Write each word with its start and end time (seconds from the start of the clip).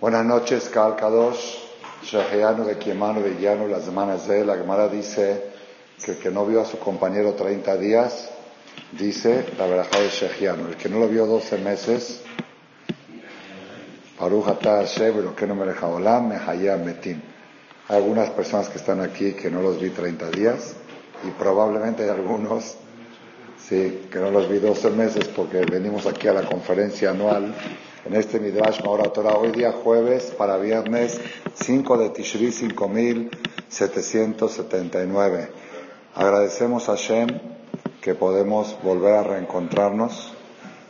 Buenas 0.00 0.24
noches, 0.24 0.70
Kal 0.70 0.96
Kadosh, 0.96 1.58
Sheheanu 2.04 2.64
de 2.64 2.78
Kiemano 2.78 3.20
de 3.20 3.38
Llano, 3.38 3.68
las 3.68 3.84
semanas 3.84 4.26
de 4.26 4.46
la 4.46 4.56
Gemara 4.56 4.88
dice 4.88 5.50
que 6.02 6.12
el 6.12 6.16
que 6.16 6.30
no 6.30 6.46
vio 6.46 6.62
a 6.62 6.64
su 6.64 6.78
compañero 6.78 7.34
30 7.34 7.76
días, 7.76 8.30
dice 8.92 9.44
la 9.58 9.66
verajá 9.66 10.00
de 10.00 10.08
Sheheanu. 10.08 10.68
El 10.68 10.76
que 10.76 10.88
no 10.88 11.00
lo 11.00 11.06
vio 11.06 11.26
12 11.26 11.58
meses, 11.58 12.22
Hashem, 14.18 15.22
lo 15.22 15.36
que 15.36 15.46
no 15.46 15.54
me 15.54 15.66
deja 15.66 15.86
me 15.86 16.76
metim. 16.78 17.20
Hay 17.88 17.96
algunas 17.98 18.30
personas 18.30 18.70
que 18.70 18.78
están 18.78 19.02
aquí 19.02 19.32
que 19.32 19.50
no 19.50 19.60
los 19.60 19.78
vi 19.78 19.90
30 19.90 20.30
días 20.30 20.76
y 21.28 21.30
probablemente 21.32 22.04
hay 22.04 22.08
algunos 22.08 22.76
sí, 23.68 24.08
que 24.10 24.18
no 24.18 24.30
los 24.30 24.48
vi 24.48 24.60
12 24.60 24.92
meses 24.92 25.28
porque 25.28 25.58
venimos 25.58 26.06
aquí 26.06 26.26
a 26.26 26.32
la 26.32 26.44
conferencia 26.44 27.10
anual 27.10 27.54
en 28.04 28.14
este 28.14 28.38
Midrash 28.40 28.82
Maora 28.82 29.12
hoy 29.36 29.52
día 29.52 29.72
jueves 29.72 30.34
para 30.36 30.56
viernes 30.56 31.20
5 31.54 31.98
de 31.98 32.10
Tishri 32.10 32.50
5779. 32.52 35.52
Agradecemos 36.14 36.88
a 36.88 36.96
Shem 36.96 37.28
que 38.00 38.14
podemos 38.14 38.78
volver 38.82 39.14
a 39.14 39.22
reencontrarnos. 39.22 40.32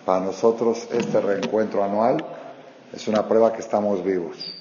Para 0.05 0.21
nosotros 0.21 0.87
este 0.93 1.21
reencuentro 1.21 1.83
anual 1.83 2.25
es 2.93 3.09
una 3.09 3.27
prueba 3.27 3.53
que 3.53 3.61
estamos 3.61 4.05
vivos. 4.05 4.55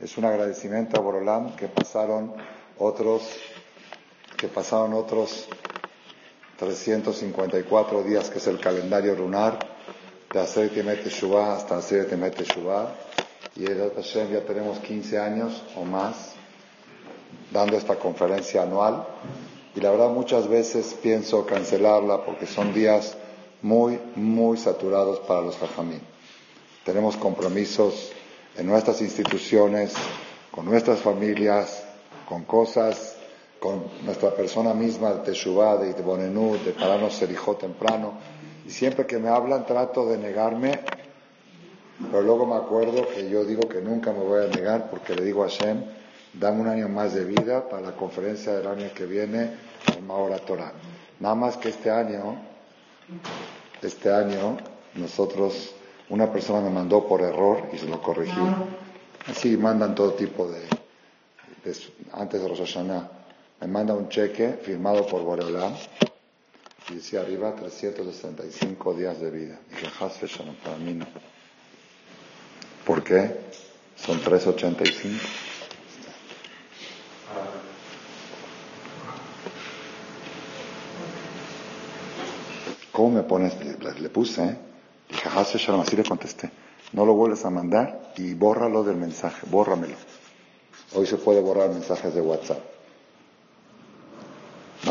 Es 0.00 0.18
un 0.18 0.26
agradecimiento 0.26 0.98
a 0.98 1.00
Borolam 1.00 1.56
que 1.56 1.68
pasaron 1.68 2.34
otros, 2.78 3.22
que 4.36 4.48
pasaron 4.48 4.92
otros 4.94 5.48
354 6.58 8.02
días, 8.02 8.28
que 8.28 8.36
es 8.38 8.46
el 8.46 8.60
calendario 8.60 9.14
lunar, 9.14 9.79
de 10.32 10.38
hacer 10.40 10.70
Timet 10.70 11.04
Shuvah 11.08 11.56
hasta 11.56 11.76
hacer 11.76 12.08
Timet 12.08 12.40
Shuvah. 12.40 12.94
Y 13.56 13.64
el 13.64 13.92
Hashem 13.96 14.32
ya 14.32 14.44
tenemos 14.44 14.78
15 14.78 15.18
años 15.18 15.62
o 15.76 15.84
más 15.84 16.34
dando 17.50 17.76
esta 17.76 17.96
conferencia 17.96 18.62
anual. 18.62 19.04
Y 19.74 19.80
la 19.80 19.90
verdad 19.90 20.10
muchas 20.10 20.48
veces 20.48 20.96
pienso 21.02 21.44
cancelarla 21.46 22.24
porque 22.24 22.46
son 22.46 22.72
días 22.72 23.16
muy, 23.62 23.98
muy 24.14 24.56
saturados 24.56 25.18
para 25.20 25.40
los 25.40 25.56
jajamín. 25.56 26.00
Tenemos 26.84 27.16
compromisos 27.16 28.12
en 28.56 28.66
nuestras 28.66 29.00
instituciones, 29.00 29.94
con 30.52 30.64
nuestras 30.64 31.00
familias, 31.00 31.82
con 32.28 32.44
cosas, 32.44 33.16
con 33.58 33.84
nuestra 34.04 34.30
persona 34.30 34.74
misma 34.74 35.12
de 35.12 35.24
Teshuvah, 35.24 35.76
de 35.76 35.90
Itbonenú, 35.90 36.56
de 36.64 36.72
pararnos 36.72 37.20
hijo 37.22 37.56
temprano. 37.56 38.14
Y 38.66 38.70
siempre 38.70 39.06
que 39.06 39.18
me 39.18 39.28
hablan 39.28 39.66
trato 39.66 40.06
de 40.06 40.18
negarme, 40.18 40.80
pero 42.10 42.22
luego 42.22 42.46
me 42.46 42.56
acuerdo 42.56 43.08
que 43.08 43.28
yo 43.28 43.44
digo 43.44 43.68
que 43.68 43.80
nunca 43.80 44.12
me 44.12 44.20
voy 44.20 44.44
a 44.44 44.48
negar 44.48 44.90
porque 44.90 45.14
le 45.14 45.24
digo 45.24 45.44
a 45.44 45.48
Hashem, 45.48 45.82
dame 46.34 46.60
un 46.60 46.68
año 46.68 46.88
más 46.88 47.14
de 47.14 47.24
vida 47.24 47.68
para 47.68 47.82
la 47.82 47.92
conferencia 47.92 48.52
del 48.52 48.66
año 48.66 48.88
que 48.94 49.06
viene 49.06 49.50
en 49.96 50.06
Mahora 50.06 50.38
Torah. 50.38 50.72
Nada 51.18 51.34
más 51.34 51.56
que 51.56 51.68
este 51.68 51.90
año, 51.90 52.36
este 53.82 54.12
año, 54.12 54.56
nosotros 54.94 55.74
una 56.08 56.32
persona 56.32 56.60
me 56.60 56.70
mandó 56.70 57.06
por 57.06 57.22
error 57.22 57.68
y 57.72 57.78
se 57.78 57.86
lo 57.86 58.00
corregí. 58.00 58.40
Así 59.26 59.56
mandan 59.56 59.94
todo 59.94 60.14
tipo 60.14 60.48
de, 60.48 60.60
antes 62.12 62.40
de 62.40 62.48
Rosh 62.48 62.60
Hashanah, 62.60 63.10
me 63.60 63.66
manda 63.66 63.94
un 63.94 64.08
cheque 64.08 64.58
firmado 64.62 65.06
por 65.06 65.22
Boreolam 65.22 65.74
y 66.90 66.94
decía 66.94 67.20
arriba 67.20 67.54
365 67.54 68.94
días 68.94 69.20
de 69.20 69.30
vida. 69.30 69.60
Dije, 69.70 69.86
Hasbe 70.00 70.26
Shalom, 70.26 70.56
para 70.56 70.76
mí 70.76 70.94
no. 70.94 71.06
¿Por 72.84 73.04
qué? 73.04 73.30
Son 73.96 74.20
385. 74.20 75.18
¿Cómo 82.92 83.10
me 83.16 83.22
pones? 83.22 83.54
Le, 84.00 84.08
puse, 84.10 84.44
¿eh? 84.44 84.56
Dije, 85.08 85.28
así 85.28 85.96
le 85.96 86.04
contesté. 86.04 86.50
No 86.92 87.06
lo 87.06 87.14
vuelves 87.14 87.44
a 87.44 87.50
mandar 87.50 88.12
y 88.16 88.34
bórralo 88.34 88.82
del 88.82 88.96
mensaje, 88.96 89.46
bórramelo. 89.48 89.94
Hoy 90.94 91.06
se 91.06 91.16
puede 91.16 91.40
borrar 91.40 91.70
mensajes 91.70 92.12
de 92.14 92.20
WhatsApp. 92.20 92.69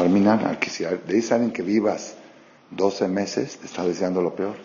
Marminan, 0.10 0.58
que 0.58 0.70
si 0.70 0.84
le 0.84 0.98
dice 1.14 1.34
a 1.34 1.36
alguien 1.36 1.54
que 1.54 1.62
vivas 1.62 2.16
12 2.72 3.08
meses, 3.08 3.58
te 3.58 3.66
está 3.68 3.84
deseando 3.84 4.22
lo 4.22 4.36
peor. 4.36 4.56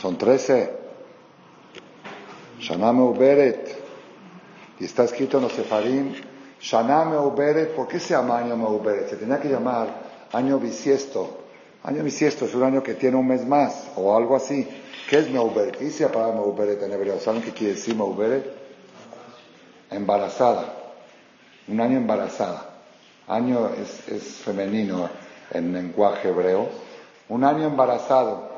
Son 0.00 0.16
13. 0.16 0.70
Shaname 2.60 3.02
Uberet. 3.02 3.76
Y 4.80 4.84
está 4.84 5.04
escrito 5.04 5.36
en 5.38 5.44
los 5.44 5.52
Sefarim, 5.52 6.14
Shaname 6.60 7.18
Uberet. 7.18 7.74
¿Por 7.74 7.88
qué 7.88 8.00
se 8.00 8.14
llama 8.14 8.38
año 8.38 8.54
Uberet? 8.54 9.10
Se 9.10 9.16
tenía 9.16 9.40
que 9.40 9.48
llamar 9.48 10.28
año 10.32 10.58
bisiesto 10.58 11.46
Año 11.86 12.02
bisiesto 12.02 12.46
es 12.46 12.54
un 12.54 12.64
año 12.64 12.82
que 12.82 12.94
tiene 12.94 13.16
un 13.16 13.28
mes 13.28 13.46
más 13.46 13.92
o 13.94 14.16
algo 14.16 14.34
así. 14.34 14.66
¿Qué 15.08 15.20
es 15.20 15.30
Meuberet? 15.30 15.76
¿Qué 15.76 15.84
dice 15.84 16.08
para 16.08 16.32
Meuberet 16.32 16.82
en 16.82 16.90
hebreo? 16.92 17.20
¿Saben 17.20 17.42
qué 17.42 17.52
quiere 17.52 17.74
decir 17.74 17.94
Meuberet? 17.94 18.44
Embarazada. 19.88 20.85
Un 21.68 21.80
año 21.80 21.96
embarazada. 21.98 22.70
Año 23.28 23.70
es, 23.70 24.22
femenino 24.44 25.08
en 25.50 25.72
lenguaje 25.72 26.28
hebreo. 26.28 26.68
Un 27.28 27.44
año 27.44 27.64
embarazado. 27.66 28.56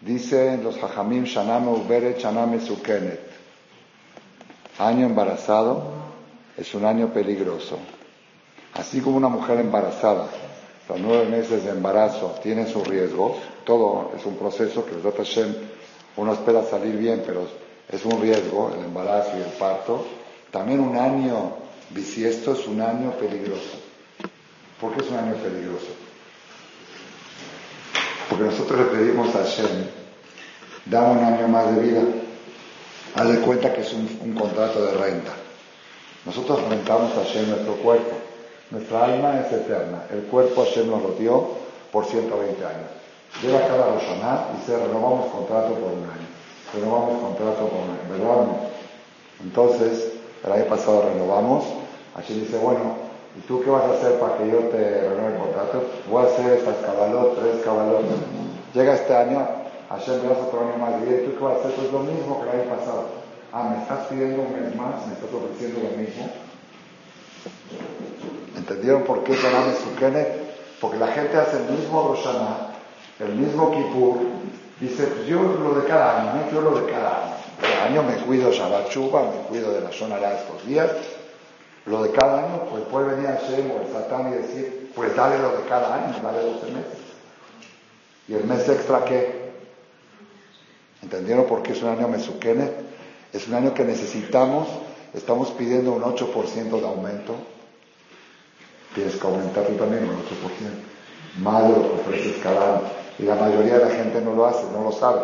Dicen 0.00 0.64
los 0.64 0.82
hajamim 0.82 1.24
Shaname 1.24 1.70
Uberet, 1.70 2.18
Shaname 2.18 2.60
Sukenet. 2.60 3.20
Año 4.78 5.06
embarazado 5.06 5.84
es 6.56 6.74
un 6.74 6.84
año 6.84 7.08
peligroso. 7.12 7.78
Así 8.74 9.00
como 9.00 9.16
una 9.18 9.28
mujer 9.28 9.60
embarazada 9.60 10.28
los 10.92 11.00
nueve 11.00 11.24
meses 11.26 11.64
de 11.64 11.70
embarazo 11.70 12.34
tienen 12.42 12.66
sus 12.66 12.86
riesgos, 12.86 13.36
todo 13.64 14.12
es 14.14 14.26
un 14.26 14.36
proceso 14.36 14.84
que 14.84 14.92
Hashem, 15.16 15.54
uno 16.16 16.34
espera 16.34 16.64
salir 16.64 16.96
bien, 16.96 17.22
pero 17.24 17.46
es 17.88 18.04
un 18.04 18.20
riesgo 18.20 18.70
el 18.76 18.84
embarazo 18.84 19.30
y 19.38 19.40
el 19.40 19.56
parto. 19.58 20.04
También 20.50 20.80
un 20.80 20.94
año 20.96 21.61
bisiesto 21.94 22.52
es 22.52 22.66
un 22.66 22.80
año 22.80 23.12
peligroso. 23.12 23.78
¿Por 24.80 24.94
qué 24.94 25.04
es 25.04 25.10
un 25.10 25.16
año 25.16 25.34
peligroso? 25.34 25.88
Porque 28.28 28.44
nosotros 28.44 28.78
le 28.80 28.84
pedimos 28.86 29.34
a 29.34 29.38
Hashem, 29.38 29.86
da 30.86 31.02
un 31.02 31.18
año 31.18 31.48
más 31.48 31.74
de 31.74 31.82
vida. 31.82 32.02
Haz 33.14 33.28
de 33.28 33.40
cuenta 33.40 33.72
que 33.74 33.82
es 33.82 33.92
un, 33.92 34.08
un 34.24 34.34
contrato 34.34 34.84
de 34.84 34.92
renta. 34.92 35.32
Nosotros 36.24 36.66
rentamos 36.68 37.12
a 37.12 37.24
Hashem 37.24 37.48
nuestro 37.48 37.74
cuerpo. 37.74 38.16
Nuestra 38.70 39.04
alma 39.04 39.40
es 39.40 39.52
eterna. 39.52 40.04
El 40.10 40.22
cuerpo 40.22 40.64
Hashem 40.64 40.90
nos 40.90 41.02
lo 41.02 41.10
dio 41.10 41.48
por 41.92 42.06
120 42.06 42.64
años. 42.64 42.88
Llega 43.42 43.66
cada 43.68 43.94
Roshaná 43.94 44.46
y 44.56 44.66
se 44.66 44.76
renovamos 44.76 45.30
contrato 45.30 45.74
por 45.74 45.92
un 45.92 46.04
año. 46.04 46.28
Renovamos 46.72 47.20
contrato 47.20 47.68
por 47.68 47.80
un 47.80 47.90
año. 47.90 48.08
¿Verdad? 48.10 48.46
Entonces, 49.42 50.12
el 50.44 50.52
año 50.52 50.64
pasado 50.66 51.10
renovamos. 51.12 51.64
Hashem 52.14 52.40
dice, 52.40 52.58
bueno, 52.58 52.96
¿y 53.36 53.40
tú 53.46 53.62
qué 53.62 53.70
vas 53.70 53.84
a 53.84 53.92
hacer 53.92 54.18
para 54.18 54.36
que 54.36 54.50
yo 54.50 54.58
te 54.68 55.08
renueve 55.08 55.34
el 55.34 55.40
contrato? 55.40 55.84
Voy 56.10 56.24
a 56.24 56.26
hacer 56.26 56.52
estas 56.58 56.76
cabalot, 56.84 57.38
tres 57.40 57.64
cabalot. 57.64 58.04
Llega 58.74 58.94
este 58.94 59.14
año, 59.14 59.46
Hashem 59.88 60.22
me 60.22 60.28
das 60.28 60.38
otro 60.38 60.60
año 60.60 60.76
más. 60.78 60.94
Y 61.02 61.26
¿tú 61.26 61.36
qué 61.38 61.44
vas 61.44 61.56
a 61.56 61.58
hacer? 61.60 61.72
Pues 61.72 61.92
lo 61.92 62.00
mismo 62.00 62.42
que 62.42 62.50
el 62.50 62.60
año 62.60 62.76
pasado. 62.76 63.04
Ah, 63.52 63.68
me 63.68 63.82
estás 63.82 64.06
pidiendo 64.06 64.42
un 64.42 64.52
mes 64.52 64.74
más, 64.76 65.06
me 65.06 65.12
estás 65.12 65.28
ofreciendo 65.32 65.80
lo 65.80 65.96
mismo. 65.96 66.30
¿Entendieron 68.56 69.02
por 69.02 69.24
qué 69.24 69.34
Shaname 69.34 69.74
Sukenet? 69.74 70.52
Porque 70.80 70.98
la 70.98 71.08
gente 71.08 71.36
hace 71.36 71.58
el 71.58 71.64
mismo 71.78 72.08
Roshana, 72.08 72.72
el 73.20 73.34
mismo 73.34 73.70
Kippur, 73.70 74.16
dice, 74.80 75.04
pues 75.04 75.26
yo 75.26 75.42
lo 75.42 75.80
de 75.80 75.86
cada 75.86 76.20
año, 76.20 76.42
¿no? 76.44 76.50
yo 76.50 76.60
lo 76.60 76.80
de 76.80 76.90
cada 76.90 77.24
año. 77.24 77.34
Cada 77.60 77.84
año 77.84 78.02
me 78.02 78.16
cuido 78.24 78.50
Shabbat 78.50 78.90
Shuba, 78.90 79.22
me 79.22 79.48
cuido 79.48 79.72
de 79.72 79.80
la 79.82 79.92
zona 79.92 80.16
de 80.16 80.34
estos 80.34 80.66
días. 80.66 80.90
Lo 81.86 82.02
de 82.02 82.10
cada 82.12 82.44
año, 82.44 82.64
pues 82.70 82.84
puede 82.84 83.14
venir 83.14 83.28
Hashem 83.28 83.70
o 83.70 83.80
el 83.80 83.92
Satán 83.92 84.32
y 84.32 84.36
decir, 84.36 84.92
pues 84.94 85.14
dale 85.16 85.38
lo 85.38 85.56
de 85.56 85.64
cada 85.68 85.94
año, 85.94 86.14
dale 86.22 86.42
12 86.42 86.66
meses. 86.66 86.98
¿Y 88.28 88.34
el 88.34 88.44
mes 88.44 88.68
extra 88.68 89.04
qué? 89.04 89.52
¿Entendieron 91.02 91.46
por 91.46 91.62
qué 91.62 91.72
es 91.72 91.82
un 91.82 91.88
año 91.88 92.08
Mesukenet? 92.08 92.72
Es 93.32 93.48
un 93.48 93.54
año 93.54 93.74
que 93.74 93.84
necesitamos, 93.84 94.68
estamos 95.14 95.50
pidiendo 95.50 95.92
un 95.92 96.02
8% 96.02 96.80
de 96.80 96.86
aumento 96.86 97.34
tienes 98.94 99.16
que 99.16 99.26
aumentar 99.26 99.64
tú 99.64 99.74
también 99.74 100.04
un 100.04 100.16
8%, 100.16 101.42
más 101.42 101.68
de 101.68 101.74
que 101.74 102.00
ofreces 102.00 102.42
cada 102.42 102.76
año. 102.76 102.82
Y 103.18 103.22
la 103.24 103.34
mayoría 103.34 103.78
de 103.78 103.84
la 103.86 103.90
gente 103.90 104.20
no 104.20 104.34
lo 104.34 104.46
hace, 104.46 104.64
no 104.72 104.84
lo 104.84 104.92
sabe. 104.92 105.20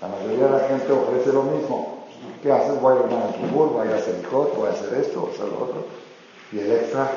La 0.00 0.08
mayoría 0.08 0.46
de 0.46 0.62
la 0.62 0.68
gente 0.68 0.92
ofrece 0.92 1.32
lo 1.32 1.42
mismo. 1.42 1.97
¿Qué 2.42 2.52
haces? 2.52 2.80
Voy 2.80 2.96
a 2.96 3.06
ir 3.06 3.12
a 3.12 3.32
fútbol, 3.32 3.68
voy 3.70 3.88
a 3.88 3.96
hacer 3.96 4.14
el 4.14 4.26
hot, 4.26 4.56
voy 4.56 4.68
a 4.68 4.72
hacer 4.72 4.94
esto, 4.94 5.20
voy 5.20 5.30
a 5.30 5.34
hacer 5.34 5.48
lo 5.48 5.64
otro. 5.64 5.84
Y 6.52 6.58
el 6.60 6.72
extra, 6.72 7.10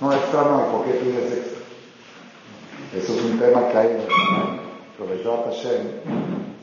no 0.00 0.12
extra 0.12 0.42
no, 0.42 0.66
¿y 0.66 0.72
por 0.72 0.84
qué 0.84 0.92
pides 0.98 1.32
extra? 1.32 1.64
Eso 2.96 3.14
es 3.14 3.24
un 3.24 3.38
tema 3.38 3.68
que 3.68 3.78
hay 3.78 3.90
en 3.92 4.00
el 4.00 4.06
canal. 4.06 4.60
Pero 4.98 5.44
Hashem, 5.46 5.86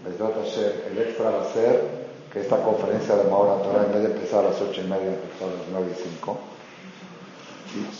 el 0.05 0.97
extra 0.97 1.29
va 1.29 1.41
a 1.41 1.53
ser 1.53 2.01
que 2.31 2.39
esta 2.39 2.63
conferencia 2.63 3.15
de 3.15 3.29
Mahora 3.29 3.61
Torah, 3.63 3.85
en 3.85 3.91
vez 3.93 4.01
de 4.03 4.13
empezar 4.13 4.45
a 4.45 4.49
las 4.49 4.61
ocho 4.61 4.81
y 4.81 4.87
media, 4.87 5.07
empezó 5.07 5.45
a 5.45 5.47
las 5.47 5.67
nueve 5.71 5.91
y 5.91 6.01
cinco. 6.01 6.37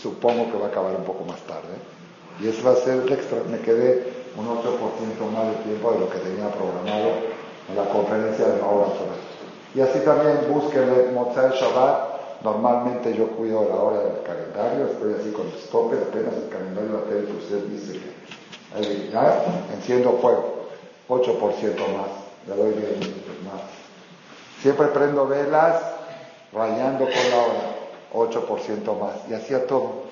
Supongo 0.00 0.50
que 0.50 0.58
va 0.58 0.66
a 0.66 0.68
acabar 0.68 0.94
un 0.96 1.04
poco 1.04 1.24
más 1.24 1.40
tarde. 1.42 1.76
Y 2.40 2.48
eso 2.48 2.64
va 2.64 2.72
a 2.72 2.76
ser 2.76 3.02
el 3.02 3.12
extra. 3.12 3.38
Me 3.50 3.58
quedé 3.60 4.22
un 4.36 4.46
8% 4.46 5.30
más 5.32 5.48
de 5.48 5.62
tiempo 5.64 5.92
de 5.92 6.00
lo 6.00 6.08
que 6.08 6.18
tenía 6.18 6.48
programado 6.48 7.10
en 7.68 7.76
la 7.76 7.84
conferencia 7.90 8.46
de 8.46 8.60
Mahora 8.60 8.92
Torah. 8.94 9.31
Y 9.74 9.80
así 9.80 10.00
también 10.00 10.38
busquen 10.52 11.14
Mozart 11.14 11.54
Shabbat. 11.54 12.12
Normalmente 12.42 13.14
yo 13.14 13.28
cuido 13.28 13.64
la 13.68 13.76
hora 13.76 13.98
del 14.00 14.22
calendario, 14.24 14.86
estoy 14.86 15.14
así 15.14 15.30
con 15.30 15.46
los 15.46 15.70
topes, 15.70 16.00
apenas 16.02 16.34
el 16.34 16.48
calendario 16.48 16.90
de 16.90 16.98
la 16.98 17.04
tele 17.04 17.26
que 17.26 17.36
usted 17.36 17.64
dice 17.66 17.92
que 17.92 19.10
ya 19.12 19.44
enciendo 19.72 20.18
fuego, 20.20 20.66
8% 21.08 21.38
más, 21.38 22.10
le 22.48 22.56
doy 22.56 22.72
10 22.72 22.98
minutos 22.98 23.34
más. 23.44 23.62
Siempre 24.60 24.88
prendo 24.88 25.28
velas, 25.28 25.82
rayando 26.52 27.04
con 27.04 27.30
la 27.30 27.38
hora, 27.38 28.30
8% 28.30 28.98
más. 28.98 29.28
Y 29.28 29.34
hacía 29.34 29.66
todo. 29.66 30.02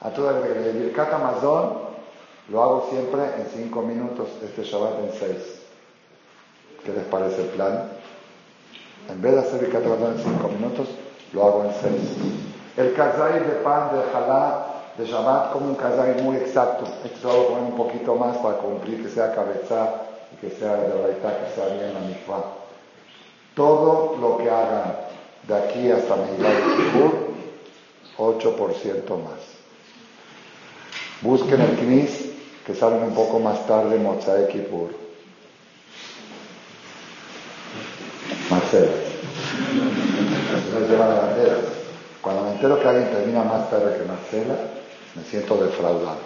A 0.00 0.10
toda 0.10 0.46
el 0.46 0.78
Birkat 0.78 1.12
Amazon 1.12 1.90
lo 2.50 2.62
hago 2.62 2.88
siempre 2.90 3.20
en 3.36 3.46
5 3.64 3.82
minutos, 3.82 4.28
este 4.44 4.62
Shabbat 4.62 4.98
en 5.00 5.12
6. 5.12 5.30
¿Qué 6.84 6.92
les 6.92 7.04
parece 7.04 7.42
el 7.42 7.48
plan? 7.48 7.99
En 9.08 9.22
vez 9.22 9.32
de 9.32 9.40
hacer 9.40 9.64
el 9.64 9.76
Amazon 9.76 10.12
en 10.16 10.22
5 10.22 10.48
minutos, 10.48 10.88
lo 11.32 11.44
hago 11.44 11.64
en 11.64 11.72
6. 11.72 11.92
El 12.76 12.92
kazai 12.94 13.40
de 13.40 13.54
pan 13.64 13.90
de 13.92 14.02
jalá 14.12 14.66
de 14.96 15.06
Shabbat 15.06 15.52
como 15.52 15.66
un 15.66 15.74
kazai 15.74 16.22
muy 16.22 16.36
exacto. 16.36 16.84
Esto 17.04 17.32
lo 17.32 17.48
poner 17.48 17.64
un 17.64 17.76
poquito 17.76 18.14
más 18.14 18.36
para 18.38 18.58
cumplir 18.58 19.02
que 19.02 19.08
sea 19.08 19.34
cabeza 19.34 19.94
y 20.32 20.36
que 20.36 20.54
sea 20.54 20.74
de 20.74 20.88
la 20.88 21.08
que 21.08 21.54
sea 21.54 21.66
bien 21.74 21.94
la 21.94 22.00
misma. 22.00 22.44
Todo 23.54 24.16
lo 24.20 24.38
que 24.38 24.50
hagan 24.50 24.94
de 25.48 25.54
aquí 25.54 25.90
hasta 25.90 26.16
de 26.16 26.26
Kippur, 26.76 27.30
8% 28.18 29.08
más. 29.08 29.40
Busquen 31.22 31.60
el 31.60 31.76
Knis, 31.76 32.30
que 32.66 32.74
salen 32.74 33.02
un 33.02 33.14
poco 33.14 33.38
más 33.38 33.66
tarde, 33.66 33.98
Mozae 33.98 34.48
Kippur. 34.48 34.99
Marcela. 38.70 38.90
Cuando 42.22 42.44
me 42.44 42.52
entero 42.52 42.80
que 42.80 42.88
alguien 42.88 43.10
termina 43.10 43.42
más 43.44 43.70
tarde 43.70 43.96
que 43.96 44.04
Marcela, 44.04 44.54
me 45.14 45.24
siento 45.24 45.56
defraudado. 45.56 46.20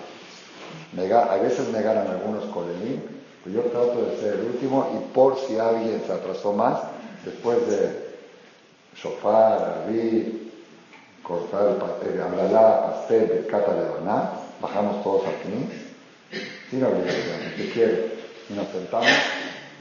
a 1.31 1.37
veces 1.37 1.69
me 1.69 1.81
ganan 1.81 2.09
algunos 2.09 2.45
colelín, 2.47 3.03
pero 3.43 3.57
yo 3.57 3.71
trato 3.71 4.05
de 4.05 4.21
ser 4.21 4.35
el 4.35 4.47
último 4.47 4.91
y 4.95 5.15
por 5.15 5.39
si 5.39 5.59
alguien 5.59 6.03
se 6.07 6.13
atrasó 6.13 6.53
más, 6.53 6.81
después 7.25 7.67
de 7.69 8.13
shofar, 8.97 9.83
abrir, 9.85 10.53
cortar 11.23 11.69
el 11.69 11.77
pastel, 11.77 13.31
el 13.31 13.47
cata 13.47 13.75
de 13.75 13.89
baná, 13.89 14.33
bajamos 14.61 15.03
todos 15.03 15.23
aquí, 15.27 15.69
sin 16.71 16.85
obligación, 16.85 17.53
si 17.57 17.69
quiere, 17.69 18.15
y 18.51 18.55
nos 18.55 18.69
sentamos 18.69 19.09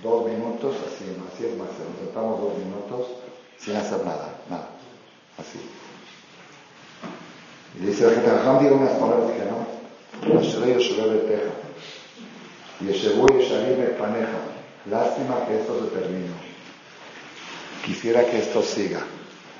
dos 0.03 0.25
minutos, 0.27 0.75
así, 0.85 1.05
así 1.33 1.45
es 1.45 1.57
más, 1.57 1.69
nos 1.69 1.97
sentamos 1.97 2.41
dos 2.41 2.57
minutos 2.57 3.07
sin 3.57 3.75
hacer 3.75 4.03
nada, 4.05 4.35
nada, 4.49 4.69
así. 5.37 5.59
Y 7.79 7.85
dice 7.85 8.05
la 8.05 8.11
gente, 8.11 8.63
digo 8.63 8.75
unas 8.75 8.97
palabras 8.99 9.31
que 9.31 9.45
no, 9.45 10.39
Ashrei 10.39 10.73
Yoshua 10.73 11.05
Teja, 11.05 11.51
Yeshevu 12.81 13.27
Yesharim 13.39 13.97
Paneja, 13.97 14.39
lástima 14.89 15.45
que 15.47 15.59
esto 15.59 15.79
se 15.79 15.99
terminó. 15.99 16.33
Quisiera 17.85 18.25
que 18.25 18.39
esto 18.39 18.61
siga. 18.61 19.01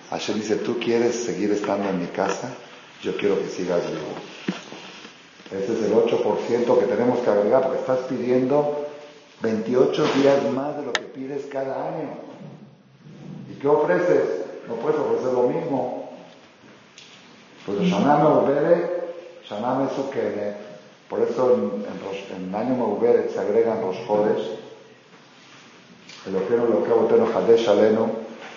Hashem 0.09 0.35
dice, 0.35 0.57
tú 0.57 0.77
quieres 0.79 1.15
seguir 1.15 1.51
estando 1.51 1.89
en 1.89 1.99
mi 1.99 2.07
casa, 2.07 2.49
yo 3.01 3.17
quiero 3.17 3.39
que 3.39 3.47
sigas 3.47 3.81
vivo. 3.89 4.13
Ese 5.51 5.73
es 5.73 5.83
el 5.83 5.93
8% 5.93 6.79
que 6.79 6.85
tenemos 6.85 7.19
que 7.19 7.29
agregar 7.29 7.63
porque 7.63 7.79
estás 7.79 7.99
pidiendo 8.09 8.82
28 9.43 10.05
días 10.15 10.41
más 10.53 10.77
de 10.77 10.83
lo 10.83 10.93
que 10.93 11.01
pides 11.01 11.45
cada 11.51 11.75
año. 11.89 12.15
¿Y 13.51 13.59
qué 13.59 13.67
ofreces? 13.67 14.45
No 14.69 14.75
puedes 14.75 14.97
ofrecer 14.97 15.33
lo 15.33 15.43
mismo. 15.43 16.09
Pues 17.65 17.79
Shaná 17.81 18.19
Meubere, 18.19 19.11
Shaná 19.43 19.75
Mesukene. 19.75 20.55
Por 21.09 21.19
eso 21.19 21.55
en, 21.55 21.83
en, 21.83 22.47
en 22.47 22.55
año 22.55 22.75
Meubere 22.75 23.29
se 23.29 23.39
agregan 23.39 23.81
los 23.81 23.97
jodes. 24.07 24.39
El 26.25 26.37
opino 26.37 26.65
lo 26.65 26.83
que 26.85 26.93
boteno 26.93 27.27
Hadesh 27.35 27.67
Alenu, 27.67 28.07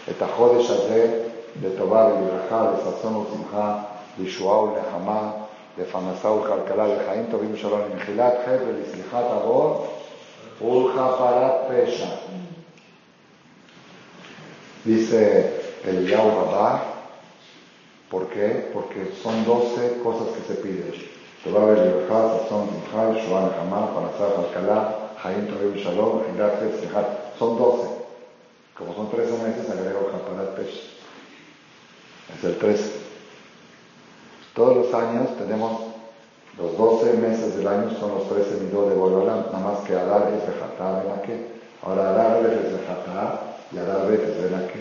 et 0.06 0.23
Hadesh 0.23 0.71
Adé, 0.71 1.33
de 1.56 1.71
Tobá, 1.71 2.12
de 2.12 2.21
Librajá, 2.21 2.71
de 2.71 2.85
Sazón 2.85 3.17
Usimjá, 3.17 3.88
de 4.17 4.25
Shuau, 4.25 4.77
de 4.77 4.81
Hamá, 4.83 5.49
de 5.77 5.85
Fanasá, 5.85 6.31
de 6.31 6.43
Jalcalá, 6.44 6.87
de 6.87 7.05
Jaim, 7.05 7.27
Tobim 7.27 7.55
Shalom, 7.55 7.88
de 7.88 7.94
Mejilat, 7.97 8.47
Hebre, 8.47 8.73
de 8.73 8.85
Slihat 8.93 9.25
Aror, 9.25 10.06
Olja 10.61 11.19
para 11.19 11.69
pesa. 11.69 12.20
Dice 14.85 15.61
el 15.85 16.08
Yahweh 16.08 16.81
¿Por 18.11 18.29
qué? 18.29 18.70
Porque 18.73 19.12
son 19.23 19.44
doce 19.44 19.99
cosas 20.03 20.29
que 20.29 20.55
se 20.55 20.61
piden. 20.61 20.94
Tobabel 21.43 21.76
Yerujá, 21.76 22.38
Sazón 22.41 22.69
Zimjai, 22.70 23.26
Shoan 23.26 23.50
Hamar, 23.58 23.94
Panazar, 23.94 24.32
Alcalá, 24.38 25.12
Jaim 25.23 25.47
Tabib 25.49 25.76
Shalom, 25.76 26.23
Hilaje, 26.32 26.73
Sehat. 26.81 27.37
Son 27.38 27.59
doce. 27.59 27.88
Como 28.76 28.94
son 28.94 29.11
trece 29.11 29.32
meses, 29.43 29.69
agrego 29.70 30.11
Japarat 30.12 30.56
Pesh. 30.56 30.97
Es 32.37 32.44
el 32.44 32.56
trece. 32.59 32.93
Todos 34.55 34.76
los 34.76 34.94
años 34.94 35.37
tenemos 35.37 35.86
los 36.58 36.76
12 36.76 37.12
meses 37.14 37.56
del 37.56 37.69
año 37.69 37.91
son 37.99 38.14
los 38.14 38.29
13 38.29 38.64
midot 38.64 38.88
de 38.88 38.94
Borolam, 38.94 39.47
nada 39.53 39.58
más 39.58 39.79
que 39.87 39.94
Adar 39.94 40.32
es 40.35 40.47
de 40.47 41.23
qué? 41.26 41.47
Ahora 41.82 42.11
Adar 42.11 42.44
es 42.47 42.73
de 42.73 42.79
Jatá 42.87 43.41
y 43.73 43.79
Adar 43.79 44.11
es 44.11 44.20
de 44.20 44.67
qué? 44.73 44.81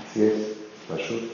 Así 0.00 0.24
es, 0.24 0.56
Rashut. 0.90 1.30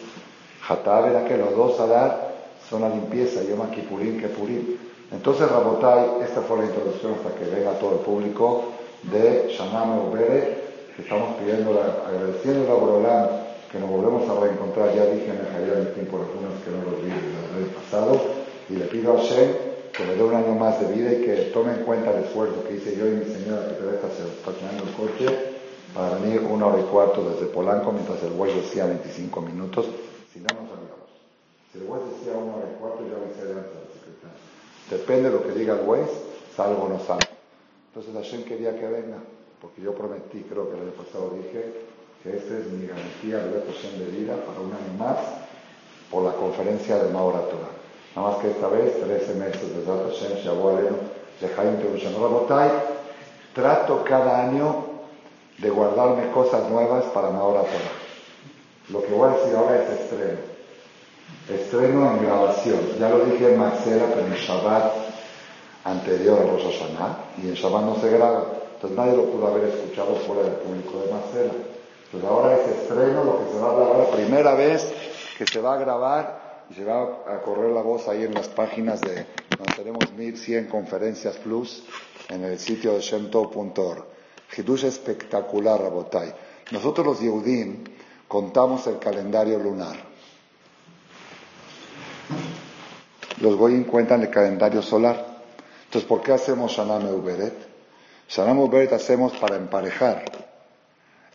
Jatá 0.60 1.24
qué? 1.26 1.38
los 1.38 1.56
dos 1.56 1.80
Adar 1.80 2.32
son 2.68 2.82
la 2.82 2.88
limpieza, 2.90 3.42
Yom 3.42 3.70
Kippurim, 3.70 4.20
Kepurim. 4.20 4.76
Entonces, 5.10 5.50
Rabotai, 5.50 6.22
esta 6.22 6.40
fue 6.40 6.58
la 6.58 6.64
introducción 6.64 7.14
hasta 7.14 7.38
que 7.38 7.44
venga 7.44 7.72
todo 7.78 7.92
el 7.92 7.98
público 7.98 8.64
de 9.02 9.48
Shaname 9.50 10.08
Ubere, 10.08 10.62
que 10.96 11.02
estamos 11.02 11.36
pidiendo, 11.36 11.78
agradeciendo 12.06 12.72
a 12.72 12.76
Borolán 12.76 13.28
que 13.72 13.78
nos 13.78 13.88
volvemos 13.88 14.28
a 14.28 14.38
reencontrar, 14.38 14.94
ya 14.94 15.06
dije 15.06 15.32
en 15.32 15.40
el 15.40 15.48
Hayar 15.48 15.94
tiempo 15.94 16.18
algunos 16.18 16.60
que 16.62 16.70
no 16.70 16.84
los 16.92 17.02
vi 17.02 17.08
el 17.08 17.72
pasado, 17.72 18.20
y 18.68 18.74
le 18.74 18.80
pido 18.92 19.16
a 19.16 19.22
Shem 19.22 19.50
que 19.90 20.04
me 20.04 20.14
dé 20.14 20.22
un 20.22 20.34
año 20.34 20.54
más 20.54 20.78
de 20.80 20.92
vida 20.92 21.12
y 21.12 21.24
que 21.24 21.50
tome 21.52 21.72
en 21.72 21.84
cuenta 21.84 22.12
el 22.12 22.24
esfuerzo 22.24 22.62
que 22.64 22.76
hice 22.76 22.94
yo 22.94 23.08
y 23.08 23.12
mi 23.12 23.24
señora 23.24 23.66
que 23.68 23.80
se 23.80 23.94
está 23.96 24.06
estacionando 24.06 24.84
el 24.84 24.92
coche 24.92 25.26
para 25.94 26.18
venir 26.18 26.40
una 26.42 26.66
hora 26.66 26.80
y 26.80 26.84
cuarto 26.84 27.24
desde 27.28 27.46
Polanco 27.46 27.90
mientras 27.92 28.22
el 28.22 28.32
juez 28.32 28.54
decía 28.54 28.86
25 28.86 29.40
minutos, 29.40 29.86
si 30.32 30.40
no 30.40 30.48
nos 30.48 30.68
olvidamos. 30.72 31.08
Si 31.72 31.78
el 31.78 31.86
juez 31.88 32.02
decía 32.08 32.36
una 32.36 32.56
hora 32.56 32.68
y 32.68 32.80
cuarto, 32.80 33.00
yo 33.08 33.16
avisé 33.16 33.44
delante 33.48 33.68
de 33.68 33.80
la 33.80 33.92
secretaria. 33.92 34.40
Depende 34.90 35.28
de 35.28 35.34
lo 35.36 35.42
que 35.42 35.58
diga 35.58 35.74
el 35.74 35.86
juez, 35.86 36.08
salgo 36.56 36.84
o 36.84 36.88
no 36.88 36.98
salgo. 37.00 37.32
Entonces 37.92 38.14
Hashem 38.14 38.44
quería 38.44 38.78
que 38.78 38.86
venga, 38.86 39.20
porque 39.60 39.82
yo 39.82 39.94
prometí, 39.94 40.44
creo 40.48 40.68
que 40.68 40.76
el 40.76 40.88
año 40.88 40.96
pasado 40.96 41.32
dije, 41.36 41.92
que 42.22 42.36
esta 42.36 42.58
es 42.58 42.70
mi 42.72 42.86
garantía 42.86 43.38
de 43.44 43.60
Hashem 43.72 43.98
de 43.98 44.06
vida 44.16 44.36
para 44.36 44.60
un 44.60 44.72
año 44.72 44.92
más 44.98 45.18
por 46.10 46.24
la 46.24 46.32
conferencia 46.32 47.02
de 47.02 47.12
Maora 47.12 47.40
Torah. 47.48 47.81
Nada 48.14 48.28
más 48.28 48.38
que 48.38 48.50
esta 48.50 48.68
vez, 48.68 49.00
13 49.00 49.34
meses 49.34 49.74
de 49.74 49.84
Hashem, 49.86 50.44
Shavualeno, 50.44 50.96
de 51.40 51.48
Jaime 51.48 51.78
Rabotay, 52.20 52.70
trato 53.54 54.04
cada 54.04 54.42
año 54.42 54.84
de 55.58 55.70
guardarme 55.70 56.30
cosas 56.30 56.68
nuevas 56.68 57.04
para 57.06 57.30
Maora 57.30 57.62
Torah. 57.62 58.02
Lo 58.90 59.02
que 59.02 59.12
voy 59.12 59.30
a 59.30 59.36
decir 59.36 59.56
ahora 59.56 59.82
es 59.82 60.00
estreno. 60.00 60.38
Estreno 61.48 62.10
en 62.12 62.26
grabación. 62.26 62.80
Ya 62.98 63.08
lo 63.08 63.24
dije 63.24 63.52
en 63.52 63.58
Marcela, 63.58 64.04
pero 64.12 64.26
en 64.26 64.34
Shabbat 64.34 64.92
anterior 65.84 66.38
a 66.38 66.50
Rosh 66.50 66.64
Hashanah 66.64 67.16
y 67.42 67.48
en 67.48 67.54
Shabbat 67.54 67.82
no 67.82 67.96
se 67.96 68.10
graba. 68.10 68.44
Entonces 68.74 68.98
nadie 68.98 69.16
lo 69.16 69.24
pudo 69.24 69.46
haber 69.46 69.64
escuchado 69.64 70.16
fuera 70.16 70.42
del 70.42 70.54
público 70.54 71.00
de 71.00 71.12
Marcela. 71.12 71.52
Entonces 72.04 72.28
ahora 72.28 72.56
es 72.56 72.68
estreno 72.68 73.24
lo 73.24 73.38
que 73.38 73.52
se 73.52 73.58
va 73.58 73.70
a 73.70 73.74
grabar, 73.74 73.96
la 73.98 74.16
primera 74.16 74.54
vez 74.54 74.92
que 75.38 75.46
se 75.46 75.60
va 75.60 75.74
a 75.74 75.78
grabar 75.78 76.41
y 76.72 76.74
se 76.74 76.84
va 76.84 77.24
a 77.26 77.42
correr 77.42 77.70
la 77.70 77.82
voz 77.82 78.08
ahí 78.08 78.24
en 78.24 78.32
las 78.32 78.48
páginas 78.48 79.00
de 79.02 79.26
donde 79.58 79.74
tenemos 79.76 80.10
1100 80.12 80.68
conferencias 80.68 81.36
plus 81.36 81.84
en 82.30 82.44
el 82.44 82.58
sitio 82.58 82.94
de 82.94 83.00
shemto.org. 83.00 84.04
Hidush 84.56 84.84
espectacular, 84.84 85.80
Rabotai. 85.80 86.32
Nosotros 86.70 87.06
los 87.06 87.20
Yehudim 87.20 87.84
contamos 88.26 88.86
el 88.86 88.98
calendario 88.98 89.58
lunar. 89.58 89.96
Los 93.40 93.56
Goyim 93.56 93.84
cuentan 93.84 94.22
el 94.22 94.30
calendario 94.30 94.80
solar. 94.80 95.26
Entonces, 95.84 96.08
¿por 96.08 96.22
qué 96.22 96.32
hacemos 96.32 96.72
Shana 96.72 96.98
Meuberet? 96.98 97.54
Shana 98.28 98.54
Beret 98.54 98.92
hacemos 98.92 99.36
para 99.36 99.56
emparejar 99.56 100.24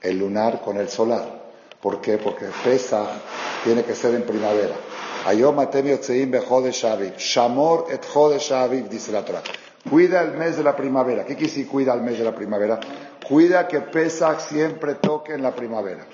el 0.02 0.18
lunar 0.18 0.62
con 0.62 0.78
el 0.78 0.90
solar. 0.90 1.46
¿Por 1.80 2.02
qué? 2.02 2.18
Porque 2.18 2.46
Pesach 2.64 3.08
tiene 3.64 3.84
que 3.84 3.94
ser 3.94 4.16
en 4.16 4.24
primavera. 4.24 4.74
Ayom 5.28 5.60
atem 5.60 5.88
yotzeim 5.88 6.32
bejodesh 6.32 6.86
aviv. 6.86 7.18
Shamor 7.18 7.88
et 7.92 8.02
dice. 8.90 9.12
Cuida 9.90 10.22
el 10.22 10.38
mes 10.38 10.56
de 10.56 10.64
la 10.64 10.74
primavera. 10.74 11.26
¿Qué 11.26 11.36
quiere 11.36 11.52
decir 11.52 11.68
cuida 11.68 11.94
el 11.94 12.02
mes 12.02 12.18
de 12.18 12.24
la 12.24 12.34
primavera? 12.34 12.80
Cuida 13.28 13.68
que 13.68 13.82
Pesach 13.82 14.40
siempre 14.40 14.96
toque 14.96 15.34
en 15.34 15.44
la 15.44 15.52
primavera. 15.52 16.06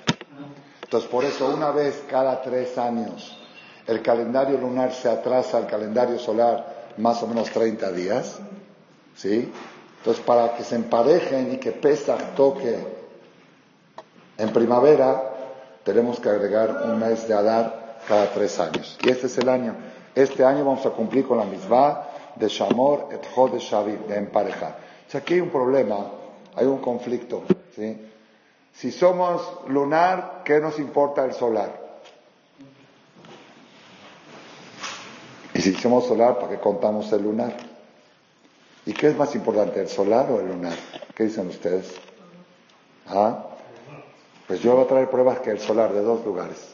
Entonces, 0.82 1.08
por 1.08 1.24
eso, 1.24 1.46
una 1.46 1.70
vez 1.70 2.02
cada 2.08 2.42
tres 2.42 2.76
años, 2.76 3.38
el 3.86 4.02
calendario 4.02 4.58
lunar 4.58 4.92
se 4.92 5.08
atrasa 5.08 5.58
al 5.58 5.68
calendario 5.68 6.18
solar 6.18 6.92
más 6.98 7.22
o 7.22 7.28
menos 7.28 7.50
30 7.50 7.92
días. 7.92 8.40
¿Sí? 9.16 9.52
Entonces, 9.98 10.24
para 10.24 10.56
que 10.56 10.64
se 10.64 10.74
emparejen 10.74 11.52
y 11.52 11.58
que 11.58 11.70
Pesach 11.70 12.34
toque 12.34 12.78
en 14.38 14.52
primavera, 14.52 15.22
tenemos 15.84 16.18
que 16.18 16.30
agregar 16.30 16.82
un 16.84 16.98
mes 16.98 17.28
de 17.28 17.34
Adar 17.34 17.83
cada 18.06 18.32
tres 18.32 18.58
años. 18.60 18.98
Y 19.02 19.10
este 19.10 19.26
es 19.26 19.38
el 19.38 19.48
año. 19.48 19.74
Este 20.14 20.44
año 20.44 20.64
vamos 20.64 20.84
a 20.86 20.90
cumplir 20.90 21.26
con 21.26 21.38
la 21.38 21.44
misma 21.44 22.02
de 22.36 22.48
Shamor 22.48 23.08
et 23.12 23.22
de 23.22 23.96
de 24.08 24.16
emparejar. 24.16 24.78
O 25.06 25.10
sea, 25.10 25.20
aquí 25.20 25.34
hay 25.34 25.40
un 25.40 25.50
problema, 25.50 26.06
hay 26.54 26.66
un 26.66 26.78
conflicto. 26.78 27.42
¿sí? 27.74 28.10
Si 28.72 28.90
somos 28.90 29.68
lunar, 29.68 30.42
¿qué 30.44 30.60
nos 30.60 30.78
importa 30.78 31.24
el 31.24 31.32
solar? 31.32 31.82
Y 35.54 35.60
si 35.60 35.74
somos 35.74 36.06
solar, 36.06 36.38
¿para 36.38 36.48
qué 36.48 36.58
contamos 36.58 37.12
el 37.12 37.22
lunar? 37.22 37.56
¿Y 38.86 38.92
qué 38.92 39.08
es 39.08 39.16
más 39.16 39.34
importante, 39.34 39.80
el 39.80 39.88
solar 39.88 40.30
o 40.30 40.40
el 40.40 40.48
lunar? 40.48 40.74
¿Qué 41.14 41.24
dicen 41.24 41.46
ustedes? 41.46 41.94
¿Ah? 43.06 43.46
Pues 44.46 44.60
yo 44.60 44.74
voy 44.74 44.84
a 44.84 44.88
traer 44.88 45.08
pruebas 45.08 45.38
que 45.38 45.50
el 45.50 45.60
solar 45.60 45.92
de 45.92 46.02
dos 46.02 46.24
lugares. 46.24 46.73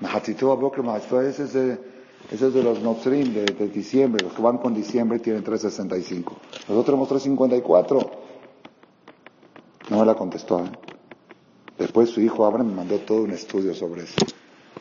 Mahatito 0.00 0.52
Abokr, 0.52 0.82
Mahatito 0.82 1.20
ese 1.20 1.44
es 1.44 1.52
de, 1.52 1.78
ese 2.30 2.48
es 2.48 2.54
de 2.54 2.62
los 2.62 2.80
Notrim 2.80 3.34
de, 3.34 3.44
de, 3.44 3.68
diciembre. 3.68 4.24
Los 4.24 4.32
que 4.32 4.42
van 4.42 4.58
con 4.58 4.74
diciembre 4.74 5.18
tienen 5.18 5.42
365. 5.44 6.36
Nosotros 6.60 6.84
tenemos 6.86 7.08
354. 7.08 8.10
No 9.90 9.98
me 9.98 10.06
la 10.06 10.14
contestó. 10.14 10.60
¿eh? 10.60 10.70
Después 11.78 12.10
su 12.10 12.20
hijo 12.20 12.44
Abraham 12.44 12.68
me 12.68 12.74
mandó 12.74 12.98
todo 12.98 13.22
un 13.22 13.30
estudio 13.30 13.74
sobre 13.74 14.04
eso. 14.04 14.16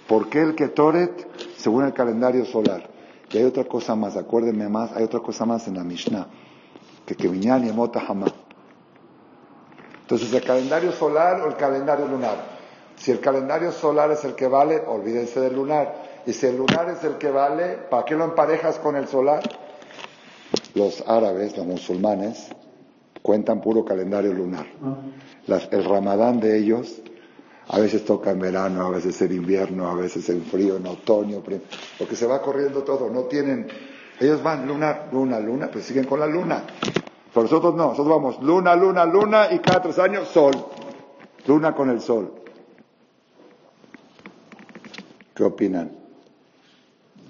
¿Por 0.08 0.30
qué 0.30 0.42
el 0.42 0.56
Ketoret 0.56 1.28
según 1.58 1.86
el 1.86 1.94
calendario 1.94 2.46
solar? 2.46 2.90
Y 3.32 3.38
hay 3.38 3.44
otra 3.44 3.66
cosa 3.66 3.96
más, 3.96 4.18
acuérdenme 4.18 4.68
más, 4.70 4.92
hay 4.96 5.04
otra 5.04 5.20
cosa 5.20 5.46
más 5.46 5.68
en 5.68 5.76
la 5.76 5.84
Mishnah. 5.84 6.28
Que 7.06 7.16
que 7.16 7.28
y 7.28 7.72
Mota 7.74 8.00
jamás. 8.00 8.34
Entonces, 10.02 10.34
el 10.34 10.44
calendario 10.44 10.92
solar 10.92 11.42
o 11.42 11.48
el 11.48 11.56
calendario 11.56 12.08
lunar. 12.08 12.49
Si 13.00 13.12
el 13.12 13.22
calendario 13.22 13.72
solar 13.72 14.12
es 14.12 14.26
el 14.26 14.36
que 14.36 14.48
vale, 14.48 14.84
olvídense 14.86 15.40
del 15.40 15.56
lunar. 15.56 16.22
Y 16.26 16.34
si 16.34 16.48
el 16.48 16.58
lunar 16.58 16.90
es 16.90 17.04
el 17.06 17.18
que 17.18 17.32
vale, 17.32 17.78
¿para 17.90 18.04
qué 18.04 18.16
lo 18.16 18.26
emparejas 18.26 18.78
con 18.78 18.98
el 18.98 19.08
solar? 19.08 19.42
Los 20.76 21.02
árabes, 21.08 21.56
los 21.56 21.66
musulmanes, 21.66 22.50
cuentan 23.22 23.62
puro 23.62 23.86
calendario 23.86 24.34
lunar. 24.34 24.66
el 25.48 25.86
ramadán 25.86 26.42
de 26.42 26.58
ellos 26.58 27.02
a 27.70 27.80
veces 27.80 28.04
toca 28.04 28.32
en 28.32 28.40
verano, 28.40 28.86
a 28.86 28.90
veces 28.90 29.22
en 29.22 29.32
invierno, 29.32 29.88
a 29.88 29.96
veces 29.96 30.28
en 30.30 30.44
frío, 30.44 30.76
en 30.76 30.86
otoño, 30.86 31.42
porque 31.98 32.16
se 32.16 32.26
va 32.26 32.42
corriendo 32.42 32.84
todo. 32.84 33.10
No 33.10 33.24
tienen, 33.24 33.68
ellos 34.20 34.44
van 34.44 34.68
luna, 34.68 35.06
luna, 35.12 35.40
luna, 35.40 35.70
pues 35.72 35.86
siguen 35.86 36.06
con 36.06 36.20
la 36.20 36.28
luna. 36.28 36.64
Pero 37.32 37.44
nosotros 37.44 37.76
no, 37.76 37.90
nosotros 37.90 38.10
vamos 38.10 38.42
luna, 38.44 38.76
luna, 38.76 39.06
luna 39.06 39.48
y 39.52 39.60
cada 39.60 39.84
tres 39.84 40.00
años 40.00 40.28
sol. 40.28 40.52
Luna 41.48 41.74
con 41.74 41.90
el 41.90 42.02
sol. 42.02 42.34
¿Qué 45.40 45.46
opinan? 45.46 45.92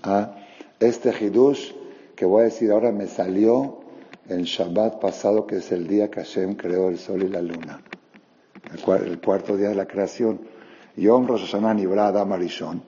¿Ah? 0.02 0.34
Este 0.80 1.12
Hidush 1.12 1.74
que 2.16 2.26
voy 2.26 2.42
a 2.42 2.44
decir 2.46 2.72
ahora 2.72 2.92
me 2.92 3.06
salió 3.06 3.82
el 4.28 4.46
Shabbat 4.46 5.00
pasado, 5.00 5.46
que 5.46 5.58
es 5.58 5.72
el 5.72 5.88
día 5.88 6.10
que 6.10 6.22
Hashem 6.22 6.56
creó 6.56 6.90
el 6.90 6.98
sol 6.98 7.22
y 7.22 7.28
la 7.28 7.40
luna, 7.40 7.84
el, 8.74 9.22
cuarto 9.22 9.56
día 9.56 9.70
de 9.70 9.76
la 9.76 9.86
creación. 9.86 10.42
Yom 10.98 11.28
Rosh 11.28 11.52
Hashanah 11.52 11.76
Nibra 11.76 12.08
Adam 12.08 12.34
Arishon. 12.34 12.82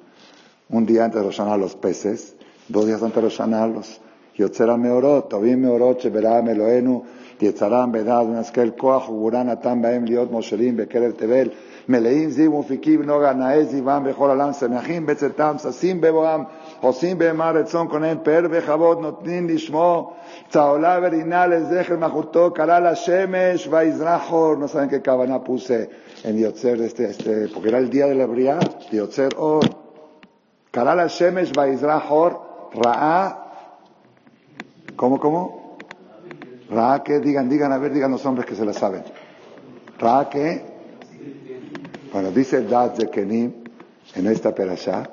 Un 0.69 0.87
día 0.87 1.05
antes 1.05 1.21
de 1.21 1.27
Rosh 1.27 1.59
los 1.59 1.75
peces, 1.75 2.35
dos 2.67 2.87
días 2.87 3.03
antes 3.03 3.17
de 3.17 3.21
Rosh 3.21 3.37
Hashanah 3.37 3.67
los 3.67 4.01
Yotzera 4.35 4.75
Meorot, 4.75 5.29
Tobim 5.29 5.59
Meorot, 5.59 6.01
Sheberá 6.01 6.41
Meloenu, 6.41 7.03
יצרם 7.41 7.91
בדעת 7.91 8.27
ונסכל 8.27 8.69
כוח 8.77 9.09
וגבורה 9.09 9.43
נתן 9.43 9.81
בהם 9.81 10.05
להיות 10.05 10.31
מושלים 10.31 10.77
בקרב 10.77 11.11
תבל, 11.11 11.49
מלאים 11.89 12.29
זיו 12.29 12.53
ומפיקים 12.53 13.03
נוגה, 13.03 13.33
נאה 13.33 13.63
זיום 13.63 14.03
בכל 14.03 14.29
עולם, 14.29 14.53
שמחים 14.53 15.05
בצאתם, 15.05 15.55
ששים 15.57 16.01
בבואם, 16.01 16.43
עושים 16.81 17.17
בהמה 17.17 17.51
רצון 17.51 17.87
כונן, 17.87 18.17
פאר 18.23 18.41
וכבוד 18.51 18.99
נותנים 19.01 19.49
לשמו, 19.49 20.13
צהולה 20.49 20.99
ורינה 21.03 21.47
לזכר 21.47 21.97
מלכותו, 21.97 22.51
קרא 22.51 22.79
לשמש 22.79 23.67
ויזרח 23.71 24.31
אור, 24.31 24.53
saben 24.73 24.89
qué 24.89 25.01
cabana 25.01 25.43
puse 25.43 25.89
en 26.23 26.37
Yotzer, 26.37 26.79
este, 26.81 27.47
porque 27.53 27.69
era 27.69 27.79
el 27.79 27.89
Yotzer 28.91 29.35
Or, 29.37 29.65
קרא 30.71 30.95
לשמש 30.95 31.51
ויזרח 31.57 32.11
אור, 32.11 32.29
ראה 32.75 33.29
¿Cómo, 34.95 35.19
cómo? 35.19 35.60
Ra 36.71 37.03
que, 37.03 37.19
digan, 37.19 37.49
digan, 37.49 37.71
a 37.71 37.77
ver, 37.77 37.93
digan 37.93 38.11
los 38.11 38.25
hombres 38.25 38.45
que 38.45 38.55
se 38.55 38.65
la 38.65 38.73
saben. 38.73 39.03
Ra 39.99 40.29
que, 40.29 40.63
bueno, 42.13 42.31
dice 42.31 42.63
Dad 42.63 42.95
de 42.95 43.09
Kenim 43.09 43.51
en 44.15 44.27
esta 44.27 44.55
perashá, 44.55 45.09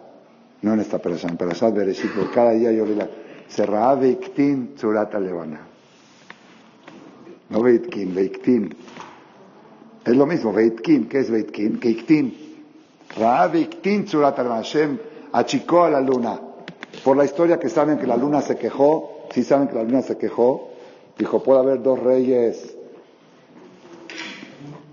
no 0.63 0.73
en 0.73 0.81
esta 0.81 0.99
perashá, 0.99 1.29
en 1.29 1.37
perashá 1.37 1.71
Bereshit, 1.71 2.13
por 2.13 2.31
cada 2.31 2.53
día 2.53 2.73
yo 2.73 2.87
le 2.87 2.95
la, 2.95 3.09
se 3.49 3.67
Ra 3.67 3.95
Veiktin 3.95 4.75
Tzurata 4.77 5.19
Levana. 5.19 5.67
No 7.51 7.63
Veitkin, 7.63 8.15
Veiktin. 8.15 8.75
Es 10.05 10.17
lo 10.17 10.27
mismo, 10.27 10.53
Veitkin, 10.53 11.09
¿qué 11.09 11.21
es 11.21 11.31
Veitkin? 11.31 11.81
Keiktin. 11.81 12.35
Ra 13.17 13.47
Veiktin 13.49 14.05
Tzurata 14.05 14.43
Levana. 14.43 14.63
Hashem 14.63 14.99
achicó 15.33 15.85
a 15.85 15.91
la 15.91 16.01
luna. 16.01 16.41
Por 17.05 17.17
la 17.17 17.25
historia 17.25 17.59
que 17.59 17.69
saben 17.69 17.99
que 17.99 18.07
la 18.07 18.17
luna 18.17 18.43
se 18.43 18.57
quejó 18.57 19.19
si 19.33 19.45
saben 19.45 19.69
que 19.69 19.75
la 19.75 19.83
luna 19.83 20.03
se 20.03 20.17
quejó, 20.17 20.68
dijo, 21.19 21.43
puede 21.43 21.61
haber 21.61 21.83
dos 21.83 21.99
reyes 21.99 22.77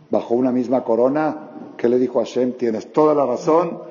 bajo 0.10 0.34
una 0.34 0.51
misma 0.51 0.84
corona. 0.84 1.51
¿Qué 1.77 1.89
le 1.89 2.00
dijo 2.00 2.20
a 2.20 2.25
Hashem? 2.25 2.53
Tienes 2.53 2.91
toda 2.91 3.13
la 3.13 3.25
razón, 3.25 3.82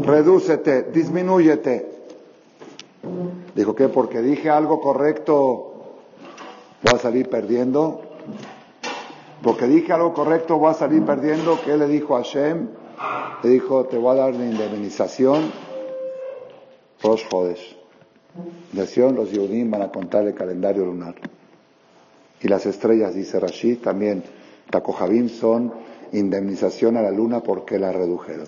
redúcete, 0.00 0.84
disminúyete. 0.84 1.96
Dijo 3.54 3.74
que 3.74 3.88
porque 3.88 4.20
dije 4.20 4.50
algo 4.50 4.80
correcto 4.80 5.72
voy 6.82 6.94
a 6.94 6.98
salir 6.98 7.28
perdiendo. 7.28 8.02
Porque 9.42 9.66
dije 9.66 9.92
algo 9.92 10.12
correcto 10.12 10.58
voy 10.58 10.70
a 10.70 10.74
salir 10.74 11.04
perdiendo. 11.04 11.58
¿Qué 11.64 11.76
le 11.76 11.86
dijo 11.86 12.16
a 12.16 12.22
Hashem? 12.22 12.68
Le 13.42 13.50
dijo, 13.50 13.84
te 13.84 13.98
voy 13.98 14.12
a 14.12 14.22
dar 14.22 14.34
una 14.34 14.46
indemnización. 14.46 15.52
Rosh 17.02 17.24
Jodes. 17.30 17.60
Nación, 18.72 19.14
los 19.14 19.30
Yehudim 19.30 19.70
van 19.70 19.82
a 19.82 19.92
contar 19.92 20.26
el 20.26 20.34
calendario 20.34 20.84
lunar. 20.84 21.14
Y 22.42 22.48
las 22.48 22.66
estrellas, 22.66 23.14
dice 23.14 23.40
Rashid, 23.40 23.78
también, 23.78 24.22
Takojabim 24.70 25.28
son 25.28 25.72
indemnización 26.12 26.96
a 26.96 27.02
la 27.02 27.10
luna 27.10 27.40
porque 27.40 27.78
la 27.78 27.92
redujeron. 27.92 28.46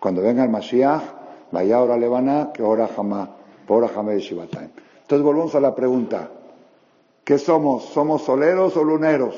Cuando 0.00 0.22
venga 0.22 0.44
el 0.44 0.50
Mashiach, 0.50 1.02
vaya 1.50 1.76
ahora 1.76 1.96
Levana, 1.96 2.50
que 2.52 2.62
ahora 2.62 2.88
jamás, 2.88 3.28
por 3.66 3.82
ahora 3.82 3.94
jamás 3.94 4.16
Shivatayim. 4.16 4.70
Entonces 5.02 5.24
volvemos 5.24 5.54
a 5.54 5.60
la 5.60 5.74
pregunta. 5.74 6.30
¿Qué 7.24 7.38
somos? 7.38 7.84
¿Somos 7.84 8.22
soleros 8.22 8.76
o 8.76 8.84
luneros? 8.84 9.34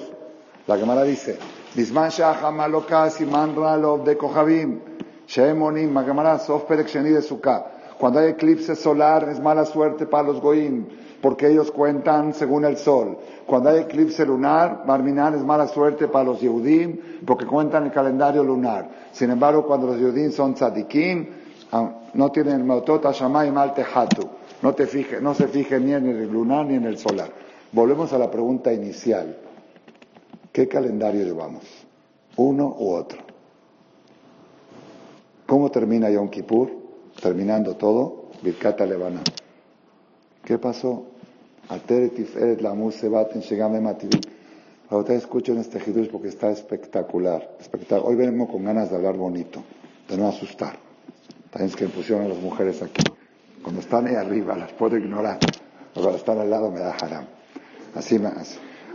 La 0.67 0.77
Gemara 0.77 1.03
dice, 1.03 1.39
Bisman 1.75 2.11
Shah 2.11 3.11
Siman 3.11 3.57
Ralov 3.57 4.05
de 4.05 4.17
Kohabim, 4.17 4.81
Shemonim, 5.27 5.91
Magamara, 5.91 6.39
Sof 6.39 6.65
Perek 6.65 6.93
de 6.93 7.23
Sukkah. 7.23 7.67
Cuando 7.99 8.21
hay 8.21 8.31
eclipse 8.31 8.77
solar 8.77 9.29
es 9.29 9.41
mala 9.41 9.65
suerte 9.65 10.07
para 10.07 10.29
los 10.29 10.41
goim. 10.41 10.87
Porque 11.21 11.49
ellos 11.49 11.71
cuentan 11.71 12.35
según 12.35 12.65
el 12.65 12.77
sol. 12.77 13.19
Cuando 13.47 13.71
hay 13.71 13.81
eclipse 13.81 14.25
lunar, 14.25 14.85
Marminan 14.87 15.35
es 15.35 15.45
mala 15.45 15.69
suerte 15.69 16.09
para 16.09 16.25
los 16.25 16.41
Yehudim, 16.41 17.25
porque 17.27 17.47
cuentan 17.47 17.85
el 17.85 17.93
calendario 17.93 18.43
lunar. 18.43 18.89
Sin 19.13 19.31
embargo, 19.31 19.67
cuando 19.67 19.89
los 19.89 19.99
Yehudim 19.99 20.33
son 20.33 20.55
tzadikim, 20.55 21.27
ah, 21.73 21.91
no 22.15 22.31
tienen 22.31 22.55
el 22.55 22.65
Mautot 22.65 23.05
y 23.05 23.51
Mal 23.51 23.75
Tejatu. 23.75 24.29
No, 24.63 24.75
te 24.75 24.87
fije, 24.87 25.21
no 25.21 25.35
se 25.35 25.49
fije 25.49 25.79
ni 25.81 25.93
en 25.93 26.07
el 26.07 26.31
lunar 26.31 26.67
ni 26.67 26.75
en 26.75 26.85
el 26.85 26.99
solar. 26.99 27.31
Volvemos 27.73 28.13
a 28.13 28.19
la 28.19 28.31
pregunta 28.31 28.73
inicial. 28.73 29.37
¿Qué 30.53 30.69
calendario 30.69 31.25
llevamos? 31.25 31.65
¿Uno 32.37 32.77
u 32.79 32.93
otro? 32.95 33.19
¿Cómo 35.47 35.71
termina 35.71 36.11
Yom 36.11 36.29
Kippur? 36.29 36.71
Terminando 37.21 37.77
todo, 37.77 38.31
Birkata 38.43 38.87
Levana. 38.87 39.21
¿Qué 40.45 40.59
pasó? 40.59 41.10
Ahora 44.89 45.15
escuchen 45.15 45.59
este 45.59 45.79
hidush 45.79 46.11
porque 46.11 46.27
está 46.27 46.51
espectacular, 46.51 47.57
espectacular. 47.61 48.11
Hoy 48.11 48.17
venimos 48.17 48.51
con 48.51 48.65
ganas 48.65 48.91
de 48.91 48.97
hablar 48.97 49.17
bonito, 49.17 49.63
de 50.09 50.17
no 50.17 50.27
asustar. 50.27 50.77
También 51.53 51.71
es 51.71 51.77
que 51.77 51.87
pusieron 51.87 52.27
a 52.27 52.29
las 52.29 52.39
mujeres 52.39 52.83
aquí. 52.83 53.05
Cuando 53.63 53.83
están 53.83 54.09
ahí 54.09 54.17
arriba 54.17 54.57
las 54.57 54.73
puedo 54.73 54.97
ignorar, 54.97 55.39
pero 55.39 55.53
cuando 55.95 56.17
están 56.17 56.39
al 56.41 56.51
lado 56.51 56.73
me 56.73 56.81
da 56.81 56.91
haram. 56.91 57.27
Así 57.95 58.19
me, 58.19 58.31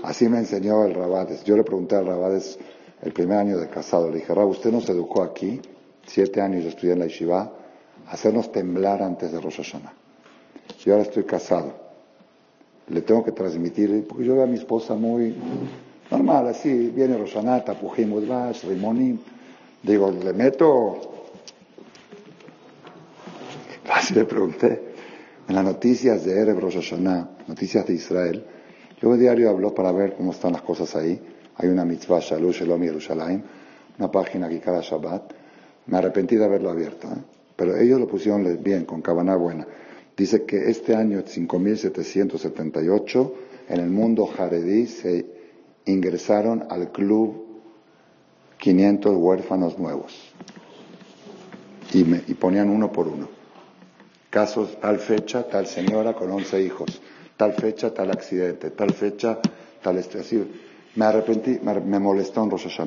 así 0.04 0.28
me 0.28 0.40
enseñó 0.40 0.84
el 0.84 0.96
Rabades. 0.96 1.46
Yo 1.46 1.56
le 1.56 1.64
pregunté 1.64 1.96
al 1.96 2.08
Rabades 2.08 2.60
el 3.02 3.14
primer 3.14 3.38
año 3.38 3.58
de 3.58 3.70
casado, 3.70 4.10
le 4.10 4.18
dije, 4.18 4.36
Rab, 4.36 4.50
usted 4.50 4.74
nos 4.74 4.90
educó 4.90 5.24
aquí, 5.24 5.62
siete 6.06 6.42
años 6.42 6.64
yo 6.64 6.70
estudié 6.72 6.92
en 6.92 7.00
la 7.00 7.06
yeshiva, 7.06 7.54
hacernos 8.08 8.52
temblar 8.52 9.02
antes 9.02 9.32
de 9.32 9.40
Rosh 9.40 9.62
Hashanah. 9.62 9.94
Yo 10.84 10.92
ahora 10.92 11.04
estoy 11.04 11.24
casado. 11.24 11.85
Le 12.90 13.02
tengo 13.02 13.24
que 13.24 13.32
transmitir, 13.32 14.06
porque 14.08 14.26
yo 14.26 14.36
veo 14.36 14.44
a 14.44 14.48
mi 14.48 14.58
esposa 14.58 14.94
muy 14.96 15.36
normal, 16.12 16.48
así, 16.48 16.92
viene 16.94 17.18
Roshanata, 17.18 17.74
Pujim 17.74 18.28
Vash, 18.28 18.64
Rimonim. 18.66 19.18
Digo, 19.82 20.12
le 20.12 20.34
meto. 20.34 21.00
Así 23.90 24.14
le 24.14 24.26
pregunté. 24.26 24.96
En 25.48 25.54
las 25.54 25.64
noticias 25.64 26.26
de 26.26 26.42
Erev 26.42 26.60
Rosh 26.60 26.76
Hashanah, 26.76 27.30
noticias 27.48 27.86
de 27.86 27.94
Israel, 27.94 28.46
yo 29.00 29.12
a 29.12 29.18
diario 29.18 29.50
hablo 29.50 29.76
para 29.76 29.92
ver 29.92 30.16
cómo 30.16 30.32
están 30.32 30.54
las 30.54 30.64
cosas 30.64 30.96
ahí. 30.96 31.22
Hay 31.58 31.70
una 31.70 31.86
mitzvah, 31.86 32.20
Shalom 32.20 32.52
Shalom 32.52 32.82
Yerushalayim, 32.82 33.44
una 34.00 34.12
página 34.12 34.48
aquí 34.48 34.60
cada 34.60 34.82
Shabbat. 34.82 35.34
Me 35.86 35.98
arrepentí 35.98 36.36
de 36.36 36.46
haberlo 36.46 36.72
abierto, 36.72 37.08
¿eh? 37.08 37.22
pero 37.56 37.78
ellos 37.78 38.00
lo 38.00 38.08
pusieron 38.08 38.44
bien, 38.64 38.86
con 38.86 39.04
cabana 39.04 39.36
buena. 39.36 39.68
Dice 40.18 40.46
que 40.46 40.70
este 40.70 40.96
año 40.96 41.24
5778 41.26 43.34
en 43.70 43.80
el 43.80 43.90
mundo 43.90 44.26
jaredí 44.26 44.88
se 44.88 45.26
ingresaron 45.86 46.66
al 46.70 46.92
club 46.92 47.46
500 48.58 49.16
huérfanos 49.18 49.78
nuevos 49.78 50.34
y, 51.94 52.32
y 52.32 52.34
ponían 52.36 52.70
uno 52.70 52.92
por 52.92 53.08
uno. 53.08 53.28
Casos, 54.30 54.80
tal 54.80 55.00
fecha, 55.00 55.48
tal 55.48 55.68
señora 55.68 56.14
con 56.14 56.32
11 56.32 56.62
hijos, 56.62 57.02
tal 57.38 57.54
fecha, 57.54 57.94
tal 57.94 58.12
accidente, 58.12 58.72
tal 58.72 58.94
fecha, 58.94 59.40
tal 59.82 59.98
estrés. 59.98 60.34
Me 60.96 61.06
arrepentí, 61.06 61.60
me, 61.62 62.00
molestó 62.00 62.44
en 62.44 62.50
Rosh. 62.50 62.80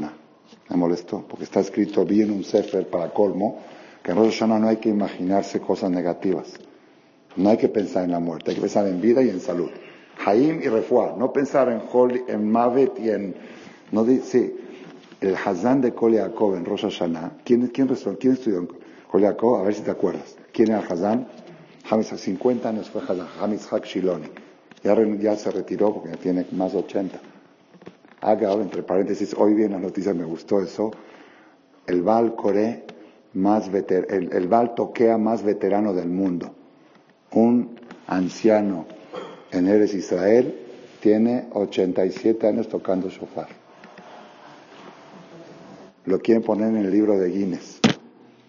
Me 0.70 0.76
molestó, 0.76 1.26
porque 1.28 1.44
está 1.44 1.60
escrito 1.60 2.04
bien 2.04 2.30
un 2.30 2.42
sefer 2.42 2.88
para 2.88 3.12
colmo, 3.12 3.58
que 4.02 4.12
en 4.12 4.16
Rosh 4.16 4.42
no 4.44 4.66
hay 4.66 4.78
que 4.78 4.88
imaginarse 4.88 5.60
cosas 5.60 5.90
negativas. 5.90 6.48
No 7.36 7.50
hay 7.50 7.56
que 7.56 7.68
pensar 7.68 8.04
en 8.04 8.10
la 8.10 8.20
muerte, 8.20 8.50
hay 8.50 8.56
que 8.56 8.62
pensar 8.62 8.86
en 8.86 9.00
vida 9.00 9.22
y 9.22 9.28
en 9.28 9.40
salud. 9.40 9.70
Haim 10.24 10.60
y 10.62 10.68
Refuah, 10.68 11.16
no 11.16 11.32
pensar 11.32 11.68
en, 11.68 11.82
en 12.26 12.50
Mavet 12.50 12.98
y 12.98 13.10
en... 13.10 13.34
No 13.92 14.04
dice, 14.04 14.54
el 15.20 15.34
Hazán 15.36 15.80
de 15.80 15.92
Kol 15.92 16.14
en 16.16 16.64
Rosh 16.64 16.82
Hashanah, 16.82 17.38
¿quién, 17.44 17.68
quién, 17.68 17.88
quién 17.88 18.32
estudió 18.32 18.58
en 18.58 18.66
Kol 19.08 19.24
A 19.24 19.62
ver 19.62 19.74
si 19.74 19.82
te 19.82 19.90
acuerdas. 19.90 20.36
¿Quién 20.52 20.70
era 20.70 20.80
el 20.80 20.92
Hazán? 20.92 21.28
Hamis, 21.88 22.12
a 22.12 22.18
50 22.18 22.68
años 22.68 22.90
fue 22.90 23.02
Hazán, 23.02 23.26
Hamis 23.40 23.66
Hak 23.66 23.84
Shiloni. 23.84 24.28
Ya, 24.82 25.36
se 25.36 25.50
retiró 25.50 25.94
porque 25.94 26.10
ya 26.10 26.16
tiene 26.16 26.46
más 26.52 26.72
de 26.72 26.78
80. 26.78 27.18
Haga, 28.20 28.52
entre 28.54 28.82
paréntesis, 28.82 29.34
hoy 29.38 29.54
bien 29.54 29.72
la 29.72 29.78
noticia 29.78 30.12
me 30.12 30.24
gustó 30.24 30.60
eso. 30.60 30.90
El 31.86 32.02
Baal 32.02 32.34
Coré 32.34 32.84
más 33.34 33.70
veter, 33.70 34.06
el, 34.10 34.32
el 34.32 34.74
Toquea 34.74 35.18
más 35.18 35.42
veterano 35.42 35.94
del 35.94 36.08
mundo 36.08 36.57
un 37.32 37.78
anciano 38.06 38.86
en 39.50 39.68
Eres 39.68 39.94
Israel 39.94 40.54
tiene 41.00 41.48
87 41.52 42.46
años 42.46 42.68
tocando 42.68 43.08
shofar. 43.08 43.48
Lo 46.06 46.18
quieren 46.20 46.42
poner 46.42 46.68
en 46.68 46.76
el 46.76 46.90
libro 46.90 47.18
de 47.18 47.30
Guinness. 47.30 47.80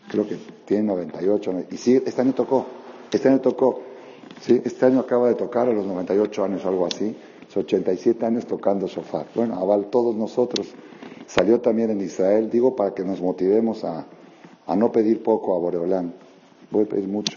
Creo 0.10 0.28
que 0.28 0.38
tiene 0.66 0.84
98. 0.84 1.66
Y 1.72 1.78
sí, 1.78 2.02
este 2.04 2.22
año 2.22 2.34
tocó. 2.34 2.66
Este 3.12 3.28
año 3.28 3.42
tocó. 3.42 3.82
Sí, 4.42 4.62
este 4.64 4.86
año 4.86 5.00
acaba 5.02 5.28
de 5.28 5.36
tocar 5.36 5.68
a 5.68 5.74
los 5.74 5.86
98 5.86 6.44
años, 6.44 6.66
algo 6.66 6.86
así. 6.86 7.16
87 7.56 8.26
años 8.26 8.46
tocando 8.46 8.88
shofar. 8.88 9.26
Bueno, 9.36 9.56
aval 9.56 9.88
todos 9.88 10.16
nosotros. 10.16 10.68
Salió 11.26 11.60
también 11.60 11.92
en 11.92 12.02
Israel, 12.02 12.50
digo, 12.50 12.76
para 12.76 12.94
que 12.94 13.04
nos 13.04 13.22
motivemos 13.22 13.84
a, 13.84 14.06
a 14.66 14.76
no 14.76 14.92
pedir 14.92 15.22
poco 15.22 15.56
a 15.56 15.60
Boreolán. 15.60 16.14
Voy 16.72 16.84
a 16.86 16.88
pedir 16.88 17.08
mucho. 17.08 17.34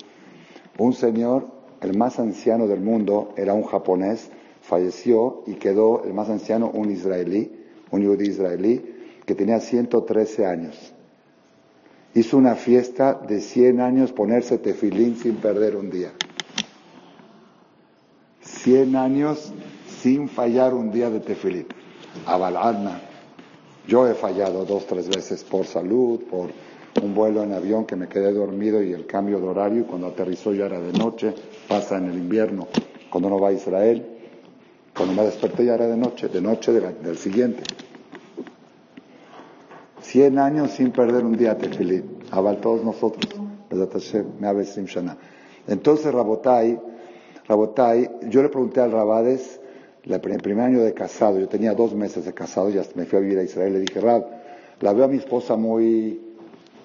Un 0.79 0.93
señor, 0.95 1.47
el 1.81 1.97
más 1.97 2.19
anciano 2.19 2.67
del 2.67 2.81
mundo, 2.81 3.35
era 3.37 3.55
un 3.55 3.65
japonés, 3.65 4.31
falleció 4.63 5.43
y 5.47 5.55
quedó 5.55 6.05
el 6.05 6.15
más 6.15 6.31
anciano 6.31 6.71
un 6.73 6.91
israelí, 6.91 7.53
un 7.91 8.07
judío 8.07 8.31
israelí, 8.31 8.95
que 9.27 9.35
tenía 9.35 9.61
113 9.61 10.47
años. 10.47 10.95
Hizo 12.15 12.37
una 12.37 12.55
fiesta 12.55 13.15
de 13.15 13.41
100 13.41 13.81
años 13.81 14.13
ponerse 14.13 14.59
tefilín 14.59 15.17
sin 15.17 15.37
perder 15.37 15.77
un 15.77 15.91
día. 15.91 16.13
100 18.43 18.97
años 18.97 19.53
sin 20.03 20.29
fallar 20.29 20.75
un 20.75 20.91
día 20.91 21.11
de 21.11 21.21
tefilín. 21.21 21.67
Avalarna. 22.27 23.01
Yo 23.87 24.07
he 24.07 24.15
fallado 24.15 24.65
dos, 24.65 24.87
tres 24.87 25.09
veces 25.09 25.43
por 25.43 25.67
salud, 25.67 26.21
por 26.31 26.51
un 27.01 27.15
vuelo 27.15 27.43
en 27.43 27.53
avión 27.53 27.87
que 27.87 27.97
me 27.97 28.09
quedé 28.09 28.33
dormido 28.33 28.83
y 28.83 28.93
el 28.93 29.07
cambio 29.07 29.41
de 29.41 29.49
horario, 29.49 29.81
y 29.81 29.85
cuando 29.85 30.09
aterrizó 30.09 30.53
ya 30.53 30.67
era 30.67 30.81
de 30.81 30.93
noche, 30.93 31.35
pasa 31.69 31.97
en 31.97 32.07
el 32.07 32.19
invierno, 32.19 32.69
cuando 33.11 33.29
uno 33.29 33.39
va 33.39 33.49
a 33.49 33.53
Israel, 33.53 34.07
cuando 34.95 35.15
me 35.15 35.23
desperté 35.23 35.65
ya 35.65 35.75
era 35.75 35.87
de 35.87 35.97
noche, 35.97 36.29
de 36.29 36.41
noche 36.41 36.73
del 36.73 37.17
siguiente. 37.17 37.63
Cien 40.01 40.39
años 40.39 40.73
sin 40.73 40.91
perder 40.91 41.25
un 41.25 41.37
día 41.37 41.57
tefilín, 41.57 42.19
aval 42.31 42.61
todos 42.61 42.85
nosotros, 42.85 43.33
entonces 45.67 46.13
Rabotai, 46.13 46.79
Rabotai, 47.49 48.11
yo 48.29 48.43
le 48.43 48.49
pregunté 48.49 48.81
al 48.81 48.93
Rabades, 48.93 49.61
el 50.05 50.21
primer 50.21 50.61
año 50.61 50.81
de 50.81 50.93
casado, 50.93 51.39
yo 51.39 51.49
tenía 51.49 51.73
dos 51.75 51.95
meses 51.95 52.25
de 52.25 52.35
casado, 52.35 52.69
ya 52.71 52.83
me 52.95 53.07
fui 53.07 53.19
a 53.19 53.23
vivir 53.23 53.39
a 53.39 53.43
Israel, 53.45 53.73
le 53.73 53.81
dije, 53.81 54.01
Rab, 54.01 54.27
la 54.81 54.93
veo 54.93 55.05
a 55.05 55.09
mi 55.09 55.17
esposa 55.17 55.57
muy, 55.57 56.32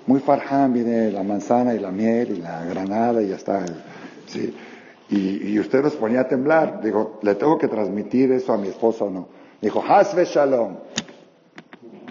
muy 0.07 0.21
farján, 0.21 0.73
viene 0.73 1.11
la 1.11 1.21
manzana 1.21 1.75
y 1.75 1.79
la 1.79 1.91
miel 1.91 2.37
y 2.37 2.41
la 2.41 2.65
granada 2.65 3.21
y 3.21 3.27
ya 3.27 3.35
está. 3.35 3.65
¿sí? 4.25 4.53
Y, 5.09 5.59
usted 5.59 5.83
nos 5.83 5.95
ponía 5.95 6.21
a 6.21 6.27
temblar. 6.27 6.81
Digo, 6.81 7.19
¿le 7.21 7.35
tengo 7.35 7.57
que 7.57 7.67
transmitir 7.67 8.31
eso 8.31 8.53
a 8.53 8.57
mi 8.57 8.69
esposa 8.69 9.05
o 9.05 9.09
no? 9.09 9.27
Dijo, 9.61 9.83
Hasbe 9.85 10.25
Shalom. 10.25 10.77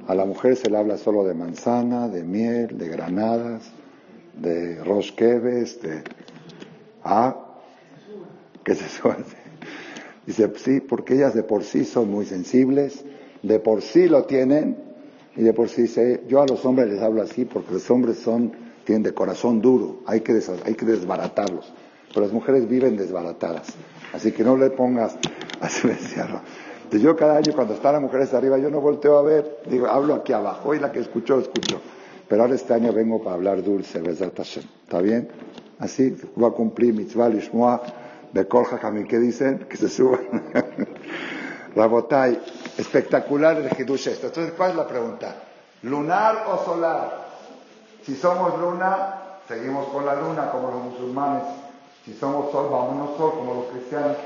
A 0.06 0.14
la 0.14 0.24
mujer 0.24 0.56
se 0.56 0.70
le 0.70 0.78
habla 0.78 0.98
solo 0.98 1.24
de 1.24 1.34
manzana, 1.34 2.06
de 2.08 2.22
miel, 2.22 2.78
de 2.78 2.88
granadas, 2.88 3.62
de 4.34 4.82
rosqueves, 4.84 5.82
de... 5.82 6.04
Ah, 7.02 7.34
¿qué 8.62 8.72
es 8.72 8.82
eso? 8.82 9.14
Dice, 10.26 10.52
sí, 10.56 10.80
porque 10.80 11.14
ellas 11.14 11.34
de 11.34 11.42
por 11.42 11.64
sí 11.64 11.84
son 11.84 12.10
muy 12.10 12.24
sensibles, 12.24 13.04
de 13.42 13.58
por 13.58 13.82
sí 13.82 14.08
lo 14.08 14.24
tienen, 14.24 14.85
y 15.36 15.42
de 15.42 15.52
por 15.52 15.68
sí 15.68 15.86
sé, 15.86 16.24
yo 16.28 16.40
a 16.40 16.46
los 16.46 16.64
hombres 16.64 16.88
les 16.88 17.02
hablo 17.02 17.22
así 17.22 17.44
porque 17.44 17.74
los 17.74 17.90
hombres 17.90 18.18
son, 18.18 18.52
tienen 18.84 19.02
de 19.02 19.12
corazón 19.12 19.60
duro, 19.60 20.00
hay 20.06 20.20
que, 20.22 20.40
hay 20.64 20.74
que 20.74 20.86
desbaratarlos. 20.86 21.72
Pero 22.08 22.22
las 22.22 22.32
mujeres 22.32 22.68
viven 22.68 22.96
desbaratadas. 22.96 23.68
Así 24.12 24.32
que 24.32 24.42
no 24.42 24.56
le 24.56 24.70
pongas, 24.70 25.18
así 25.60 25.86
me 25.86 25.94
decía, 25.94 26.26
yo 26.92 27.16
cada 27.16 27.36
año 27.36 27.52
cuando 27.54 27.74
están 27.74 27.94
las 27.94 28.02
mujeres 28.02 28.32
arriba, 28.32 28.58
yo 28.58 28.70
no 28.70 28.80
volteo 28.80 29.18
a 29.18 29.22
ver, 29.22 29.58
digo, 29.68 29.86
hablo 29.86 30.14
aquí 30.14 30.32
abajo 30.32 30.74
y 30.74 30.78
la 30.78 30.90
que 30.92 31.00
escuchó, 31.00 31.38
escuchó. 31.38 31.80
Pero 32.28 32.42
ahora 32.42 32.54
este 32.54 32.74
año 32.74 32.92
vengo 32.92 33.22
para 33.22 33.36
hablar 33.36 33.62
dulce, 33.62 34.00
¿verdad? 34.00 34.32
¿Está 34.38 35.00
bien? 35.00 35.28
Así, 35.78 36.16
voy 36.34 36.50
a 36.50 36.54
cumplir 36.54 36.94
mitzvah, 36.94 37.28
lishmoa, 37.28 37.82
de 38.32 38.48
kolja, 38.48 38.80
¿qué 39.08 39.18
dicen? 39.18 39.66
Que 39.68 39.76
se 39.76 39.88
suban. 39.88 40.20
Rabotai, 41.76 42.40
espectacular 42.78 43.58
el 43.58 43.70
Hidush 43.78 44.08
esto. 44.08 44.28
Entonces, 44.28 44.54
¿cuál 44.56 44.70
es 44.70 44.76
la 44.76 44.88
pregunta? 44.88 45.36
¿Lunar 45.82 46.46
o 46.48 46.64
solar? 46.64 47.26
Si 48.02 48.16
somos 48.16 48.58
luna, 48.58 49.40
seguimos 49.46 49.86
con 49.88 50.06
la 50.06 50.14
luna 50.14 50.50
como 50.50 50.70
los 50.70 50.82
musulmanes. 50.84 51.42
Si 52.04 52.14
somos 52.14 52.50
sol, 52.50 52.70
vámonos 52.70 53.18
sol 53.18 53.32
como 53.32 53.54
los 53.54 53.64
cristianos. 53.66 54.16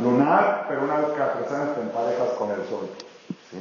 lunar, 0.00 0.64
pero 0.68 0.84
una 0.84 0.96
vez 0.96 1.08
cada 1.16 1.34
tres 1.34 1.52
años 1.52 1.74
te 1.74 1.80
emparejas 1.82 2.30
con 2.38 2.50
el 2.50 2.66
sol. 2.68 2.88
¿sí? 3.50 3.58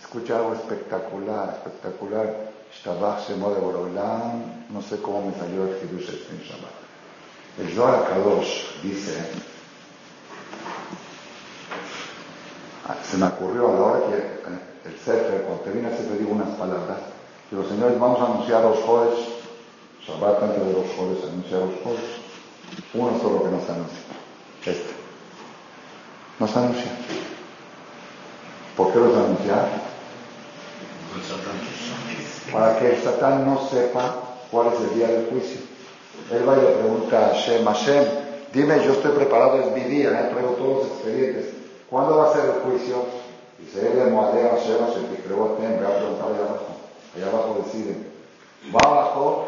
Escucha 0.00 0.36
algo 0.36 0.52
espectacular, 0.54 1.48
espectacular. 1.48 2.52
De 2.72 2.92
no 4.70 4.82
sé 4.82 5.00
cómo 5.02 5.26
me 5.26 5.34
salió 5.38 5.64
el 5.64 5.76
Hidush 5.82 6.08
en 6.30 6.38
Shabbat. 6.40 6.82
El 7.58 7.74
Zohar 7.74 8.08
Kadosh 8.08 8.80
dice, 8.82 9.20
se 13.12 13.18
me 13.18 13.26
ocurrió 13.26 13.68
a 13.68 13.72
la 13.72 13.80
hora 13.80 14.00
que 14.08 14.16
eh, 14.16 14.86
el 14.86 14.98
Sefer, 14.98 15.42
cuando 15.42 15.64
te 15.64 15.70
vine 15.70 15.88
a 15.88 15.90
te 15.90 16.16
digo 16.16 16.32
unas 16.32 16.48
palabras, 16.56 16.96
digo, 17.50 17.62
señores, 17.68 18.00
vamos 18.00 18.18
a 18.20 18.24
anunciar 18.24 18.62
los 18.62 18.78
jueves, 18.78 19.18
Shabbat 20.00 20.42
antes 20.42 20.66
de 20.66 20.72
los 20.72 20.86
jueves, 20.96 21.18
anunciar 21.30 21.60
los 21.60 21.74
jueves. 21.82 22.04
Uno 22.94 23.20
solo 23.20 23.42
que 23.42 23.50
no 23.50 23.60
se 23.60 23.70
anuncia, 23.70 24.00
este. 24.64 24.94
No 26.40 26.48
se 26.48 26.58
anuncia. 26.58 26.90
¿Por 28.78 28.92
qué 28.94 28.98
los 28.98 29.14
anunciar? 29.14 29.68
Para 32.50 32.78
que 32.78 32.94
el 32.94 33.02
Satán 33.02 33.44
no 33.44 33.68
sepa 33.68 34.14
cuál 34.50 34.68
es 34.68 34.80
el 34.80 34.94
día 34.94 35.08
del 35.08 35.26
juicio. 35.26 35.60
Él 36.30 36.48
va 36.48 36.56
y 36.56 36.62
le 36.62 36.66
pregunta 36.68 37.26
a 37.26 37.28
Hashem, 37.34 37.62
Hashem, 37.62 38.04
dime, 38.54 38.82
yo 38.86 38.92
estoy 38.92 39.12
preparado, 39.12 39.60
es 39.60 39.70
mi 39.72 39.82
día, 39.82 40.08
¿eh? 40.12 40.28
traigo 40.32 40.52
todos 40.52 40.78
los 40.78 40.86
expedientes. 40.86 41.61
¿Cuándo 41.92 42.16
va 42.16 42.30
a 42.30 42.32
ser 42.32 42.46
el 42.46 42.62
juicio? 42.62 43.04
Dice, 43.58 43.86
él 43.86 43.98
de 43.98 44.06
Moadea 44.06 44.56
Hashem, 44.56 44.78
Hashem, 44.78 45.14
te 45.14 45.22
creó 45.24 45.44
Atem, 45.44 45.76
voy 45.76 45.84
a 45.84 45.98
preguntar 45.98 46.28
allá 46.32 46.48
abajo. 46.48 46.72
Allá 47.14 47.26
abajo 47.28 47.60
deciden. 47.62 48.10
Va 48.74 48.80
abajo, 48.80 49.44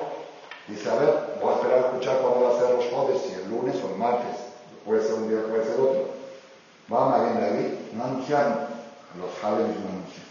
dice, 0.69 0.91
a 0.91 0.95
ver, 0.97 1.39
voy 1.41 1.51
a 1.51 1.57
esperar 1.57 1.79
a 1.79 1.87
escuchar 1.89 2.19
cuándo 2.19 2.45
va 2.45 2.55
a 2.55 2.61
ser 2.61 2.77
los 2.77 2.85
jueves, 2.85 3.23
si 3.23 3.33
el 3.33 3.49
lunes 3.49 3.77
o 3.83 3.89
el 3.89 3.97
martes. 3.97 4.37
Puede 4.85 5.03
ser 5.03 5.15
un 5.15 5.31
día, 5.31 5.41
puede 5.49 5.65
ser 5.65 5.81
otro. 5.81 6.05
Va 6.93 7.07
a 7.07 7.09
Marín 7.17 7.41
David, 7.41 7.69
no 7.97 8.05
anunciaron. 8.05 8.59
Los 9.17 9.33
Halems 9.41 9.81
no 9.81 9.89
anuncian. 9.89 10.27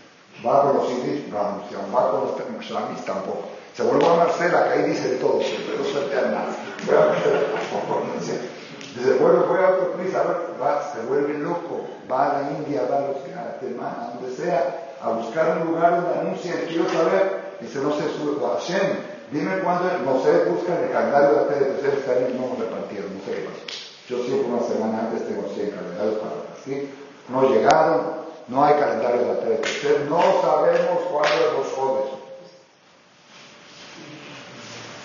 Va 0.45 0.62
con 0.62 0.78
los 0.78 0.91
Idris, 0.91 1.28
no 1.30 1.39
anunciaron. 1.39 1.89
Va 1.89 2.12
con 2.12 2.21
los 2.30 2.62
Shamis 2.62 3.06
tampoco. 3.06 3.49
Se 3.73 3.82
vuelve 3.82 4.06
a 4.06 4.13
Marcela, 4.13 4.65
que 4.65 4.73
ahí 4.73 4.84
dice 4.84 5.17
todo 5.17 5.41
siempre, 5.41 5.78
no 5.82 5.84
suelte 5.84 6.15
a 6.15 6.30
nada. 6.30 6.56
Voy 6.86 6.95
a. 6.95 8.62
Dice, 8.95 9.13
bueno, 9.15 9.45
voy 9.47 9.58
a 9.58 9.69
otro 9.69 9.93
país, 9.93 10.13
a 10.13 10.21
ver, 10.23 10.38
va, 10.62 10.93
se 10.93 11.01
vuelve 11.08 11.34
loco, 11.39 11.82
va 12.12 12.29
a 12.29 12.41
la 12.41 12.51
India, 12.51 12.84
va 12.89 12.97
a 12.97 13.01
los 13.01 13.17
a 13.17 13.60
Temán, 13.60 13.95
a 13.99 14.13
donde 14.13 14.36
sea, 14.36 14.95
a 15.01 15.10
buscar 15.10 15.58
un 15.58 15.73
lugar 15.73 16.01
donde 16.01 16.19
anuncien, 16.19 16.65
quiero 16.67 16.88
saber. 16.89 17.41
Dice, 17.60 17.79
no 17.79 17.91
sé, 17.91 18.03
sube, 18.17 18.39
Hashem, 18.45 18.97
dime 19.32 19.60
cuándo, 19.60 19.89
no 20.06 20.21
sé, 20.21 20.45
busca 20.45 20.79
el 20.79 20.91
calendario 20.91 21.29
de 21.29 21.36
la 21.36 21.47
TDT, 21.47 21.86
este 21.86 22.12
año 22.12 22.27
no 22.38 22.63
repartieron, 22.63 23.17
no 23.17 23.25
sé 23.25 23.32
qué 23.32 23.49
pasó. 23.49 23.84
Yo 24.10 24.23
siempre 24.25 24.51
una 24.51 24.62
semana 24.62 24.99
antes 24.99 25.27
tengo 25.27 25.47
100 25.49 25.71
calendarios 25.71 26.15
para 26.19 26.36
repartir. 26.36 26.93
No 27.29 27.49
llegaron, 27.49 28.01
no 28.47 28.63
hay 28.63 28.75
calendario 28.75 29.21
de 29.21 29.27
la 29.27 29.39
TDT, 29.39 30.10
no 30.10 30.21
sabemos 30.41 30.99
cuándo 31.10 31.36
es 31.36 31.53
los 31.58 31.73
jóvenes. 31.73 32.12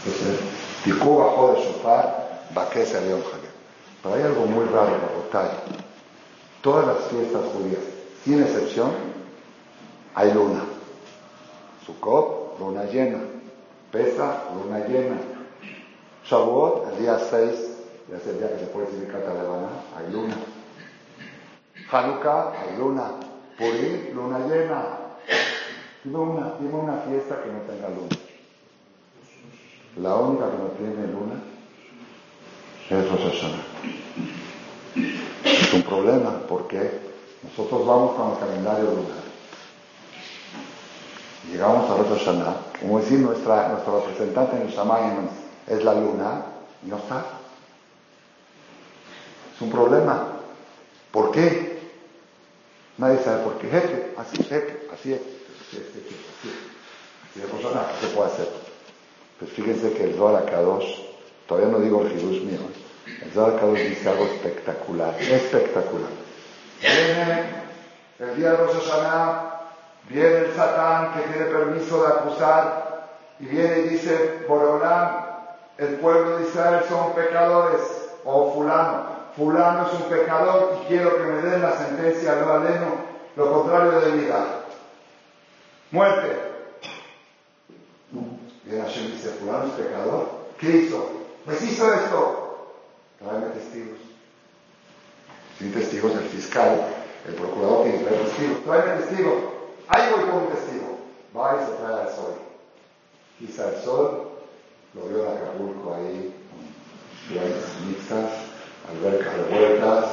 Entonces, 0.04 0.40
Ticú 0.84 1.18
bajó 1.18 1.54
de 1.54 1.64
sofá, 1.64 2.28
Baqué 2.54 2.84
salió 2.84 3.16
en 3.16 3.22
Jaleo. 3.22 3.47
Pero 4.02 4.14
hay 4.14 4.22
algo 4.22 4.46
muy 4.46 4.64
raro, 4.66 4.96
Bogotá. 5.14 5.50
Todas 6.62 6.86
las 6.86 6.98
fiestas 7.08 7.42
judías, 7.52 7.82
sin 8.24 8.42
excepción, 8.42 8.90
hay 10.14 10.32
luna. 10.32 10.64
Sukkot, 11.86 12.58
luna 12.58 12.84
llena. 12.84 13.18
Pesa, 13.90 14.44
luna 14.54 14.86
llena. 14.86 15.16
Shavuot, 16.24 16.92
el 16.92 16.98
día 16.98 17.18
6, 17.18 17.30
ya 18.10 18.16
es 18.16 18.26
el 18.26 18.38
día 18.38 18.52
que 18.52 18.58
se 18.58 18.66
puede 18.66 18.86
decir 18.86 19.10
Catalevana, 19.10 19.68
hay 19.96 20.12
luna. 20.12 20.36
Hanukkah, 21.90 22.52
hay 22.52 22.76
luna. 22.76 23.12
Purim, 23.56 24.14
luna 24.14 24.38
llena. 24.40 24.84
Luna, 26.04 26.52
dime 26.60 26.74
una 26.74 26.98
fiesta 26.98 27.42
que 27.42 27.50
no 27.50 27.60
tenga 27.60 27.88
luna. 27.88 28.16
La 29.96 30.14
única 30.16 30.50
que 30.50 30.58
no 30.58 30.68
tiene 30.78 31.06
luna 31.12 31.47
es 32.90 33.10
Rosh 33.10 33.32
Hashanah. 33.32 33.64
Es 35.44 35.74
un 35.74 35.82
problema 35.82 36.40
porque 36.48 37.00
nosotros 37.42 37.86
vamos 37.86 38.16
con 38.16 38.32
el 38.32 38.38
calendario 38.38 38.84
lunar. 38.86 39.28
Llegamos 41.52 41.90
a 41.90 41.96
Rosh 41.96 42.18
Hashanah, 42.18 42.56
como 42.80 43.00
decir 43.00 43.18
nuestra, 43.18 43.68
nuestro 43.68 44.00
representante 44.00 44.56
en 44.56 44.62
el 44.62 44.68
Shamayim 44.68 45.28
es 45.66 45.84
la 45.84 45.94
luna, 45.94 46.42
y 46.84 46.88
no 46.88 46.96
está. 46.96 47.24
Es 49.54 49.60
un 49.60 49.70
problema. 49.70 50.28
¿Por 51.12 51.30
qué? 51.32 51.78
Nadie 52.96 53.18
sabe 53.22 53.44
por 53.44 53.58
qué. 53.58 53.68
Jefe, 53.68 54.14
así, 54.16 54.42
jefe, 54.42 54.88
así 54.92 55.12
es. 55.12 55.20
Así 55.20 55.76
es, 55.76 55.82
así 55.82 55.98
es. 56.08 56.68
Así 57.30 57.40
es, 57.42 57.50
Rosh 57.50 57.72
¿qué 58.00 58.06
se 58.06 58.14
puede 58.14 58.30
hacer? 58.30 58.48
Pues 59.38 59.52
fíjense 59.52 59.92
que 59.92 60.04
el 60.04 60.14
Zohar 60.16 60.44
Kadosh, 60.46 61.07
todavía 61.48 61.70
no 61.70 61.78
digo 61.80 62.02
el 62.02 62.14
mío, 62.14 62.60
el 63.24 63.30
Zohar 63.32 63.58
Kadosh 63.58 63.88
dice 63.88 64.08
algo 64.08 64.24
espectacular, 64.24 65.14
espectacular. 65.20 66.10
Viene 66.80 67.58
el 68.20 68.36
día 68.36 68.50
de 68.50 68.56
Rosh 68.56 68.74
viene 70.10 70.36
el 70.38 70.54
Satán 70.54 71.12
que 71.14 71.28
tiene 71.28 71.46
permiso 71.46 72.02
de 72.02 72.08
acusar 72.08 73.08
y 73.40 73.46
viene 73.46 73.78
y 73.78 73.88
dice, 73.90 74.44
Borolán, 74.46 75.26
el 75.78 75.94
pueblo 75.96 76.38
de 76.38 76.48
Israel 76.48 76.80
son 76.88 77.14
pecadores, 77.14 77.80
o 78.24 78.52
fulano, 78.52 79.04
fulano 79.36 79.86
es 79.86 79.94
un 79.94 80.02
pecador 80.08 80.78
y 80.82 80.88
quiero 80.88 81.16
que 81.16 81.22
me 81.22 81.42
den 81.42 81.62
la 81.62 81.76
sentencia, 81.78 82.36
lo 82.36 82.52
aleno, 82.52 82.86
lo 83.36 83.52
contrario 83.52 84.00
de 84.00 84.10
vida. 84.10 84.44
Muerte. 85.90 86.48
Y 88.66 88.76
Hashem 88.76 89.12
dice, 89.12 89.30
fulano 89.40 89.66
es 89.66 89.72
pecador. 89.72 90.28
¿Qué 90.58 90.68
hizo? 90.68 91.27
Pues 91.44 91.62
hizo 91.62 91.92
esto. 91.92 92.74
Tráeme 93.18 93.46
testigos. 93.46 93.98
Sin 95.58 95.72
testigos, 95.72 96.12
el 96.12 96.28
fiscal, 96.28 96.86
el 97.26 97.34
procurador 97.34 97.84
tiene 97.84 97.98
que 97.98 98.04
traer 98.04 98.24
testigos. 98.24 98.64
Tráeme 98.64 99.02
testigos. 99.02 99.34
Ahí 99.88 100.12
voy 100.14 100.24
con 100.24 100.42
un 100.42 100.48
testigo. 100.50 100.98
Va 101.36 101.56
y 101.56 101.66
se 101.66 101.72
trae 101.72 102.02
al 102.02 102.14
sol. 102.14 102.34
Quizá 103.38 103.68
el 103.68 103.82
sol, 103.82 104.28
lo 104.94 105.02
vio 105.08 105.24
en 105.24 105.36
Acapulco 105.36 105.94
ahí, 105.94 106.34
con 107.28 107.88
mixtas, 107.88 108.30
albercas 108.90 109.34
revueltas, 109.34 110.04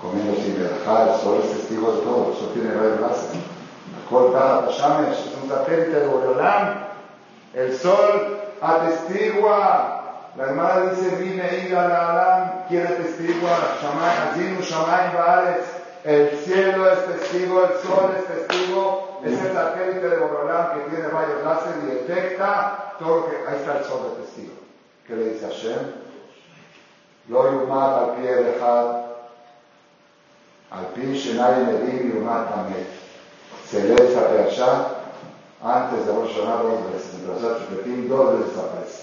comiendo 0.00 0.34
sin 0.36 0.60
verajá, 0.62 1.14
el 1.14 1.20
sol 1.20 1.40
es 1.42 1.56
testigo 1.56 1.92
de 1.92 2.02
todo, 2.02 2.32
el 2.32 2.38
sol 2.38 2.50
tiene 2.52 2.74
rayos 2.74 3.00
láser. 3.00 3.40
La 3.92 4.10
colpa, 4.10 4.68
Shamesh, 4.70 5.18
es 5.18 5.42
un 5.42 5.48
satélite 5.48 6.00
de 6.00 6.06
Boreolán, 6.06 6.88
el 7.54 7.76
sol 7.76 8.40
atestigua. 8.60 10.09
La 10.36 10.44
hermana 10.44 10.90
dice, 10.90 11.16
vine 11.16 11.76
a 11.76 11.88
la 11.88 12.10
Alam, 12.10 12.68
quiere 12.68 12.94
testiguar. 12.94 13.78
Azinu 14.32 14.60
Shamay 14.60 15.14
Bares. 15.14 15.66
El 16.04 16.30
cielo 16.44 16.90
es 16.90 17.04
testigo, 17.06 17.64
el 17.64 17.78
sol 17.80 18.10
es 18.16 18.24
testigo. 18.26 19.20
Es 19.24 19.32
el 19.32 19.52
satélite 19.52 20.08
de 20.08 20.16
Borolán 20.16 20.72
que 20.72 20.90
tiene 20.90 21.08
rayos 21.08 21.44
láser 21.44 21.74
y 21.82 21.86
detecta 21.86 22.94
todo 22.98 23.16
lo 23.16 23.30
que... 23.30 23.36
Ahí 23.46 23.56
está 23.56 23.78
el 23.78 23.84
sol 23.84 24.10
de 24.10 24.22
testigo. 24.22 24.54
¿Qué 25.06 25.16
le 25.16 25.24
dice 25.34 25.46
Hashem? 25.46 25.92
Lo 27.28 27.52
yumat 27.52 27.98
al 27.98 28.14
pie 28.16 28.34
de. 28.34 28.60
Al 30.70 30.86
pin 30.94 31.12
Shenay 31.12 31.66
Medim 31.66 32.14
yumat 32.14 32.48
también. 32.48 32.86
Se 33.68 33.82
lee 33.82 33.94
esa 33.94 34.28
perashá 34.28 35.00
antes 35.62 36.06
de 36.06 36.12
Rosh 36.12 36.34
Hashanah 36.34 36.62
dos 36.62 36.92
veces, 36.92 37.14
en 37.14 37.28
Rashat 37.28 37.60
Shpetim 37.62 38.08
dos 38.08 38.38
veces 38.38 38.58
aparece. 38.58 38.99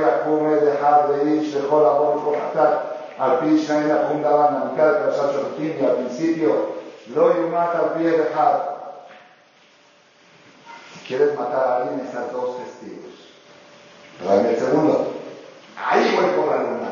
Yakume 0.00 0.60
dejar 0.60 1.08
de 1.08 1.36
ish 1.36 1.54
de 1.54 1.60
kol 1.68 1.86
abor 1.86 2.22
kohatat. 2.24 2.98
Al 3.18 3.38
pi 3.40 3.58
shenai 3.58 3.88
yakum 3.88 4.22
daban 4.22 4.54
la 4.54 4.64
mitad 4.66 4.92
de 4.92 5.06
Rashat 5.06 5.32
Shpetim 5.34 5.80
y 5.80 5.84
al 5.84 5.96
principio 5.96 6.78
lo 7.14 7.34
yumat 7.34 7.74
al 7.74 7.92
pie 7.94 8.10
dejar. 8.10 8.78
Si 10.92 11.00
quieres 11.06 11.36
matar 11.36 11.66
a 11.66 11.76
alguien, 11.76 11.96
necesitas 11.98 12.32
dos 12.32 12.58
testigos. 12.58 13.14
Tráeme 14.22 14.50
el 14.50 14.56
segundo. 14.56 15.12
Ahí 15.76 16.14
voy 16.14 16.30
por 16.36 16.46
la 16.48 16.62
luna. 16.62 16.88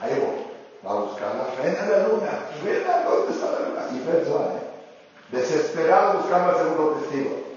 Ahí 0.00 0.20
voy. 0.20 0.44
Va 0.86 0.90
a 0.90 1.00
buscar 1.02 1.28
la 1.34 1.62
ven 1.62 1.76
a 1.76 1.86
la 1.86 2.08
luna. 2.08 2.30
Ven 2.64 2.84
dónde 3.04 3.32
está 3.32 3.46
la 3.52 3.68
luna. 3.68 3.82
Y 3.92 3.98
ven, 4.06 4.24
desesperado 5.30 6.18
buscando 6.18 6.50
al 6.50 6.56
segundo 6.56 7.00
testigo. 7.00 7.53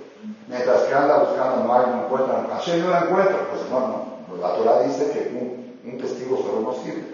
Mientras 0.47 0.81
que 0.83 0.93
anda 0.93 1.19
buscando, 1.19 1.63
no 1.63 1.73
hay, 1.73 1.85
no 1.87 2.05
encuentra. 2.05 2.47
Hashem 2.51 2.81
no 2.81 2.89
la 2.89 2.99
encuentra. 2.99 3.47
Pues 3.49 3.69
no, 3.69 3.79
no. 3.79 4.37
La 4.41 4.55
Torah 4.55 4.83
dice 4.83 5.11
que 5.11 5.35
un, 5.35 5.97
testigo 5.97 6.37
solo 6.37 6.61
no 6.61 6.83
sirve. 6.83 7.13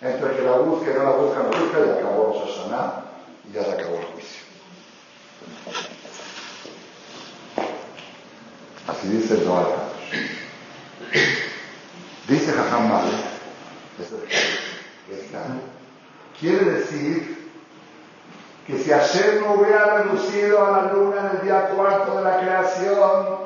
Entre 0.00 0.36
que 0.36 0.42
la 0.42 0.52
busque 0.58 0.90
y 0.90 0.94
no 0.94 1.04
la 1.04 1.10
busca, 1.10 1.38
no 1.40 1.48
busca, 1.48 1.78
y 1.78 1.98
acabó 1.98 2.32
Rosh 2.32 2.56
Hashanah 2.56 3.04
y 3.48 3.52
ya 3.52 3.64
se 3.64 3.72
acabó 3.72 3.96
el 3.96 4.04
juicio. 4.06 4.40
Así 8.86 9.08
dice 9.08 9.34
el 9.34 9.44
Zohar 9.44 9.66
Dice 12.28 12.52
Jajam 12.52 12.90
está 15.10 15.46
Quiere 16.38 16.64
decir 16.64 17.39
que 18.70 18.78
si 18.78 18.92
ayer 18.92 19.40
no 19.40 19.54
hubiera 19.54 19.98
reducido 19.98 20.64
a 20.64 20.70
la 20.70 20.92
luna 20.92 21.20
en 21.20 21.36
el 21.36 21.42
día 21.42 21.70
cuarto 21.70 22.18
de 22.18 22.24
la 22.24 22.38
creación, 22.38 23.40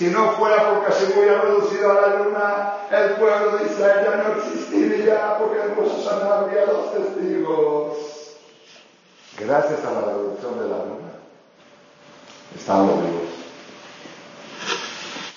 si 0.00 0.06
no 0.06 0.32
fuera 0.32 0.70
porque 0.70 0.92
se 0.92 1.12
hubiera 1.12 1.42
reducido 1.42 1.90
a 1.90 1.94
la 1.94 2.16
luna, 2.16 2.72
el 2.90 3.10
pueblo 3.16 3.58
de 3.58 3.66
Israel 3.66 4.06
ya 4.06 4.16
no 4.16 4.34
existiría, 4.38 5.38
porque 5.38 5.60
en 5.60 5.76
Rosh 5.76 6.08
había 6.08 6.64
dos 6.64 6.94
testigos. 6.94 7.98
Gracias 9.38 9.84
a 9.84 9.92
la 9.92 10.00
reducción 10.00 10.58
de 10.58 10.68
la 10.68 10.76
luna, 10.78 11.12
estamos 12.56 13.04
vivos. 13.04 13.28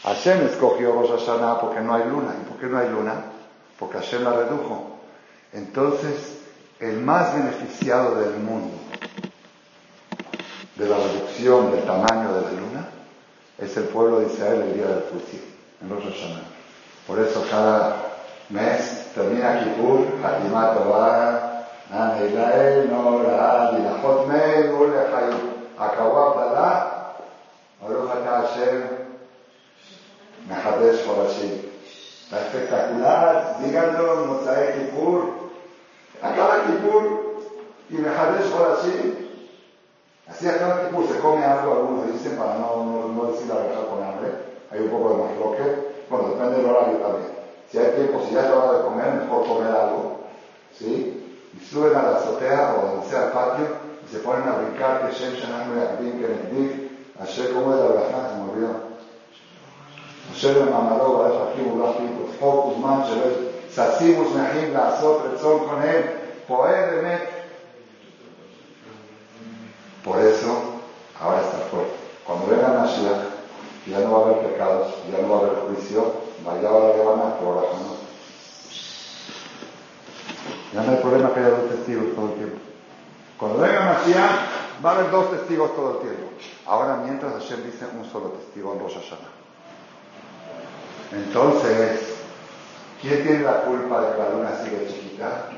Hashem 0.04 0.46
escogió 0.48 0.94
Rosh 0.94 1.12
Hashanah 1.12 1.60
porque 1.60 1.82
no 1.82 1.96
hay 1.96 2.06
luna. 2.06 2.36
¿Y 2.42 2.50
por 2.50 2.58
qué 2.58 2.68
no 2.68 2.78
hay 2.78 2.90
luna? 2.90 3.26
Porque 3.78 3.98
Hashem 3.98 4.24
la 4.24 4.32
redujo. 4.32 4.98
Entonces, 5.54 6.33
el 6.84 7.00
más 7.00 7.34
beneficiado 7.34 8.16
del 8.16 8.34
mundo 8.40 8.76
de 10.76 10.90
la 10.90 10.98
reducción 10.98 11.72
del 11.72 11.86
tamaño 11.86 12.34
de 12.34 12.42
la 12.42 12.52
luna 12.52 12.90
es 13.58 13.78
el 13.78 13.86
pueblo 13.86 14.20
de 14.20 14.34
Israel 14.34 14.64
el 14.64 14.74
día 14.74 14.88
del 14.88 15.04
juicio, 15.04 15.40
en 15.82 15.90
Rosh 15.90 16.04
Hashanah. 16.04 16.44
Por 17.08 17.20
eso 17.20 17.46
cada 17.50 17.96
mes 18.50 19.08
termina 19.16 19.64
Kippur, 19.64 20.08
Hatimat 20.24 20.74
Tovah, 20.74 21.66
Ane 21.90 22.88
Nora, 22.90 23.72
Dilachot 23.72 24.28
Meil, 24.28 24.72
Ule 24.72 24.98
Akawab 25.78 26.36
Dala, 26.36 27.16
Baruch 27.82 28.12
Ata 28.12 28.48
Hashem, 28.48 28.84
Mehadesh 30.50 31.06
Horashim. 31.08 31.62
Está 32.26 32.42
espectacular, 32.42 33.58
díganlo, 33.64 34.26
Mosai 34.26 34.74
Kippur, 34.74 35.44
acaba 36.24 36.53
y 37.93 37.95
Mehadesh 37.95 38.53
Horashim, 38.53 39.29
Así 40.29 40.47
acá 40.47 40.89
tipo 40.89 41.07
se 41.07 41.19
come 41.21 41.43
algo, 41.43 41.73
algunos 41.73 42.13
dicen, 42.13 42.37
para 42.37 42.59
no, 42.59 43.09
no, 43.15 43.33
decir 43.33 43.47
la 43.49 43.55
verdad 43.55 43.89
con 43.89 44.03
hambre. 44.03 44.29
Hay 44.71 44.81
un 44.81 44.91
poco 44.91 45.11
de 45.11 45.23
masloque. 45.23 45.89
Bueno, 46.11 46.29
depende 46.29 46.57
del 46.59 46.67
horario 46.67 46.99
también. 46.99 47.33
Si 47.71 47.79
hay 47.79 47.93
tiempo, 47.93 48.21
si 48.27 48.35
ya 48.35 48.45
es 48.45 48.51
hora 48.51 48.79
de 48.79 48.85
comer, 48.85 49.13
mejor 49.15 49.47
comer 49.47 49.73
algo. 49.73 50.21
¿Sí? 50.79 51.41
Y 51.57 51.65
suben 51.65 51.97
a 51.97 52.03
la 52.03 52.17
azotea 52.19 52.75
o 52.75 52.87
donde 52.87 53.07
sea 53.07 53.23
al 53.23 53.33
patio 53.33 53.67
y 54.05 54.13
se 54.13 54.19
ponen 54.19 54.49
a 54.49 54.59
brincar 54.59 55.09
que 55.09 55.15
Shem 55.15 55.35
Shanam 55.35 55.75
Yakdim 55.75 56.21
Kenegdik. 56.21 56.89
Ayer, 57.21 57.53
¿cómo 57.55 57.73
es 57.73 57.81
la 57.81 57.87
verdad? 57.87 58.31
Se 58.31 58.37
me 58.37 58.53
olvidó. 58.53 58.89
אשר 60.33 60.63
למעמדו 60.63 61.05
וברך 61.05 61.41
אחים 61.53 61.73
ולחים 61.73 62.23
וצחוק 62.23 62.67
וזמן 62.67 63.01
שלא 63.07 63.27
ששים 63.71 64.21
ושמחים 64.21 64.75
לעשות 64.75 65.23
רצון 65.25 65.59
קונם 65.59 66.03
פועל 66.47 66.85
באמת 66.91 67.32
por 70.04 70.20
eso, 70.20 70.82
ahora 71.20 71.42
está 71.42 71.58
fuerte. 71.72 72.04
Cuando 72.26 72.48
venga 72.48 72.68
Mashiach, 72.70 73.34
ya 73.88 74.00
no 74.00 74.12
va 74.12 74.18
a 74.18 74.22
haber 74.30 74.52
pecados, 74.52 74.94
ya 75.12 75.22
no 75.22 75.30
va 75.30 75.36
a 75.36 75.40
haber 75.42 75.60
juicio, 75.68 76.14
vaya 76.46 76.70
ahora 76.70 76.94
que 76.94 77.02
van 77.02 77.20
a 77.20 77.38
por 77.38 77.64
Ya 80.74 80.82
no 80.82 80.92
hay 80.92 80.98
problema 80.98 81.34
que 81.34 81.40
haya 81.40 81.50
dos 81.50 81.70
testigos 81.70 82.16
todo 82.16 82.28
el 82.28 82.34
tiempo. 82.34 82.58
Cuando 83.38 83.60
venga 83.60 83.82
Mashiach, 83.82 84.84
va 84.84 84.92
a 84.92 84.96
haber 84.96 85.12
dos 85.12 85.32
testigos 85.32 85.76
todo 85.76 85.92
el 85.92 86.00
tiempo. 86.00 86.30
Ahora, 86.66 86.96
mientras 86.98 87.34
Hashem 87.34 87.64
dice 87.64 87.86
un 87.98 88.10
solo 88.10 88.30
testigo 88.30 88.74
en 88.74 88.80
Rosh. 88.80 88.96
Entonces, 91.12 92.16
¿quién 93.02 93.22
tiene 93.24 93.44
la 93.44 93.62
culpa 93.62 94.02
de 94.02 94.12
que 94.14 94.18
la 94.18 94.30
luna 94.30 94.64
sigue 94.64 94.88
chiquita? 94.88 95.50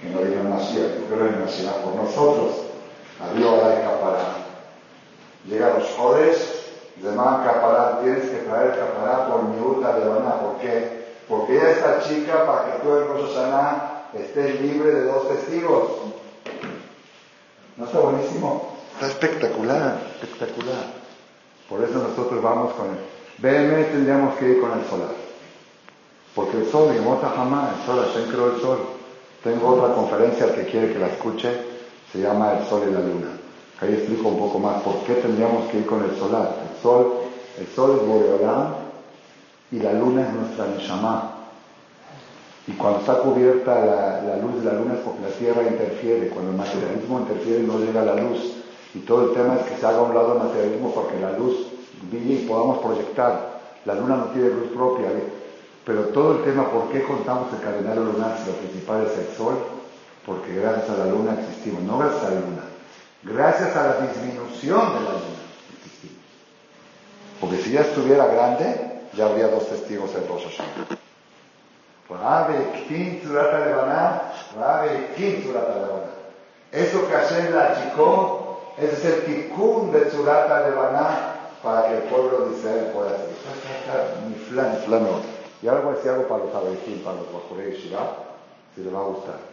Que 0.00 0.08
no 0.08 0.20
diga 0.20 0.42
Mashiach, 0.42 0.96
que 0.96 1.04
creo 1.04 1.26
en 1.26 1.44
Mashiach 1.44 1.76
por 1.84 1.94
nosotros. 1.94 2.71
Adiós 3.22 3.62
la 3.62 3.82
capará. 3.82 4.36
Llega 5.48 5.74
los 5.78 5.88
jodes, 5.96 6.66
demás 6.96 7.46
capará, 7.46 8.00
tienes 8.00 8.28
que 8.30 8.38
traer 8.38 8.78
capará 8.78 9.28
por 9.28 9.44
miuta 9.44 9.98
de 9.98 10.04
lana. 10.04 10.40
¿Por 10.40 10.58
qué? 10.58 11.02
Porque 11.28 11.56
ella 11.56 11.70
está 11.70 12.00
chica 12.00 12.46
para 12.46 12.64
que 12.64 12.78
tú 12.80 12.96
en 12.96 13.08
Rosasana 13.08 14.02
estés 14.14 14.60
libre 14.60 14.92
de 14.92 15.04
dos 15.04 15.28
testigos. 15.28 15.90
¿No 17.76 17.84
está 17.86 17.98
buenísimo? 17.98 18.76
Está 18.94 19.06
espectacular, 19.06 19.98
espectacular. 20.20 20.84
Por 21.68 21.82
eso 21.82 21.98
nosotros 21.98 22.42
vamos 22.42 22.74
con 22.74 22.88
el 22.88 23.12
BM 23.38 23.84
tendríamos 23.84 24.34
que 24.36 24.48
ir 24.50 24.60
con 24.60 24.78
el 24.78 24.84
solar. 24.86 25.14
Porque 26.34 26.58
el 26.58 26.70
sol, 26.70 26.94
y 26.96 27.00
mota 27.00 27.32
jamás, 27.34 27.70
el 27.78 27.86
sol, 27.86 28.04
Hashem 28.06 28.30
creó 28.30 28.54
el 28.54 28.60
sol. 28.60 28.78
Tengo 29.42 29.68
otra 29.68 29.94
conferencia 29.94 30.54
que 30.54 30.66
quiere 30.66 30.92
que 30.92 30.98
la 30.98 31.08
escuche 31.08 31.71
se 32.12 32.18
llama 32.18 32.58
el 32.58 32.66
sol 32.66 32.82
y 32.88 32.92
la 32.92 33.00
luna. 33.00 33.28
Ahí 33.80 33.94
explico 33.94 34.28
un 34.28 34.38
poco 34.38 34.58
más 34.58 34.82
por 34.82 34.98
qué 35.04 35.14
tendríamos 35.14 35.70
que 35.70 35.78
ir 35.78 35.86
con 35.86 36.04
el 36.04 36.14
solar. 36.16 36.56
El 36.70 36.82
sol, 36.82 37.14
el 37.58 37.66
sol 37.68 37.98
es 37.98 38.06
Boreolán 38.06 38.74
y 39.72 39.78
la 39.80 39.94
luna 39.94 40.28
es 40.28 40.32
nuestra 40.34 40.66
Neshama. 40.66 41.30
Y 42.68 42.72
cuando 42.72 43.00
está 43.00 43.18
cubierta 43.18 43.74
la, 44.24 44.36
luz 44.36 44.62
de 44.62 44.70
la 44.70 44.78
luna 44.78 44.94
es 44.94 45.00
porque 45.00 45.22
la 45.22 45.34
Tierra 45.36 45.62
interfiere. 45.62 46.28
Cuando 46.28 46.52
el 46.52 46.58
materialismo 46.58 47.20
interfiere 47.20 47.62
no 47.64 47.78
llega 47.78 48.04
la 48.04 48.14
luz. 48.14 48.54
Y 48.94 49.00
todo 49.00 49.30
el 49.30 49.34
tema 49.34 49.56
es 49.56 49.62
que 49.62 49.76
se 49.78 49.86
haga 49.86 49.98
a 49.98 50.02
un 50.02 50.14
lado 50.14 50.34
el 50.34 50.38
materialismo 50.38 50.92
porque 50.94 51.18
la 51.18 51.32
luz 51.32 51.66
brille 52.10 52.34
y 52.34 52.46
podamos 52.46 52.78
proyectar. 52.78 53.62
La 53.84 53.94
luna 53.94 54.16
no 54.16 54.24
tiene 54.26 54.50
luz 54.50 54.68
propia. 54.74 55.08
Pero 55.84 56.02
todo 56.08 56.36
el 56.36 56.44
tema, 56.44 56.70
¿por 56.70 56.88
qué 56.90 57.02
contamos 57.02 57.52
el 57.52 57.60
calendario 57.60 58.04
lunar 58.04 58.38
si 58.38 58.50
lo 58.50 58.56
principal 58.58 59.06
es 59.06 59.18
el 59.18 59.36
sol? 59.36 59.54
Porque 60.26 60.54
gracias 60.54 60.90
a 60.90 60.98
la 60.98 61.06
luna 61.06 61.36
existimos, 61.40 61.82
no 61.82 61.98
gracias 61.98 62.24
a 62.24 62.30
la 62.30 62.40
luna, 62.40 62.62
gracias 63.22 63.76
a 63.76 63.86
la 63.86 64.06
disminución 64.06 64.80
de 64.94 65.00
la 65.00 65.12
luna 65.12 65.42
existimos. 65.76 66.24
Porque 67.40 67.56
si 67.58 67.72
ya 67.72 67.80
estuviera 67.80 68.26
grande, 68.26 69.00
ya 69.14 69.26
habría 69.26 69.48
dos 69.48 69.68
testigos 69.68 70.14
en 70.14 70.28
Rosh 70.28 70.44
Hashanah. 70.44 71.02
Eso 76.72 77.06
que 77.06 77.12
Hashem 77.12 77.54
la 77.54 77.72
achicó, 77.72 78.60
ese 78.78 78.92
es 78.94 79.04
el 79.04 79.24
tikkun 79.24 79.92
de 79.92 80.06
Tzurata 80.06 80.68
Levaná 80.68 81.34
para 81.62 81.88
que 81.88 81.96
el 81.98 82.02
pueblo 82.04 82.46
de 82.46 82.56
Israel 82.56 82.90
pueda 82.94 83.10
hacer. 83.10 83.28
Mi 84.28 84.34
flan, 84.34 84.78
Y 85.62 85.68
ahora 85.68 85.80
voy 85.82 85.92
a 85.92 85.96
decir 85.96 86.10
algo 86.10 86.28
para 86.28 86.44
los 86.44 86.54
abejim, 86.54 87.02
para 87.04 87.16
los 87.16 87.32
bajurei 87.32 87.72
Shiva, 87.76 88.16
si 88.74 88.82
les 88.82 88.92
va 88.92 89.00
a 89.00 89.02
gustar. 89.02 89.51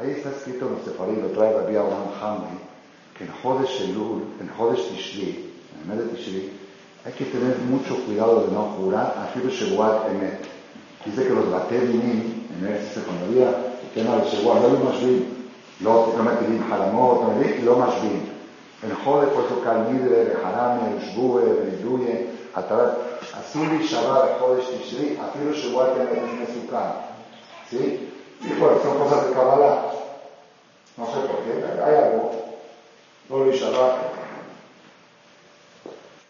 האיש 0.00 0.18
תסכיתו 0.26 0.66
מספרים 0.80 1.24
ותראי 1.24 1.52
רבי 1.52 1.78
אברהם 1.78 2.08
חמרי, 2.20 2.56
כן 3.14 3.24
חודש 3.42 3.82
אלול, 3.82 4.18
כן 4.38 4.46
חודש 4.56 4.80
תשרי, 4.80 5.32
האמת 5.88 5.98
תשרי, 6.14 6.40
hay 7.04 7.12
que 7.12 7.24
tener 7.24 7.56
mucho 7.70 7.94
cuidado 8.04 8.46
de 8.46 8.52
no 8.52 8.76
jurar 8.76 9.06
אפילו 9.24 9.50
שבועת 9.50 9.96
אמת. 10.10 10.46
Dice 11.06 11.24
que 11.26 11.32
los 11.32 11.46
בתי 11.46 11.74
en 11.74 12.66
ארץ 12.66 12.80
הסקונדריה, 12.90 13.50
tema 13.94 14.16
del 14.16 14.26
שבוע, 14.26 14.54
לא 14.60 14.66
היו 14.66 14.90
משווים. 14.90 15.24
לא, 15.80 16.14
לא 16.18 16.24
מטילים 16.24 16.62
חלומות, 16.70 17.20
לא 17.64 17.78
משווים. 17.78 18.26
En 18.82 19.04
Jode, 19.04 19.26
por 19.34 19.44
eso 19.44 19.60
Calmide, 19.62 20.36
Harame, 20.42 21.00
Shbue, 21.04 21.42
Beduye, 21.64 22.14
Atarat, 22.54 22.96
אסור 23.32 23.62
להישבע 23.68 24.36
בחודש 24.36 24.64
תשרי, 24.64 25.16
אפילו 25.30 25.54
שבועת 25.54 25.90
אמת 25.96 26.48
מסוכן. 26.48 26.90
¿Sí? 27.70 27.76
Y 28.40 28.52
bueno, 28.54 28.78
son 28.82 28.98
cosas 28.98 29.28
de 29.28 29.34
Kabbalah. 29.34 29.92
No 30.96 31.06
sé 31.06 31.20
por 31.20 31.38
qué, 31.44 31.82
hay 31.84 31.94
algo. 31.96 32.30
Lo 33.28 33.52
Shabbat. 33.52 34.10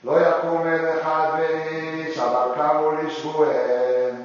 לא 0.04 0.16
יקום 0.20 0.66
אל 0.66 1.00
אחד 1.00 1.28
ואיש, 1.38 2.18
אבל 2.18 2.48
קמו 2.54 2.90
לשבועיהם. 2.90 4.16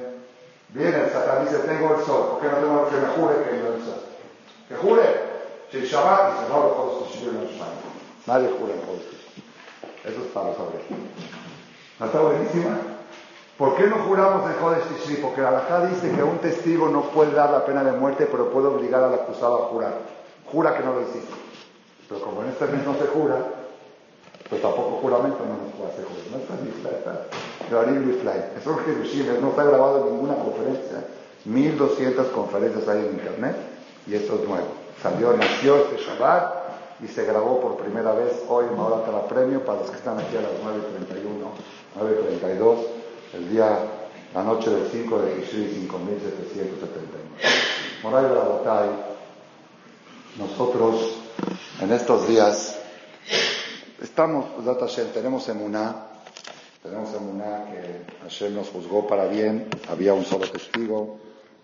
Viene 0.74 1.04
el 1.04 1.10
Satán 1.10 1.44
dice, 1.44 1.58
tengo 1.60 1.94
el 1.94 2.04
sol, 2.04 2.22
¿por 2.28 2.40
qué 2.40 2.48
no 2.48 2.56
tengo 2.58 2.90
que 2.90 2.96
me 2.96 3.08
jure 3.16 3.34
que 3.44 3.58
yo 3.58 3.72
el 3.74 3.82
sol? 3.82 4.02
Que 4.68 4.74
jure. 4.74 5.06
Si 5.70 5.78
el 5.78 5.84
Shabbat 5.84 6.32
dice, 6.32 6.48
no, 6.50 6.60
lo 6.64 6.74
puedo 6.74 6.98
sustituir 6.98 7.30
en 7.30 7.44
los 7.44 7.52
años. 7.52 7.86
Nadie 8.26 8.50
jura 8.58 8.74
en 8.74 8.80
el 8.80 10.12
Eso 10.12 10.20
es 10.22 10.30
para 10.34 10.52
saber. 10.54 10.82
¿No 11.98 12.06
está 12.06 12.20
buenísima? 12.20 12.95
¿Por 13.58 13.74
qué 13.74 13.86
no 13.86 13.96
juramos 14.04 14.50
en 14.50 14.60
Jodesh 14.60 14.84
Tishri? 14.84 15.16
Porque 15.16 15.40
la 15.40 15.48
halajá 15.48 15.86
dice 15.86 16.10
que 16.10 16.22
un 16.22 16.38
testigo 16.38 16.88
no 16.88 17.02
puede 17.10 17.32
dar 17.32 17.50
la 17.50 17.64
pena 17.64 17.82
de 17.82 17.92
muerte, 17.92 18.28
pero 18.30 18.50
puede 18.50 18.66
obligar 18.66 19.02
al 19.02 19.14
acusado 19.14 19.64
a 19.64 19.66
jurar. 19.68 19.94
Jura 20.52 20.76
que 20.76 20.84
no 20.84 20.92
lo 20.92 21.00
hiciste. 21.00 21.32
Pero 22.06 22.20
como 22.20 22.42
en 22.42 22.50
este 22.50 22.66
mes 22.66 22.84
no 22.84 22.92
se 22.94 23.06
jura, 23.06 23.36
pues 24.50 24.60
tampoco 24.60 24.98
juramento 25.00 25.38
no 25.38 25.64
nos 25.64 25.72
puede 25.72 25.90
hacer 25.90 26.04
jurar. 26.04 26.24
No 26.32 26.36
está 26.36 26.54
ni 26.62 26.68
está. 26.70 27.26
Eso 28.60 28.76
es 28.78 29.40
no 29.40 29.48
está 29.48 29.64
grabado 29.64 30.06
en 30.06 30.12
ninguna 30.12 30.34
conferencia. 30.34 31.04
1200 31.46 32.26
conferencias 32.28 32.86
hay 32.88 33.06
en 33.06 33.12
internet 33.12 33.56
y 34.06 34.16
esto 34.16 34.34
es 34.34 34.46
nuevo. 34.46 34.66
Salió, 35.02 35.32
nació 35.32 35.76
este 35.76 35.96
Shabbat 35.96 37.02
y 37.02 37.08
se 37.08 37.24
grabó 37.24 37.60
por 37.60 37.76
primera 37.76 38.12
vez 38.12 38.42
hoy 38.48 38.66
en 38.70 38.76
Mahora 38.76 39.10
la 39.10 39.26
Premio 39.26 39.64
para 39.64 39.80
los 39.80 39.90
que 39.90 39.96
están 39.96 40.18
aquí 40.18 40.36
a 40.36 40.42
las 40.42 40.52
9.31, 40.52 41.24
9.32 42.42 42.95
el 43.36 43.50
día 43.50 43.78
la 44.34 44.42
noche 44.42 44.70
del 44.70 44.88
5 44.90 45.18
de 45.18 45.40
Kishri 45.40 45.68
5779. 45.68 47.24
Moray 48.02 48.24
Rabotay, 48.24 48.88
nosotros 50.38 51.18
en 51.80 51.92
estos 51.92 52.28
días 52.28 52.78
estamos, 54.02 54.46
tenemos 55.12 55.48
emuná, 55.48 56.06
tenemos 56.82 57.14
emuná 57.14 57.64
que 57.70 58.04
Hashem 58.22 58.54
nos 58.54 58.68
juzgó 58.68 59.06
para 59.06 59.26
bien, 59.26 59.68
había 59.88 60.14
un 60.14 60.24
solo 60.24 60.50
testigo, 60.50 61.18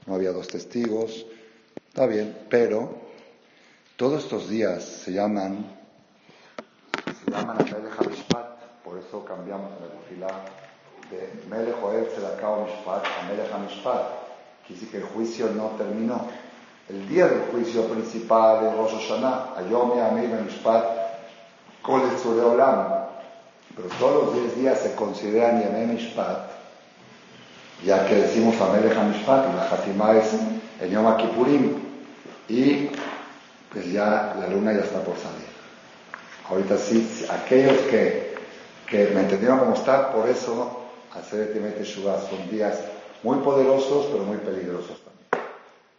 no 0.06 0.14
había 0.14 0.32
dos 0.32 0.48
testigos, 0.48 1.24
está 1.88 2.06
bien, 2.06 2.36
pero 2.50 2.94
todos 3.96 4.24
estos 4.24 4.48
días 4.48 4.84
se 4.84 5.12
llaman, 5.12 5.66
se 7.24 7.30
llaman 7.30 7.58
HaMishpat, 7.58 8.82
por 8.84 8.98
eso 8.98 9.24
cambiamos 9.24 9.70
la 9.80 9.86
de 9.86 10.71
Melech 11.48 11.82
Oel 11.82 12.06
Tzedakah 12.06 12.66
Mishpat 12.66 13.04
a 13.04 13.28
Melech 13.28 13.50
HaMishpat, 13.52 14.04
quiere 14.66 14.80
decir 14.80 14.90
que 14.90 14.96
el 14.98 15.04
juicio 15.04 15.48
no 15.54 15.72
terminó. 15.76 16.28
El 16.88 17.08
día 17.08 17.26
del 17.26 17.42
juicio 17.52 17.86
principal 17.86 18.66
es 18.66 18.76
Rosh 18.76 18.92
Hashanah, 18.92 19.54
Ayom 19.58 19.96
Yamim 19.96 20.44
Mishpat, 20.44 20.84
Kol 21.82 22.02
Olam, 22.02 23.06
pero 23.76 23.88
todos 23.98 24.26
los 24.26 24.34
10 24.34 24.56
días 24.56 24.78
se 24.80 24.94
consideran 24.94 25.62
Yamim 25.62 25.94
Mishpat, 25.94 26.50
ya 27.84 28.06
que 28.06 28.14
decimos 28.14 28.60
Amelech 28.60 28.96
HaMishpat 28.96 29.50
y 29.50 29.56
la 29.56 29.68
Hatimah 29.70 30.16
es 30.16 30.34
el 30.80 30.90
Yom 30.90 31.16
Kippurim, 31.16 31.74
y 32.48 32.90
pues 33.72 33.90
ya 33.92 34.34
la 34.38 34.48
luna 34.48 34.72
ya 34.72 34.80
está 34.80 35.00
por 35.00 35.16
salir. 35.16 35.52
Ahorita 36.48 36.76
sí, 36.76 37.26
aquellos 37.30 37.78
que, 37.90 38.34
que 38.88 39.06
me 39.14 39.20
entendieron 39.20 39.58
cómo 39.58 39.74
está, 39.74 40.12
por 40.12 40.28
eso 40.28 40.81
hacer 41.14 41.52
Teshuvah 41.52 42.20
son 42.28 42.50
días 42.50 42.78
muy 43.22 43.38
poderosos, 43.38 44.06
pero 44.06 44.24
muy 44.24 44.38
peligrosos 44.38 45.00
también. 45.04 45.48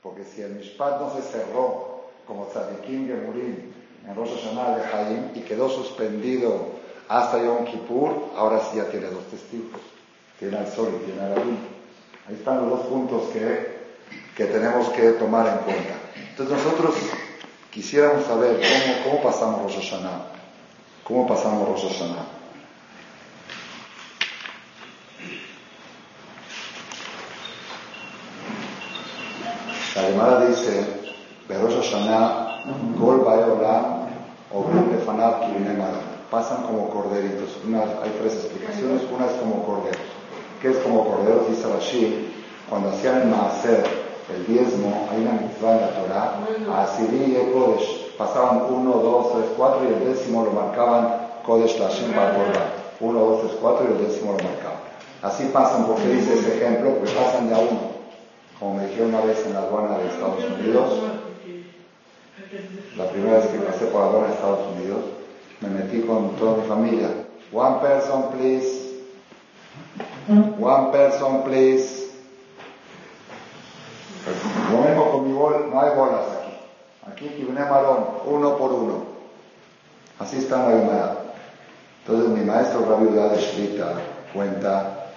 Porque 0.01 0.23
si 0.23 0.41
el 0.41 0.53
Mishpat 0.55 0.99
no 0.99 1.13
se 1.15 1.21
cerró 1.21 2.03
como 2.27 2.47
Tzadikim 2.47 3.07
Gemurim 3.07 3.73
en 4.07 4.15
Rosh 4.15 4.31
Hashanah 4.35 4.77
de 4.77 4.85
Haim 4.85 5.31
y 5.35 5.41
quedó 5.41 5.69
suspendido 5.69 6.83
hasta 7.07 7.41
Yom 7.41 7.65
Kippur, 7.65 8.31
ahora 8.35 8.59
sí 8.59 8.77
ya 8.77 8.89
tiene 8.89 9.07
dos 9.07 9.23
testigos. 9.25 9.81
Tiene 10.39 10.57
al 10.57 10.67
sol 10.67 10.89
y 11.01 11.05
tiene 11.05 11.21
a 11.21 11.29
la 11.29 11.35
luna. 11.35 11.57
Ahí 12.27 12.35
están 12.35 12.57
los 12.57 12.69
dos 12.69 12.87
puntos 12.87 13.29
que, 13.31 13.77
que 14.35 14.45
tenemos 14.45 14.89
que 14.89 15.11
tomar 15.11 15.47
en 15.47 15.57
cuenta. 15.59 15.93
Entonces 16.31 16.57
nosotros 16.57 16.95
Quisiéramos 17.73 18.27
saber 18.27 18.61
cómo, 18.61 19.03
cómo 19.03 19.23
pasamos 19.23 19.63
Rosh 19.63 19.89
Hashanah. 19.89 20.25
¿Cómo 21.03 21.27
pasamos 21.27 21.67
Rosh 21.69 21.91
Hashanah? 21.91 22.42
La 30.13 30.25
Gemara 30.25 30.45
dice, 30.45 30.85
Rosh 31.49 31.75
Hashanah, 31.75 32.63
Gol 32.99 33.23
Bayolam, 33.25 34.09
Obrim 34.53 34.91
Lefanab 34.91 35.41
Pasan 36.29 36.63
como 36.63 36.89
corderitos. 36.89 37.57
hay 38.03 38.11
tres 38.19 38.33
explicaciones. 38.33 39.01
Una 39.13 39.25
es 39.25 39.33
como 39.33 39.63
corderos. 39.65 40.01
¿Qué 40.61 40.69
es 40.69 40.77
como 40.77 41.05
corderos? 41.05 41.47
Dice 41.49 41.67
Rashi, 41.67 42.33
cuando 42.69 42.89
hacían 42.89 43.21
el 43.21 43.27
Maaser, 43.27 43.83
el 44.35 44.45
diezmo, 44.45 45.09
hay 45.11 45.21
una 45.21 45.33
mitzvah 45.33 45.73
en 45.73 45.81
la 45.81 45.89
Torah, 45.89 46.39
a 46.71 46.83
Asiri 46.83 47.35
y 47.35 47.51
Kodesh, 47.51 48.15
pasaban 48.17 48.63
uno, 48.69 48.93
dos, 48.93 49.33
tres, 49.33 49.45
cuatro 49.57 49.81
y 49.83 49.93
el 49.93 50.13
décimo 50.13 50.45
lo 50.45 50.51
marcaban 50.51 51.27
Kodesh 51.45 51.79
Lashim 51.79 52.15
Barborba. 52.15 52.69
Uno, 52.99 53.19
dos, 53.19 53.41
tres, 53.41 53.53
cuatro 53.59 53.87
y 53.89 53.93
el 53.93 54.07
décimo 54.07 54.33
lo 54.33 54.43
marcaban. 54.43 54.79
Así 55.23 55.49
pasan, 55.53 55.85
porque 55.85 56.07
dice 56.07 56.33
ese 56.33 56.57
ejemplo, 56.57 56.97
pues 56.99 57.11
pasan 57.11 57.49
de 57.49 57.55
a 57.55 57.59
uno. 57.59 57.92
Como 58.63 58.75
me 58.75 58.87
dijeron 58.87 59.09
una 59.09 59.25
vez 59.25 59.45
en 59.45 59.55
la 59.55 59.59
aduana 59.59 59.97
de 59.97 60.07
Estados 60.07 60.41
Unidos, 60.41 60.89
la 62.95 63.09
primera 63.09 63.39
vez 63.39 63.47
que 63.47 63.57
pasé 63.57 63.87
por 63.87 63.99
la 63.99 64.07
aduana 64.07 64.27
de 64.27 64.33
Estados 64.35 64.71
Unidos, 64.77 64.99
me 65.59 65.67
metí 65.67 65.99
con 66.03 66.37
toda 66.37 66.63
mi 66.63 66.69
familia. 66.69 67.09
One 67.51 67.79
person, 67.81 68.29
please. 68.31 69.01
One 70.29 70.91
person, 70.93 71.43
please. 71.43 72.07
Lo 74.71 74.77
mismo 74.77 75.11
con 75.11 75.27
mi 75.27 75.33
bol, 75.33 75.69
no 75.69 75.81
hay 75.81 75.93
bolas 75.97 76.23
aquí. 76.39 76.53
Aquí 77.11 77.35
Kibne 77.35 77.65
Marón, 77.65 78.05
uno 78.25 78.57
por 78.57 78.71
uno. 78.71 79.03
Así 80.19 80.37
está 80.37 80.69
la 80.69 80.79
Gemara. 80.79 81.17
Entonces 82.05 82.29
mi 82.29 82.45
maestro 82.45 82.85
Rabbi 82.85 83.07
de 83.07 83.41
Shrita 83.41 83.91
cuenta 84.33 85.09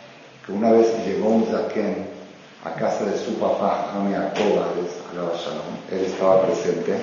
que 0.44 0.50
una 0.50 0.72
vez 0.72 0.92
llegó 1.06 1.28
un 1.28 1.46
zaken 1.46 2.15
a 2.66 2.74
casa 2.74 3.04
de 3.04 3.16
su 3.16 3.34
papá, 3.38 3.92
Ami 3.94 4.14
Akoba, 4.14 4.66
él 5.90 6.04
estaba 6.04 6.42
presente 6.42 6.96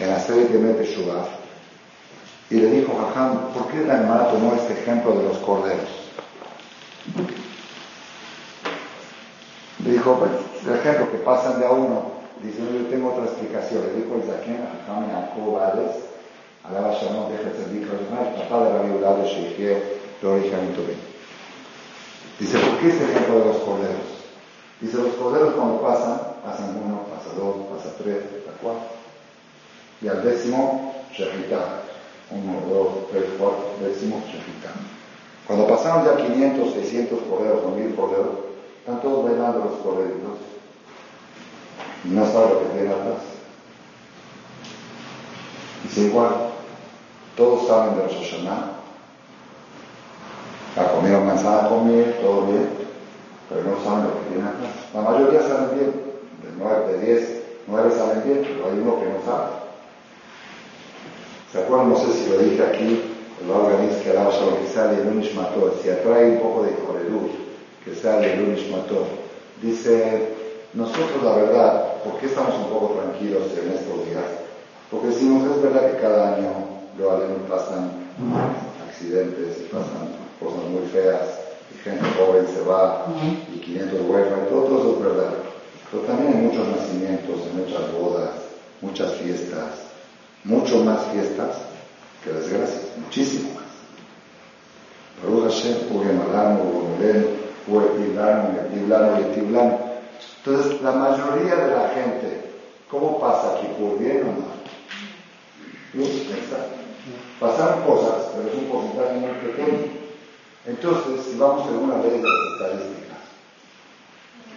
en 0.00 0.08
la 0.08 0.20
serie 0.20 0.48
que 0.48 0.58
mete 0.58 0.84
Shubaf, 0.84 1.28
y 2.50 2.54
le 2.56 2.70
dijo, 2.70 2.92
Jajam, 2.94 3.52
¿por 3.52 3.68
qué 3.68 3.84
la 3.84 3.98
hermana 4.00 4.28
tomó 4.28 4.54
este 4.54 4.74
ejemplo 4.74 5.12
de 5.12 5.24
los 5.24 5.38
corderos? 5.38 5.88
Le 9.84 9.92
dijo, 9.92 10.18
pues, 10.18 10.30
el 10.66 10.78
ejemplo 10.78 11.10
que 11.10 11.18
pasan 11.18 11.60
de 11.60 11.66
a 11.66 11.70
uno, 11.70 12.12
dice, 12.42 12.58
yo 12.58 12.86
tengo 12.88 13.12
otra 13.12 13.24
explicación. 13.24 13.82
Le 13.82 14.02
dijo 14.02 14.14
el 14.16 14.22
Zaken, 14.22 14.60
a 14.62 14.70
Jacob 14.86 15.58
alaba 16.64 16.92
Shalom, 16.92 17.30
deja 17.30 17.50
el 17.50 17.56
servicio 17.56 17.92
el 17.92 18.42
papá 18.42 18.64
de 18.64 18.72
la 18.74 18.82
viuda 18.82 19.14
de 19.16 19.28
Sheikh, 19.28 20.22
lo 20.22 20.32
origen 20.32 20.74
Dice, 22.38 22.58
¿por 22.58 22.78
qué 22.78 22.88
este 22.88 23.04
ejemplo 23.04 23.40
de 23.40 23.44
los 23.46 23.56
corderos? 23.58 24.17
Dice, 24.80 24.96
los 24.98 25.14
corderos 25.14 25.54
cuando 25.54 25.80
pasan, 25.80 26.20
pasan 26.44 26.80
uno, 26.84 27.02
pasa 27.10 27.34
dos, 27.36 27.56
pasa 27.66 27.96
tres, 27.98 28.18
pasa 28.44 28.56
cuatro. 28.62 28.82
Y 30.00 30.08
al 30.08 30.22
décimo, 30.22 30.94
Shechitá. 31.12 31.82
Uno, 32.30 32.60
dos, 32.68 33.10
tres, 33.10 33.24
cuatro, 33.38 33.74
décimo, 33.82 34.22
Shechitá. 34.26 34.70
Cuando 35.46 35.66
pasaron 35.66 36.04
ya 36.04 36.16
500, 36.16 36.74
600 36.74 37.20
corderos 37.22 37.64
o 37.64 37.70
1000 37.70 37.96
corderos, 37.96 38.34
están 38.80 39.00
todos 39.00 39.24
bailando 39.24 39.64
los 39.64 39.80
corderitos. 39.80 40.38
Y 42.04 42.08
no 42.08 42.24
sabe 42.26 42.50
lo 42.50 42.58
que 42.60 42.78
tiene 42.78 42.90
atrás. 42.90 43.22
Dice 45.82 46.00
igual, 46.02 46.30
todos 47.36 47.66
saben 47.66 47.96
de 47.96 48.04
los 48.04 48.12
Hashanah. 48.12 48.72
La 50.76 50.92
comida 50.92 51.18
manzana 51.18 51.68
comer, 51.68 52.20
todo 52.20 52.46
bien, 52.46 52.68
pero 53.48 53.62
no 53.64 53.82
saben 53.84 54.04
lo 54.04 54.14
que 54.14 54.28
tiene 54.30 54.48
atrás. 54.48 54.74
La 54.94 55.00
mayoría 55.02 55.42
saben 55.42 55.78
bien, 55.78 55.90
de 56.42 56.48
9, 56.58 56.92
de 56.92 57.06
10, 57.06 57.42
9 57.66 57.90
saben 57.96 58.22
bien, 58.24 58.46
pero 58.46 58.70
hay 58.70 58.78
uno 58.78 59.00
que 59.00 59.06
no 59.06 59.24
sabe. 59.24 59.68
¿Se 61.52 61.58
acuerdan? 61.58 61.90
No 61.90 61.96
sé 61.96 62.12
si 62.12 62.30
lo 62.30 62.38
dije 62.38 62.62
aquí, 62.62 63.02
el 63.42 63.50
organismo 63.50 64.02
que 64.02 64.62
que 64.62 64.72
sale 64.74 65.00
el 65.00 65.08
Unishmator, 65.08 65.74
si 65.82 65.88
atrae 65.88 66.32
un 66.32 66.40
poco 66.40 66.62
de 66.64 66.70
luz 67.08 67.30
que 67.84 67.94
sale 67.94 68.34
el 68.34 68.44
lunes 68.44 68.70
mató. 68.70 69.06
Dice, 69.62 70.34
nosotros 70.74 71.22
la 71.22 71.36
verdad, 71.36 72.02
¿por 72.04 72.18
qué 72.20 72.26
estamos 72.26 72.54
un 72.54 72.70
poco 72.70 72.94
tranquilos 72.94 73.44
en 73.52 73.72
estos 73.72 74.06
días? 74.06 74.24
Porque 74.90 75.08
decimos, 75.08 75.56
es 75.56 75.62
verdad 75.62 75.90
que 75.90 76.02
cada 76.02 76.36
año 76.36 76.50
probablemente 76.96 77.48
pasan 77.48 77.90
accidentes 78.88 79.58
y 79.58 79.64
pasan 79.64 80.12
cosas 80.38 80.64
muy 80.70 80.86
feas 80.88 81.47
gente 81.84 82.04
joven 82.18 82.46
se 82.46 82.60
va 82.62 83.06
y 83.54 83.58
500 83.58 84.00
huérfanos 84.08 84.48
todo, 84.48 84.62
todo 84.62 84.78
eso 84.78 84.92
es 84.92 85.04
verdad. 85.04 85.34
Pero 85.90 86.02
también 86.04 86.28
hay 86.32 86.42
muchos 86.42 86.68
nacimientos, 86.68 87.36
muchas 87.54 87.92
bodas, 87.92 88.30
muchas 88.80 89.12
fiestas, 89.14 89.88
mucho 90.44 90.84
más 90.84 91.04
fiestas 91.12 91.56
que 92.22 92.32
desgracias, 92.32 92.82
muchísimo 92.96 93.50
más. 93.54 93.68
Baruch 95.22 95.44
Hashem. 95.44 95.76
Entonces, 100.44 100.80
la 100.82 100.92
mayoría 100.92 101.56
de 101.56 101.70
la 101.74 101.88
gente, 101.90 102.42
¿cómo 102.90 103.18
pasa 103.20 103.56
aquí? 103.56 103.66
¿Por 103.78 103.98
bien 103.98 104.22
o 104.22 104.32
mal? 104.40 104.58
Pasan 107.40 107.82
cosas, 107.82 108.30
pero 108.34 108.48
es 108.48 108.54
un 108.54 108.64
porcentaje 108.64 109.14
muy 109.18 109.30
pequeño. 109.30 109.98
Entonces, 110.66 111.26
si 111.26 111.27
vamos 111.38 111.66
a 111.66 111.70
una 111.70 111.98
ley 111.98 112.20
de 112.20 112.28
las 112.28 112.52
estadísticas, 112.52 113.18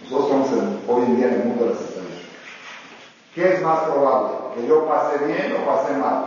nosotros 0.03 0.45
estamos 0.45 0.73
hoy 0.87 1.03
en 1.05 1.17
día 1.17 1.27
en 1.27 1.33
el 1.33 1.43
mundo 1.45 1.65
de 1.65 1.69
las 1.71 1.81
estadísticas. 1.81 2.41
¿Qué 3.35 3.53
es 3.53 3.61
más 3.61 3.79
probable? 3.81 4.37
¿Que 4.55 4.67
yo 4.67 4.87
pase 4.87 5.25
bien 5.25 5.55
o 5.55 5.65
pase 5.65 5.93
mal? 5.93 6.25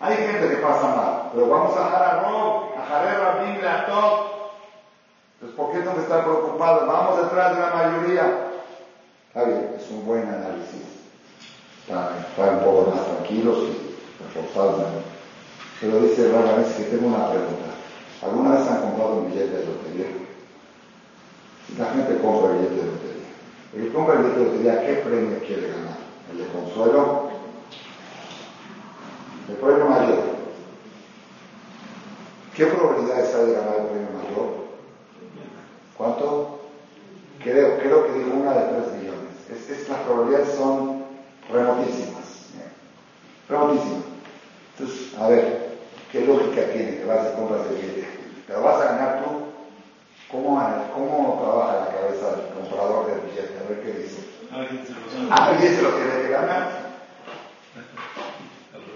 Hay 0.00 0.16
gente 0.16 0.48
que 0.48 0.56
pasa 0.56 0.96
mal, 0.96 1.30
pero 1.32 1.48
vamos 1.48 1.76
a 1.76 1.84
dejar 1.84 2.02
a 2.02 2.20
Rob, 2.22 2.64
a 2.76 2.86
Jared 2.88 3.18
Rabin, 3.18 3.64
a 3.64 3.86
todos 3.86 4.32
entonces, 5.42 5.58
¿por 5.58 5.72
qué 5.72 5.78
tengo 5.80 5.96
que 5.96 6.02
estar 6.02 6.22
preocupado? 6.22 6.86
Vamos 6.86 7.20
detrás 7.20 7.56
de 7.56 7.62
la 7.62 7.70
mayoría. 7.70 8.48
Está 9.26 9.42
bien, 9.42 9.74
es 9.76 9.90
un 9.90 10.06
buen 10.06 10.22
análisis. 10.22 10.86
Para 11.88 12.20
estar 12.20 12.54
un 12.54 12.60
poco 12.60 12.92
más 12.92 13.04
tranquilos 13.06 13.58
y 13.58 14.22
reforzados. 14.22 14.84
Pero 15.80 15.98
dice 15.98 16.28
vez 16.28 16.74
que 16.76 16.84
tengo 16.84 17.08
una 17.08 17.28
pregunta. 17.28 17.71
¿Alguna 18.22 18.50
vez 18.50 18.68
han 18.68 18.80
comprado 18.82 19.14
un 19.14 19.28
billete 19.32 19.56
de 19.56 19.66
lotería? 19.66 20.06
La 21.76 21.86
gente 21.86 22.20
compra 22.20 22.52
billetes 22.52 22.76
de 22.76 22.84
lotería. 22.84 23.28
El 23.74 23.84
que 23.84 23.92
compra 23.92 24.14
billetes 24.16 24.38
de 24.38 24.44
lotería, 24.44 24.86
¿qué 24.86 24.92
premio 25.02 25.38
quiere 25.40 25.68
ganar? 25.68 25.96
¿El 26.30 26.38
de 26.38 26.46
consuelo? 26.46 27.30
El 29.48 29.54
premio 29.56 29.86
mayor. 29.86 30.22
¿Qué 32.54 32.66
probabilidades 32.66 33.34
hay 33.34 33.46
de 33.46 33.52
ganar 33.54 33.76
el 33.76 33.86
premio 33.86 34.08
mayor? 34.22 34.66
¿Cuánto? 35.96 36.58
Creo, 37.42 37.78
creo 37.78 38.06
que 38.06 38.12
digo 38.12 38.36
una 38.36 38.52
de 38.52 38.72
tres 38.72 39.00
millones. 39.00 39.32
Es, 39.50 39.88
las 39.88 39.98
probabilidades 40.00 40.54
son 40.54 41.02
remotísimas. 41.50 42.22
Remotísimas. 43.48 44.04
Entonces, 44.78 45.14
a 45.18 45.26
ver, 45.26 45.71
¿qué 46.12 46.26
lógica 46.26 46.70
tiene 46.72 46.98
que 46.98 47.04
vas 47.06 47.26
a 47.26 47.34
comprar 47.34 47.60
el 47.66 47.74
billete? 47.74 48.06
¿Pero 48.46 48.62
vas 48.62 48.82
a 48.82 48.84
ganar 48.84 49.24
tú? 49.24 49.30
¿Cómo, 50.30 50.60
¿Cómo 50.94 51.40
trabaja 51.42 51.80
la 51.80 51.98
cabeza 51.98 52.36
del 52.36 52.46
comprador 52.54 53.06
del 53.06 53.20
billete? 53.20 53.58
A 53.58 53.68
ver 53.68 53.82
qué 53.82 53.92
dice. 53.98 54.20
Alguien 55.30 55.74
se 55.74 55.82
lo 55.82 55.88
tiene 55.90 56.22
que 56.22 56.28
ganar. 56.28 56.92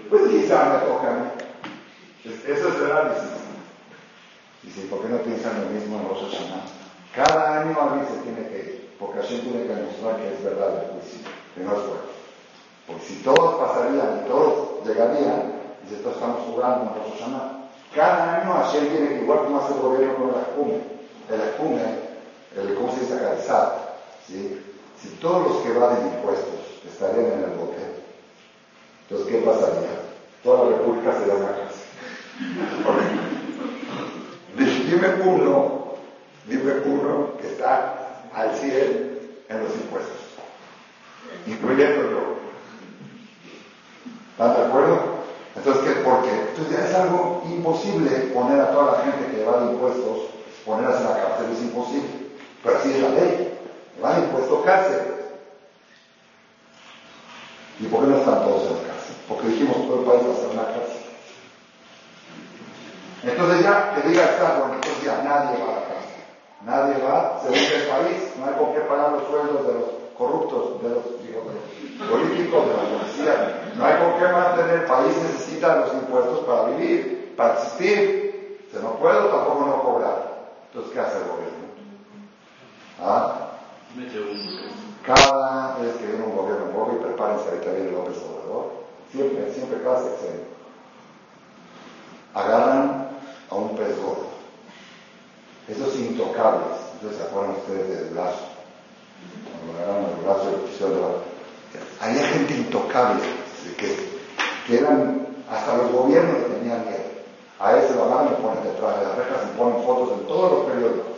Pues 0.09 0.29
quizá 0.29 0.63
me 0.65 0.87
toca 0.87 1.09
a 1.09 1.13
mí. 1.13 1.29
Eso 2.25 2.69
es 2.69 2.75
el 2.75 2.91
análisis. 2.91 3.37
Dice, 4.63 4.81
¿por 4.87 5.01
qué 5.01 5.09
no 5.09 5.17
piensan 5.19 5.61
lo 5.61 5.69
mismo 5.69 5.97
en 5.97 6.09
Rosh 6.09 6.31
Hashanah? 6.31 6.63
Cada 7.15 7.61
año 7.61 7.75
alguien 7.79 8.05
se 8.07 8.21
tiene 8.21 8.49
que 8.49 8.57
ir, 8.57 8.89
porque 8.99 9.19
así 9.19 9.39
tiene 9.39 9.63
que 9.63 9.73
demostrar 9.73 10.17
que 10.17 10.33
es 10.33 10.43
verdad 10.43 10.83
el 10.83 10.91
juicio, 10.91 11.19
que 11.55 11.63
no 11.63 11.71
es 11.71 11.79
bueno. 11.79 12.07
Porque 12.85 13.03
si 13.05 13.15
todos 13.23 13.55
pasarían 13.55 14.21
y 14.23 14.27
todos 14.27 14.85
llegarían, 14.85 15.56
dice, 15.89 16.01
todos 16.01 16.15
estamos 16.15 16.41
jugando 16.45 16.83
en 16.83 16.89
Rosh 16.95 17.19
Hashanah. 17.19 17.67
Cada 17.95 18.41
año 18.41 18.53
Hashem 18.53 18.87
tiene 18.89 19.07
que, 19.09 19.21
igual 19.23 19.39
como 19.39 19.59
hace 19.59 19.73
el 19.73 19.79
gobierno 19.79 20.15
con 20.15 20.31
la 20.31 20.41
espuma, 20.41 20.73
el 21.29 21.41
espume, 21.41 21.81
el, 22.55 22.75
¿cómo 22.75 22.93
se 22.93 22.99
dice 23.01 23.15
acá? 23.15 23.35
¿sí? 24.27 24.61
Si 25.01 25.07
todos 25.21 25.47
los 25.47 25.57
que 25.63 25.69
evaden 25.69 26.07
impuestos 26.07 26.59
estarían 26.85 27.31
en 27.31 27.43
el 27.43 27.57
bote, 27.57 27.77
entonces 29.03 29.27
¿qué 29.27 29.37
pasaría? 29.45 30.01
Toda 30.43 30.69
la 30.69 30.77
república 30.77 31.13
sería 31.13 31.35
una 31.35 31.47
cárcel. 31.47 31.87
dime 34.89 35.07
uno, 35.25 35.93
dime 36.45 36.73
uno 36.85 37.37
que 37.39 37.47
está 37.47 38.23
al 38.33 38.55
100 38.55 39.19
en 39.49 39.63
los 39.63 39.75
impuestos, 39.75 40.15
incluyendo 41.45 42.11
yo. 42.11 42.37
¿Están 44.31 44.55
de 44.55 44.65
acuerdo? 44.67 45.16
Entonces, 45.57 45.83
¿qué? 45.83 46.01
¿por 46.01 46.21
qué? 46.23 46.31
Entonces 46.31 46.89
es 46.89 46.95
algo 46.95 47.41
imposible 47.45 48.09
poner 48.33 48.61
a 48.61 48.71
toda 48.71 48.91
la 48.91 49.03
gente 49.03 49.31
que 49.31 49.41
evade 49.41 49.71
impuestos 49.71 50.37
ponerlas 50.67 50.99
en 50.99 51.07
la 51.07 51.23
cárcel 51.23 51.51
es 51.53 51.61
imposible. 51.61 52.09
Pero 52.61 52.77
así 52.77 52.91
es 52.91 53.01
la 53.01 53.09
ley. 53.09 53.59
Le 53.99 54.05
han 54.07 54.23
impuesto 54.23 54.63
cárcel. 54.63 55.01
¿Y 57.79 57.85
por 57.85 58.01
qué 58.01 58.07
no 58.07 58.17
están 58.17 58.43
todos 58.43 58.63
en 58.63 58.73
la 58.73 58.93
cárcel? 58.93 59.15
Porque 59.29 59.47
dijimos 59.47 59.87
todo 59.87 59.99
el 60.01 60.05
país 60.05 60.21
va 60.27 60.33
a 60.33 60.35
ser 60.35 60.49
una 60.51 60.67
cárcel. 60.67 61.03
Entonces 63.23 63.63
ya 63.63 63.95
que 63.95 64.09
diga 64.09 64.23
está 64.23 64.59
bueno, 64.59 64.75
entonces 64.75 65.03
ya 65.03 65.23
nadie 65.23 65.57
va 65.63 65.71
a 65.71 65.79
la 65.79 65.87
cárcel. 65.87 66.23
Nadie 66.65 67.03
va, 67.03 67.39
según 67.41 67.57
el 67.57 67.87
país, 67.87 68.33
no 68.37 68.45
hay 68.45 68.53
por 68.59 68.73
qué 68.73 68.81
pagar 68.81 69.11
los 69.11 69.27
sueldos 69.27 69.67
de 69.67 69.73
los 69.73 69.89
corruptos, 70.17 70.81
de 70.81 70.89
los, 70.89 71.03
políticos, 72.09 72.67
de 72.67 72.73
la 72.73 72.97
policía. 72.97 73.73
No 73.75 73.85
hay 73.85 73.95
por 73.95 74.19
qué 74.19 74.31
mantener. 74.31 74.81
El 74.81 74.85
país 74.85 75.15
necesita 75.17 75.77
los 75.77 75.93
impuestos 75.93 76.39
para 76.45 76.65
vivir, 76.69 77.33
para 77.35 77.53
existir. 77.53 78.67
Se 78.71 78.79
no 78.81 78.95
puede, 78.95 79.29
tampoco 79.29 79.65
no 79.65 79.83
cobrar. 79.83 80.37
Entonces, 80.67 80.93
¿qué 80.93 80.99
hace 80.99 81.17
el 81.17 81.23
gobierno? 81.23 81.67
¿Ah? 83.01 83.47
Cada 85.05 85.77
vez 85.77 85.95
que 85.95 86.05
viene 86.05 86.25
un 86.25 86.35
gobierno 86.35 86.65
nuevo, 86.65 86.97
y 86.99 87.03
prepárense, 87.03 87.49
ahorita 87.49 87.71
viene 87.71 87.91
López 87.91 88.17
Obrador, 88.17 88.71
siempre, 89.11 89.53
siempre 89.53 89.81
cada 89.81 90.03
sexenio, 90.03 90.45
agarran 92.33 93.09
a 93.49 93.55
un 93.55 93.75
pez 93.77 93.97
gordo. 93.97 94.27
Esos 95.67 95.95
intocables, 95.95 96.77
entonces 96.93 97.19
se 97.19 97.25
acuerdan 97.25 97.55
ustedes 97.55 97.89
del 97.89 98.13
brazo, 98.13 98.47
cuando 99.49 99.83
agarran 99.83 100.11
el 100.11 100.25
brazo 100.25 100.49
y 100.49 100.51
lo 100.51 100.57
pusieron 100.65 100.95
de 100.95 101.01
la... 101.01 101.36
Había 101.99 102.27
gente 102.27 102.53
intocable, 102.53 103.23
que, 103.77 103.95
que 104.67 104.77
eran, 104.77 105.27
hasta 105.49 105.77
los 105.77 105.91
gobiernos 105.91 106.43
tenían 106.47 106.85
miedo. 106.85 107.07
A 107.59 107.77
ese 107.77 107.95
lo 107.95 108.05
agarran 108.05 108.33
y 108.33 108.41
ponen 108.41 108.63
detrás 108.63 108.99
de 108.99 109.05
las 109.05 109.17
rejas 109.17 109.41
y 109.45 109.57
ponen 109.57 109.83
fotos 109.83 110.19
en 110.19 110.27
todos 110.27 110.51
los 110.51 110.71
periódicos. 110.71 111.17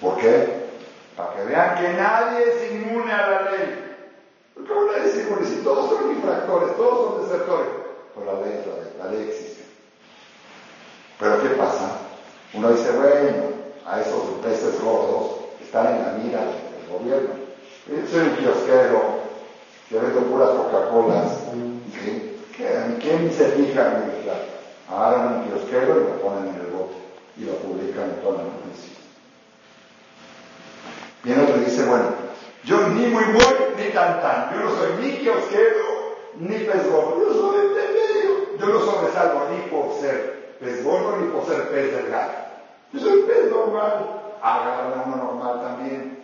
¿Por 0.00 0.16
qué? 0.18 0.60
Para 1.16 1.34
que 1.34 1.44
vean 1.44 1.74
que 1.76 1.88
nadie 1.94 2.44
es 2.48 2.72
inmune 2.72 3.12
a 3.12 3.30
la 3.30 3.50
ley. 3.50 3.96
¿Cómo 4.54 4.84
nadie 4.84 5.10
es 5.10 5.16
inmune? 5.16 5.46
Si 5.46 5.56
todos 5.56 5.90
son 5.90 6.10
infractores, 6.10 6.76
todos 6.76 7.12
son 7.12 7.22
desertores. 7.22 7.68
Pues 8.14 8.26
la 8.26 8.32
ley 8.34 8.58
es 8.60 8.66
la 8.66 8.74
ley, 8.74 8.92
la 8.98 9.06
ley 9.06 9.28
existe. 9.28 9.64
Pero 11.18 11.42
¿qué 11.42 11.48
pasa? 11.50 11.98
Uno 12.52 12.70
dice, 12.72 12.90
bueno, 12.92 13.44
a 13.86 14.00
esos 14.00 14.22
peces 14.42 14.80
gordos 14.80 15.36
están 15.62 15.96
en 15.96 16.02
la 16.02 16.12
mira 16.12 16.40
del 16.40 16.98
gobierno. 16.98 17.39
Yo 17.90 17.96
soy 18.08 18.20
un 18.20 18.36
kiosquero 18.36 19.00
que 19.88 19.98
vendo 19.98 20.20
puras 20.20 20.50
Coca-Colas. 20.50 21.32
¿sí? 21.92 22.36
¿Quién 23.00 23.32
se 23.32 23.46
fija 23.46 23.86
en 23.86 24.06
mi 24.06 24.22
plata? 24.22 24.44
Agarran 24.88 25.34
un 25.34 25.44
kiosquero 25.44 25.96
y 25.96 26.04
lo 26.04 26.22
ponen 26.22 26.54
en 26.54 26.60
el 26.60 26.66
bote 26.68 26.94
y 27.36 27.44
lo 27.44 27.54
publican 27.56 28.10
en 28.10 28.20
toda 28.22 28.38
la 28.38 28.44
noticia. 28.44 28.94
Viene 31.24 31.42
otro 31.42 31.56
y 31.56 31.64
dice, 31.64 31.84
bueno, 31.84 32.06
yo 32.64 32.88
ni 32.88 33.06
muy 33.08 33.24
buen 33.24 33.76
ni 33.76 33.92
tan 33.92 34.20
tan, 34.22 34.52
yo 34.52 34.60
no 34.60 34.70
soy 34.76 34.92
ni 35.00 35.16
kiosquero 35.18 36.16
ni 36.38 36.58
pez 36.58 36.88
gordo, 36.88 37.26
yo 37.26 37.34
soy 37.34 37.68
medio, 37.70 38.56
yo 38.58 38.66
no 38.66 38.80
sobresalgo 38.80 39.48
ni 39.50 39.68
por 39.68 40.00
ser 40.00 40.56
pez 40.60 40.84
gordo 40.84 41.16
ni 41.16 41.26
por 41.32 41.44
ser 41.44 41.68
pez 41.70 41.92
delgado. 41.92 42.30
Yo 42.92 43.00
soy 43.00 43.22
pez 43.22 43.50
normal, 43.50 44.06
agarran 44.40 45.02
uno 45.06 45.16
normal 45.16 45.60
también. 45.60 46.19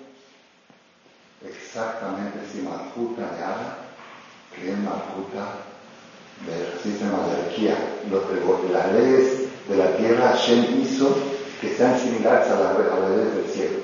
Exactamente, 1.48 2.38
si 2.50 2.62
Malfuta 2.62 3.22
de 3.22 3.42
Ada, 3.42 3.78
que 4.54 4.70
es 4.72 4.78
Malfuta 4.78 5.66
del 6.46 6.80
sistema 6.82 7.18
de 7.26 7.36
jerarquía, 7.36 7.76
las 8.72 8.92
leyes 8.92 9.46
de 9.68 9.76
la 9.76 9.96
tierra 9.96 10.28
Hashem 10.30 10.80
hizo 10.80 11.14
que 11.60 11.74
sean 11.74 11.98
similares 11.98 12.48
a, 12.48 12.60
las 12.60 13.10
leyes 13.10 13.34
del 13.34 13.46
cielo. 13.46 13.78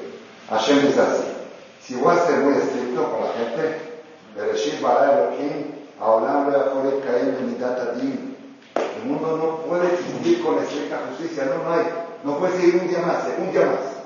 Hashem 0.50 0.86
es 0.86 0.98
así. 0.98 1.24
Si 1.82 1.94
voy 1.94 2.16
a 2.16 2.26
ser 2.26 2.38
muy 2.40 2.54
estricto 2.54 3.10
con 3.10 3.24
la 3.24 3.32
gente, 3.32 4.02
Bereshit 4.36 4.80
bara 4.80 5.12
Elohim, 5.12 5.66
Aolam 6.00 6.50
Leachoret 6.50 7.04
Kaim 7.04 8.00
Din. 8.00 8.36
El 8.74 9.08
mundo 9.08 9.36
no 9.36 9.68
puede 9.68 9.92
existir 9.94 10.42
con 10.42 10.58
estricta 10.58 11.00
justicia, 11.08 11.44
no, 11.46 11.62
no 11.64 11.72
hay. 11.72 11.86
No 12.24 12.38
puede 12.38 12.56
seguir 12.56 12.82
un 12.82 12.88
día 12.88 13.00
más, 13.00 13.24
un 13.38 13.50
día 13.50 13.66
más. 13.66 14.02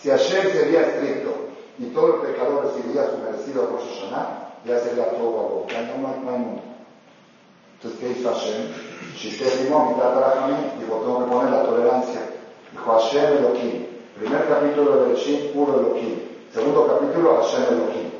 Si 0.00 0.10
Hashem 0.10 0.52
sería 0.52 0.80
estricto 0.82 1.43
y 1.78 1.86
todo 1.86 2.14
el 2.14 2.20
pecador 2.28 2.66
recibiría 2.66 3.10
su 3.10 3.18
merecido 3.18 3.68
por 3.68 3.80
Hashanah, 3.80 4.44
ya 4.64 4.78
sería 4.78 5.10
todo 5.10 5.66
a 5.68 5.82
no, 5.82 5.98
no 5.98 6.08
hay 6.08 6.38
mundo. 6.38 6.62
Entonces, 7.76 8.00
¿qué 8.00 8.18
hizo 8.18 8.32
Hashem? 8.32 8.72
Shishtemimó, 9.16 9.90
mitad 9.90 10.14
Barajamim, 10.14 10.80
dijo, 10.80 10.96
tengo 10.96 11.24
que 11.24 11.30
poner 11.30 11.52
la 11.52 11.62
tolerancia. 11.64 12.20
Dijo 12.72 12.92
Hashem 12.92 13.38
Elohim. 13.38 13.86
Primer 14.18 14.48
capítulo 14.48 14.96
de 14.96 15.02
Bereshit, 15.02 15.52
puro 15.52 15.80
Elohim. 15.80 16.20
Segundo 16.52 16.86
capítulo, 16.86 17.42
Hashem 17.42 17.64
Elohim. 17.64 18.10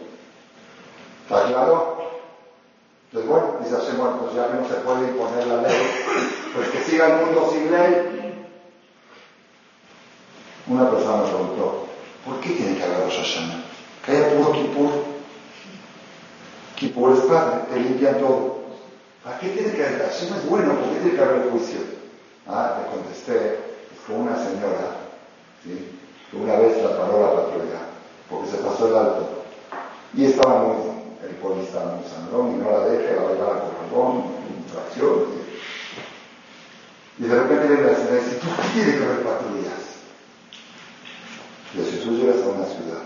¿Está 1.22 1.44
claro? 1.44 1.94
Entonces, 3.06 3.30
bueno, 3.30 3.56
dice 3.62 3.76
Hashem, 3.76 3.96
bueno, 3.96 4.18
pues 4.20 4.34
ya 4.34 4.48
que 4.48 4.54
no 4.54 4.68
se 4.68 4.74
puede 4.74 5.08
imponer 5.08 5.46
la 5.46 5.62
ley, 5.62 5.76
pues 6.54 6.68
que 6.68 6.80
siga 6.80 7.06
el 7.06 7.26
mundo 7.26 7.48
sin 7.50 7.70
ley. 7.70 8.44
Una 10.66 10.90
persona 10.90 11.22
me 11.22 11.28
preguntó, 11.28 11.83
¿por 12.24 12.40
qué 12.40 12.50
tiene 12.50 12.76
que 12.76 12.82
haber 12.84 13.04
Rosh 13.04 13.18
Hashanah? 13.18 13.64
Que 14.04 14.12
haya 14.12 14.36
puro 14.36 14.52
Kippur. 14.52 14.90
Kippur 16.76 17.12
es 17.12 17.20
padre, 17.20 17.60
te 17.72 17.80
limpian 17.80 18.18
todo. 18.18 18.64
¿Para 19.22 19.38
qué 19.38 19.48
tiene 19.48 19.72
que 19.72 19.84
haber? 19.84 20.02
Hashem 20.02 20.34
es 20.34 20.48
bueno, 20.48 20.74
¿por 20.74 20.90
qué 20.90 21.00
tiene 21.00 21.16
que 21.16 21.22
haber 21.22 21.50
juicio? 21.50 21.78
Ah, 22.46 22.78
le 22.78 22.90
contesté, 22.90 23.54
es 23.94 24.00
como 24.06 24.20
una 24.20 24.36
señora, 24.36 25.00
¿sí? 25.62 25.92
que 26.30 26.36
una 26.36 26.56
vez 26.56 26.82
la 26.82 26.98
paró 26.98 27.22
la 27.22 27.34
patrulla, 27.34 27.80
porque 28.28 28.50
se 28.50 28.58
pasó 28.58 28.88
el 28.88 28.96
alto, 28.96 29.44
y 30.12 30.26
estaba 30.26 30.64
muy, 30.64 30.76
el 31.26 31.36
policía 31.36 31.68
estaba 31.68 31.94
muy 31.94 32.04
sangrón, 32.04 32.52
y 32.52 32.56
no 32.56 32.70
la 32.70 32.80
deje, 32.80 33.16
la 33.16 33.22
va 33.22 33.30
a 33.30 33.32
llevar 33.32 33.56
a 33.56 33.60
Corralón, 33.60 34.24
infracción, 34.58 35.44
y, 37.16 37.22
de 37.22 37.34
repente 37.34 37.68
viene 37.68 37.82
la 37.82 37.96
señora 37.96 38.20
y 38.20 38.24
dice, 38.24 38.36
¿tú 38.36 38.46
qué 38.56 38.68
tiene 38.74 38.98
que 38.98 39.04
haber 39.04 39.22
patrullas? 39.22 39.83
Y 41.74 41.84
si 41.84 41.98
tú 41.98 42.12
llegas 42.12 42.36
a 42.44 42.50
una 42.50 42.66
ciudad 42.66 43.02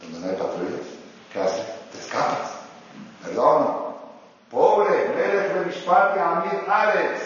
donde 0.00 0.20
no 0.20 0.26
hay 0.26 0.36
patrullas, 0.36 0.86
¿qué 1.32 1.40
haces? 1.40 1.66
Te 1.90 1.98
escapas, 1.98 2.52
¿verdad 3.24 3.44
o 3.44 3.58
no? 3.58 3.92
Pobre, 4.50 5.08
Melech 5.16 5.88
Amir 5.88 6.64
Ares. 6.68 7.20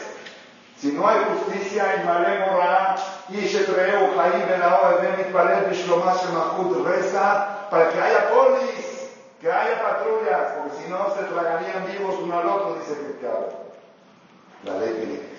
Si 0.78 0.92
no 0.92 1.06
hay 1.08 1.18
justicia, 1.24 2.02
Imale 2.02 2.46
Morá, 2.46 2.96
Ishetreu, 3.28 4.14
Jaim 4.16 4.48
Benao, 4.48 5.00
Ben 5.00 5.16
Mitpaler, 5.18 5.68
Bishlomash, 5.68 6.24
Mahut, 6.32 6.86
reza 6.86 7.68
para 7.70 7.90
que 7.90 8.00
haya 8.00 8.30
polis, 8.30 9.10
que 9.40 9.50
haya 9.50 9.82
patrullas, 9.82 10.52
porque 10.56 10.82
si 10.82 10.90
no 10.90 11.14
se 11.14 11.22
tragarían 11.24 11.86
vivos 11.86 12.16
uno 12.22 12.38
al 12.38 12.46
otro, 12.46 12.76
dice 12.76 12.94
que 13.20 14.70
La 14.70 14.78
ley 14.78 14.94
tiene 14.94 15.20
que 15.20 15.36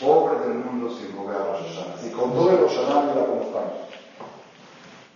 Pobre 0.00 0.40
del 0.40 0.54
mundo 0.54 0.90
sin 0.90 1.14
mover 1.14 1.36
a 1.36 1.44
Rosh 1.44 1.78
Si 2.02 2.10
con 2.10 2.32
todo 2.32 2.50
el 2.50 2.58
Rosh 2.58 2.76
mira 2.76 3.24
cómo 3.24 3.42
estamos. 3.42 3.91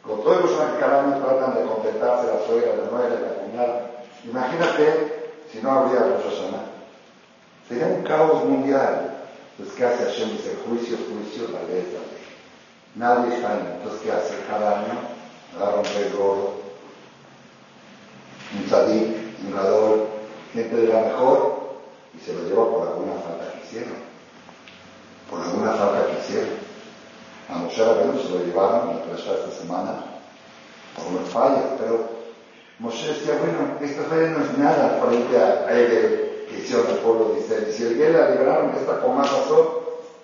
Con 0.07 0.22
todo 0.22 0.34
el 0.34 0.42
Rosh 0.42 0.72
que 0.72 0.80
cada 0.80 1.02
año 1.02 1.24
tratan 1.24 1.54
de 1.54 1.62
contentarse 1.66 2.26
la 2.26 2.46
suegra, 2.46 2.76
la 2.76 2.90
nuera, 2.90 3.20
la 3.20 3.34
cuñada. 3.42 3.90
Imagínate 4.24 5.32
si 5.50 5.61
no 5.61 5.70
habría 5.70 6.00
Rosh 6.00 6.46
Sería 7.68 7.86
un 7.86 8.02
caos 8.04 8.44
mundial. 8.44 9.16
Entonces, 9.59 9.76
¿qué 9.76 9.84
hace 9.84 10.04
Hashem? 10.04 10.30
Dice, 10.30 10.57
juicio, 10.68 10.96
juicio, 10.96 11.48
la 11.48 11.62
ley 11.62 11.82
la 11.92 12.00
ley. 12.07 12.26
Nadie 12.94 13.34
está 13.34 13.52
ahí. 13.52 13.76
Entonces, 13.78 14.00
¿qué 14.02 14.12
hace? 14.12 14.34
Cada 14.48 14.80
año 14.80 15.00
agarra 15.57 15.76
un 15.78 15.82
pez 15.82 16.16
gordo, 16.16 16.52
un 18.54 18.66
tzadik, 18.66 19.16
un 19.44 19.54
gadol, 19.54 20.07
gente 20.52 20.76
de 20.76 20.86
la 20.86 21.00
mejor, 21.00 21.78
y 22.14 22.24
se 22.24 22.32
lo 22.32 22.42
lleva 22.42 22.70
por 22.70 22.88
alguna 22.88 23.14
falta 23.14 23.52
que 23.52 23.66
hicieron. 23.66 23.96
Por 25.28 25.40
alguna 25.40 25.72
falta 25.72 26.07
que 26.07 26.18
hicieron. 26.20 26.65
A 27.49 27.59
Moshe 27.59 27.84
Rabbeinu 27.84 28.20
se 28.20 28.30
lo 28.30 28.44
llevaron, 28.44 28.97
la 28.97 29.03
presa 29.03 29.34
esta 29.34 29.51
semana, 29.51 30.05
por 30.97 31.07
una 31.12 31.26
falla, 31.26 31.76
pero 31.78 32.09
Moshe 32.78 33.09
decía, 33.09 33.38
bueno, 33.38 33.78
esta 33.80 34.03
falla 34.03 34.28
no 34.30 34.44
es 34.44 34.59
nada 34.59 35.01
frente 35.05 35.38
a, 35.38 35.66
a 35.66 35.72
que 36.49 36.59
hicieron 36.59 36.86
el 36.88 36.99
pueblo 36.99 37.34
de 37.34 37.40
Israel. 37.40 37.72
Si 37.72 37.82
el 37.84 37.97
día 37.97 38.11
la 38.11 38.30
libraron, 38.30 38.74
esta 38.74 39.07
más 39.07 39.30
razón, 39.30 39.68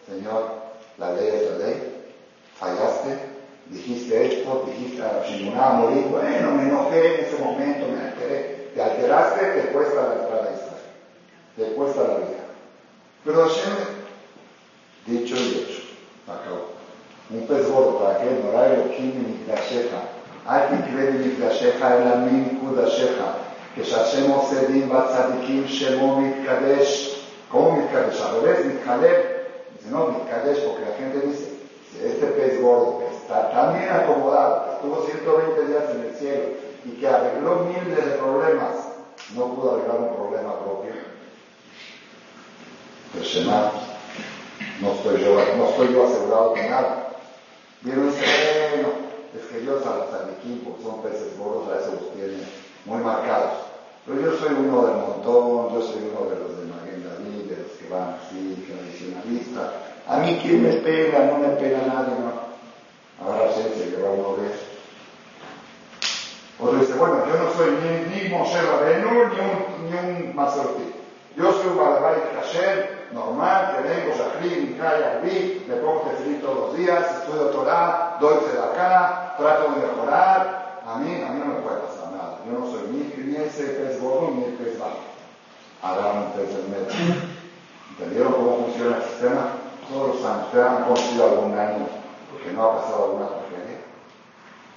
Señor, 0.06 0.54
la 0.98 1.12
ley 1.12 1.28
es 1.28 1.50
la 1.50 1.66
ley, 1.66 2.04
fallaste, 2.58 3.18
dijiste 3.66 4.38
esto, 4.40 4.64
dijiste 4.66 5.02
a 5.02 5.24
Shimuná 5.24 5.70
morir, 5.70 6.06
bueno, 6.10 6.50
me 6.52 6.62
enojé 6.64 7.20
en 7.20 7.24
ese 7.24 7.42
momento, 7.42 7.86
me 7.88 8.08
alteré, 8.08 8.70
te 8.74 8.82
alteraste, 8.82 9.46
te 9.46 9.68
cuesta 9.68 9.94
la 9.94 10.14
entrada 10.14 10.52
te 11.56 11.64
cuesta 11.74 12.02
la 12.02 12.14
vida. 12.16 12.44
Pero 13.24 13.46
Hashem, 13.46 13.74
dicho 15.06 15.36
y 15.36 15.48
hecho, 15.58 15.82
acabó. 16.26 16.81
מפז 17.34 17.70
וורטה, 17.70 18.18
כן, 18.18 18.34
נורא 18.44 18.64
אלוקים 18.64 19.12
ממקדשך. 19.18 19.86
אל 20.48 20.66
תקרא 20.66 21.10
ממקדשך 21.10 21.82
אלא 21.82 22.16
מנקודשך. 22.16 23.22
כשהשם 23.76 24.30
עושה 24.30 24.66
דין 24.66 24.88
בצדיקים 24.88 25.64
שמו 25.66 26.20
מתקדש, 26.20 27.18
כמו 27.50 27.72
מתקדש, 27.72 28.20
החולץ 28.20 28.58
מתחלב, 28.66 29.16
זה 29.84 29.96
לא 29.96 30.10
מתקדש 30.10 30.58
פה, 30.58 30.74
כי 30.76 30.82
לכן 30.82 31.10
זה 31.12 31.52
este 32.00 32.26
pesgordo 32.26 33.04
está 33.12 33.50
también 33.50 33.88
acomodado, 33.90 34.72
estuvo 34.72 35.06
120 35.06 35.68
días 35.68 35.84
en 35.94 36.00
el 36.02 36.14
cielo 36.16 36.44
y 36.84 36.90
que 36.92 37.06
arregló 37.06 37.66
miles 37.66 38.04
de 38.04 38.12
problemas, 38.12 38.74
no 39.34 39.54
pudo 39.54 39.74
arreglar 39.76 40.00
un 40.00 40.16
problema 40.16 40.58
propio. 40.58 40.92
Pero 43.12 43.24
Shema, 43.24 43.72
no 44.80 44.92
estoy 44.92 45.22
yo, 45.22 45.36
no 45.56 45.68
estoy 45.68 45.92
yo 45.92 46.06
asegurado 46.06 46.54
de 46.54 46.68
nada. 46.68 47.01
Vieron 47.82 48.08
ese, 48.08 48.76
bueno, 48.76 48.88
es 49.34 49.46
que 49.50 49.60
Dios 49.60 49.84
a 49.84 49.96
los 49.96 50.06
porque 50.64 50.82
son 50.82 51.02
peces 51.02 51.38
gordos, 51.38 51.68
a 51.68 51.80
eso 51.80 51.98
los 52.00 52.14
tiene 52.14 52.38
muy 52.84 52.98
marcados. 52.98 53.72
Pero 54.06 54.20
yo 54.20 54.36
soy 54.38 54.54
uno 54.54 54.86
del 54.86 54.96
montón, 54.96 55.74
yo 55.74 55.82
soy 55.82 56.10
uno 56.10 56.30
de 56.30 56.38
los 56.38 56.58
de 56.58 56.64
Maguen 56.66 57.04
David, 57.04 57.50
de 57.50 57.62
los 57.62 57.72
que 57.72 57.88
van 57.88 58.18
así, 58.18 58.66
tradicionalistas. 58.66 59.70
A 60.06 60.18
mí, 60.18 60.38
¿quién 60.42 60.62
me 60.62 60.72
pega? 60.74 61.26
No 61.26 61.38
me 61.38 61.48
pega 61.56 61.78
nadie, 61.86 62.14
no. 62.18 62.52
Ahora 63.24 63.52
sí, 63.54 63.62
se 63.76 63.90
lleva 63.90 64.10
uno 64.10 64.42
de 64.42 64.48
eso. 64.48 64.66
Otro 66.58 66.78
dice, 66.78 66.94
bueno, 66.94 67.24
yo 67.26 67.42
no 67.42 67.52
soy 67.54 67.70
ni, 67.82 68.22
ni 68.22 68.28
Moshe 68.28 68.60
Rabenu 68.60 69.10
ni 69.10 69.40
un, 69.40 69.90
ni 69.90 70.28
un 70.28 70.36
Masorti. 70.36 70.94
Yo 71.36 71.52
soy 71.52 71.68
un 71.68 71.78
Balabay 71.78 72.20
Kasher, 72.34 73.01
normal, 73.12 73.76
que 73.76 73.88
vengo, 73.88 74.14
Shachri, 74.16 74.66
Mikaya, 74.66 75.18
Abí, 75.18 75.64
me 75.68 75.76
pongo 75.76 76.04
feliz 76.18 76.40
todos 76.40 76.56
los 76.56 76.76
días, 76.76 77.04
estudio 77.18 77.46
Torah, 77.46 78.16
doy 78.20 78.36
acá, 78.36 79.34
trato 79.38 79.72
de 79.72 79.86
mejorar. 79.86 80.62
A 80.86 80.96
mí, 80.98 81.22
a 81.22 81.30
mí 81.30 81.38
no 81.38 81.46
me 81.46 81.60
puede 81.60 81.76
pasar. 81.76 82.02
Yo 82.44 82.58
no 82.58 82.66
soy 82.66 82.90
ni, 82.90 83.24
ni 83.24 83.36
ese 83.36 83.64
pez 83.64 84.00
gordo 84.00 84.32
ni 84.34 84.44
el 84.44 84.52
pez 84.54 84.78
bajo. 84.78 84.98
Habrá 85.80 86.12
un 86.12 86.32
pez 86.32 86.50
medio. 86.68 87.22
¿Entendieron 87.90 88.32
cómo 88.32 88.66
funciona 88.66 88.96
el 88.96 89.02
sistema? 89.04 89.46
Todos 89.88 90.16
los 90.16 90.24
años. 90.24 90.46
¿Ustedes 90.46 90.66
han 90.66 90.82
conocido 90.84 91.24
algún 91.24 91.58
año 91.58 91.86
porque 92.30 92.52
no 92.52 92.64
ha 92.64 92.80
pasado 92.80 93.04
alguna 93.04 93.28
tragedia? 93.28 93.78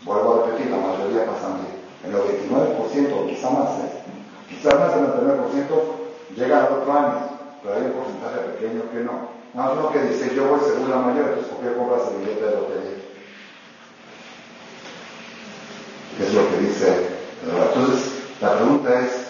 Vuelvo 0.03 0.33
a 0.33 0.45
repetir, 0.45 0.71
la 0.71 0.77
mayoría 0.77 1.25
pasan 1.25 1.57
bien. 1.61 1.75
El 2.05 2.13
99%, 2.13 3.29
quizá 3.29 3.49
más, 3.49 3.69
¿eh? 3.79 4.03
quizá 4.47 4.75
más 4.75 4.93
del 4.93 5.07
99% 5.07 6.35
llega 6.35 6.65
al 6.67 6.73
otro 6.73 6.93
año, 6.93 7.34
pero 7.65 7.75
hay 7.75 7.85
un 7.87 7.91
porcentaje 7.93 8.39
pequeño 8.51 8.83
que 8.91 8.99
no. 8.99 9.29
Más 9.55 9.71
uno 9.73 9.91
que 9.91 10.01
dice, 10.03 10.35
yo 10.35 10.47
voy 10.47 10.59
según 10.59 10.91
la 10.91 10.97
mayoría, 10.97 11.33
entonces 11.33 11.51
¿por 11.51 11.63
qué 11.63 11.75
compras 11.75 12.01
el 12.11 12.17
billete 12.19 12.45
de 12.45 12.51
lotería? 12.51 12.91
¿Qué 16.17 16.23
es 16.23 16.33
lo 16.33 16.49
que 16.49 16.57
dice 16.59 17.15
entonces, 17.45 18.23
la 18.41 18.55
pregunta 18.55 19.01
es, 19.01 19.27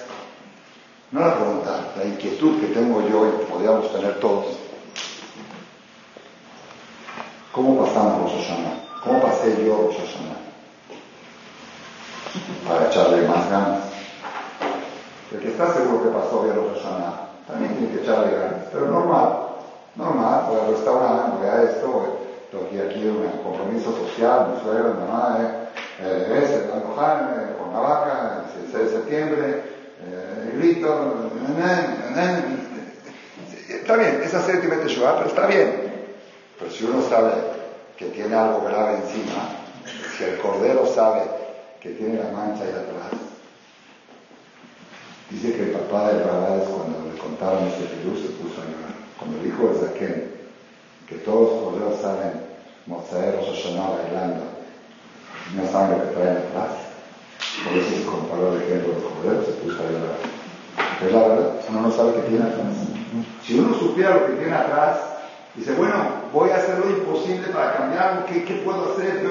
no 1.12 1.20
la 1.20 1.36
pregunta, 1.36 1.94
la 1.98 2.06
inquietud 2.06 2.60
que 2.60 2.68
tengo 2.68 3.02
yo 3.08 3.28
y 3.28 3.32
que 3.32 3.46
podríamos 3.46 3.92
tener 3.92 4.20
todos. 4.20 4.58
¿Cómo 7.52 7.86
pasamos 7.86 8.22
Rosh 8.22 8.48
Hashanah? 8.48 9.02
¿Cómo 9.04 9.22
pasé 9.22 9.66
yo 9.66 9.88
Rosh 9.88 9.98
Hashanah? 9.98 10.38
Para 12.68 12.88
echarle 12.88 13.28
más 13.28 13.50
ganas. 13.50 13.84
El 15.32 15.40
que 15.40 15.50
está 15.50 15.74
seguro 15.74 16.04
que 16.04 16.10
pasó 16.10 16.44
bien 16.44 16.56
Rosh 16.56 16.82
Hashanah, 16.82 17.25
también 17.48 17.76
tiene 17.78 17.94
que 17.94 18.04
echarle 18.04 18.36
ganas, 18.36 18.64
pero 18.72 18.88
normal. 18.88 19.40
Normal, 19.96 20.46
voy 20.50 20.60
al 20.60 20.76
restaurante, 20.76 21.38
voy 21.38 21.48
a 21.48 21.64
esto, 21.64 21.88
voy, 22.52 22.80
aquí 22.80 23.08
un 23.08 23.28
compromiso 23.44 23.96
social, 23.96 24.54
mi 24.54 24.62
suegra, 24.62 24.94
mi 24.94 25.08
mamá, 25.08 25.38
eh, 25.42 25.66
eh, 26.02 26.42
es 26.44 26.50
el 26.52 26.72
alojar 26.72 27.56
con 27.58 27.74
la 27.74 27.80
vaca, 27.80 28.44
el 28.58 28.72
6 28.72 28.84
de 28.84 28.90
septiembre, 28.90 29.64
eh, 30.06 30.52
el 30.52 30.60
grito, 30.60 31.30
está 33.70 33.96
bien, 33.96 34.22
esa 34.24 34.42
séptima 34.42 34.76
Teshuvah, 34.76 35.18
pero 35.18 35.30
está 35.30 35.48
bien. 35.48 35.94
Pero 36.60 36.72
si 36.72 36.86
uno 36.86 37.02
sabe 37.08 37.32
que 37.98 38.06
tiene 38.08 38.36
algo 38.36 38.64
grave 38.66 38.96
encima, 38.96 39.50
si 40.18 40.24
el 40.24 40.40
cordero 40.40 40.86
sabe 40.86 41.22
que 41.80 41.92
tiene 41.92 42.18
la 42.22 42.32
mancha 42.32 42.64
ahí 42.64 42.72
atrás, 42.72 43.25
dice 45.36 45.54
que 45.54 45.64
el 45.64 45.72
papá 45.72 46.14
de 46.14 46.24
Rabades 46.24 46.70
cuando 46.70 47.12
le 47.12 47.20
contaron 47.20 47.68
este 47.68 47.96
virus 48.00 48.22
se 48.22 48.30
puso 48.40 48.62
a 48.62 48.72
llorar. 48.72 48.96
Cuando 49.20 49.38
el 49.44 49.80
Zaquén 49.80 50.32
que 51.08 51.16
todos 51.18 51.52
los 51.52 51.64
corderos 51.64 52.02
saben 52.02 52.42
Mozaer 52.88 53.36
Rosh 53.36 53.76
bailando 53.76 54.44
una 55.54 55.68
sangre 55.68 56.08
que 56.08 56.16
trae 56.16 56.38
atrás. 56.38 56.72
Por 57.64 57.78
eso 57.78 57.90
se 57.96 58.06
comparó 58.06 58.56
el 58.56 58.62
ejemplo 58.64 58.96
de 58.96 59.04
corderos, 59.04 59.46
se 59.46 59.52
puso 59.60 59.78
a 59.84 59.92
llorar. 59.92 60.20
Es 61.06 61.12
la 61.12 61.28
verdad, 61.28 61.52
uno 61.70 61.82
no 61.82 61.92
sabe 61.92 62.14
qué 62.14 62.22
tiene 62.30 62.46
atrás. 62.46 62.74
Si 63.44 63.60
uno 63.60 63.78
supiera 63.78 64.16
lo 64.16 64.28
que 64.28 64.34
tiene 64.34 64.56
atrás, 64.56 64.98
dice, 65.54 65.74
bueno, 65.74 65.96
voy 66.34 66.50
a 66.50 66.56
hacer 66.56 66.80
lo 66.80 66.90
imposible 66.90 67.48
para 67.50 67.76
cambiarlo, 67.76 68.26
¿qué, 68.26 68.44
qué 68.46 68.56
puedo 68.56 68.94
hacer? 68.94 69.22
Yo, 69.22 69.30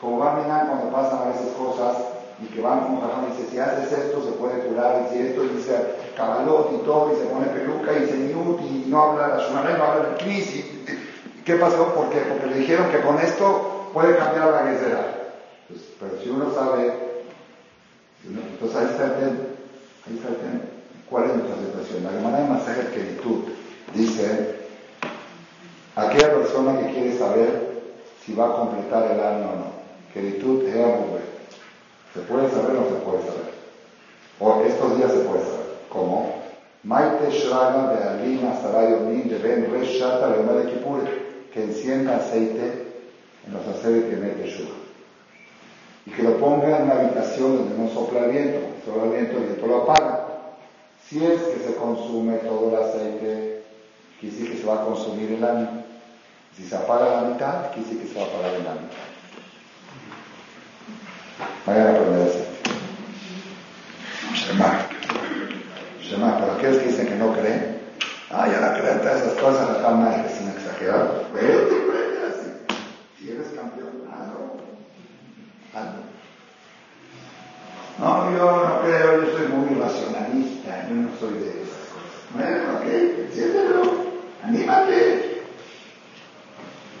como 0.00 0.18
va 0.18 0.32
a 0.32 0.66
cuando 0.66 0.90
pasan 0.90 1.32
veces 1.32 1.52
cosas 1.56 2.15
y 2.38 2.46
que 2.46 2.60
van 2.60 2.84
un 2.84 2.98
y 2.98 3.30
dice, 3.30 3.50
si 3.50 3.58
haces 3.58 3.92
esto 3.92 4.22
se 4.22 4.32
puede 4.32 4.60
curar, 4.66 5.06
y 5.06 5.14
si 5.14 5.22
esto, 5.26 5.42
y 5.44 5.48
dice 5.48 5.74
cabalot 6.16 6.70
y 6.74 6.84
todo, 6.84 7.12
y 7.12 7.16
se 7.16 7.26
pone 7.26 7.46
peluca 7.46 7.92
y 7.92 8.06
se 8.06 8.14
minut 8.14 8.60
y 8.60 8.84
no 8.88 9.02
habla 9.02 9.28
la 9.28 9.42
shumaré, 9.42 9.78
no 9.78 9.84
habla 9.84 10.08
el 10.10 10.16
knis, 10.16 10.64
¿qué 11.44 11.54
pasó? 11.54 11.94
¿Por? 11.94 12.08
Porque 12.08 12.46
le 12.46 12.58
dijeron 12.58 12.90
que 12.90 13.00
con 13.00 13.18
esto 13.20 13.90
puede 13.92 14.16
cambiar 14.16 14.50
la 14.50 14.62
guerrera. 14.62 15.32
Pues, 15.68 15.80
pero 15.98 16.20
si 16.22 16.28
uno 16.28 16.52
sabe, 16.52 16.92
entonces 18.24 18.76
ahí 18.76 18.86
está 18.90 19.04
el 19.04 19.12
tema, 19.12 19.38
ahí 20.06 20.16
está 20.16 20.28
el 20.28 20.36
tema. 20.36 20.60
¿Cuál 21.08 21.24
es 21.24 21.36
nuestra 21.36 21.56
situación? 21.56 22.04
La 22.04 22.10
hermana 22.10 22.38
de 22.38 22.48
Masaje 22.48 22.88
Kenitud 22.92 23.44
dice, 23.94 24.66
aquella 25.94 26.34
persona 26.34 26.80
que 26.80 26.92
quiere 26.92 27.16
saber 27.16 27.76
si 28.22 28.34
va 28.34 28.46
a 28.46 28.56
completar 28.56 29.04
el 29.10 29.20
año 29.20 29.46
o 29.50 29.56
no, 29.56 29.72
Kenitud 30.12 30.64
es 30.64 30.76
¿Se 32.16 32.22
puede 32.22 32.48
saber 32.50 32.76
o 32.76 32.80
no 32.80 32.88
se 32.88 33.04
puede 33.04 33.18
saber? 33.18 33.52
O 34.40 34.62
estos 34.64 34.96
días 34.96 35.12
se 35.12 35.18
puede 35.18 35.42
saber. 35.42 35.66
¿Cómo? 35.90 36.34
Maite 36.82 37.30
Shraga 37.30 37.92
de 37.92 38.04
Alina 38.08 38.58
Sarayo 38.58 39.00
Min 39.00 39.28
de 39.28 39.36
Ben 39.38 39.70
Resh 39.70 40.00
Shata 40.00 40.28
de 40.28 40.72
Kippur 40.72 41.02
que 41.52 41.62
encienda 41.62 42.16
aceite 42.16 42.86
en 43.46 43.52
los 43.52 43.66
aceres 43.66 44.04
que 44.04 44.16
mete 44.16 44.48
Shura 44.48 44.86
y 46.06 46.10
que 46.10 46.22
lo 46.22 46.38
ponga 46.38 46.78
en 46.78 46.84
una 46.84 47.00
habitación 47.00 47.56
donde 47.56 47.76
no 47.76 47.90
sopla 47.90 48.26
el 48.26 48.30
viento, 48.30 48.60
sopla 48.84 49.04
el 49.04 49.10
viento, 49.10 49.38
viento 49.38 49.66
lo 49.66 49.82
apaga. 49.82 50.26
Si 51.04 51.22
es 51.22 51.42
que 51.42 51.64
se 51.64 51.74
consume 51.74 52.36
todo 52.38 52.70
el 52.70 52.76
aceite, 52.76 53.62
quiere 54.20 54.50
que 54.52 54.56
se 54.56 54.64
va 54.64 54.82
a 54.82 54.84
consumir 54.84 55.32
el 55.32 55.44
año. 55.44 55.68
Si 56.56 56.64
se 56.64 56.76
apaga 56.76 57.22
la 57.22 57.28
mitad, 57.28 57.72
quiere 57.72 58.00
que 58.00 58.06
se 58.06 58.18
va 58.18 58.24
a 58.24 58.28
apagar 58.28 58.54
el 58.54 58.66
año. 58.66 58.88
Vayan 61.66 61.86
a 61.86 61.90
aprender 61.90 62.28
así. 62.28 62.44
Shema. 64.34 64.88
Shema, 66.00 66.38
para 66.38 66.54
aquellos 66.54 66.78
que 66.78 66.88
dicen 66.88 67.06
que 67.08 67.14
no 67.16 67.32
creen, 67.32 67.80
ah, 68.30 68.46
ya 68.48 68.60
no 68.60 68.80
creen 68.80 69.00
todas 69.00 69.22
esas 69.22 69.34
cosas, 69.34 69.68
la 69.68 69.82
calma 69.82 70.14
es 70.14 70.40
vete 71.90 72.26
así. 72.26 72.76
Si 73.18 73.30
eres 73.30 73.48
campeón, 73.48 74.04
hazlo. 74.10 74.56
Hazlo. 75.74 76.06
No, 77.98 78.30
yo 78.30 78.66
no 78.68 78.82
creo, 78.82 79.24
yo 79.24 79.36
soy 79.36 79.48
muy 79.48 79.80
racionalista, 79.80 80.86
yo 80.88 80.94
no 80.94 81.08
soy 81.18 81.34
de 81.38 81.48
esas 81.48 81.82
cosas. 81.90 82.16
Bueno, 82.34 82.78
ok, 82.78 83.32
anímate. 84.44 85.42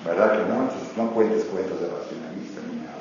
¿Verdad 0.04 0.32
que 0.32 0.48
no? 0.48 0.62
Entonces 0.62 0.96
no 0.96 1.10
cuentes 1.10 1.44
cuentos 1.44 1.80
de 1.80 1.88
racionalista 1.88 2.60
ni 2.70 2.76
nada. 2.80 2.96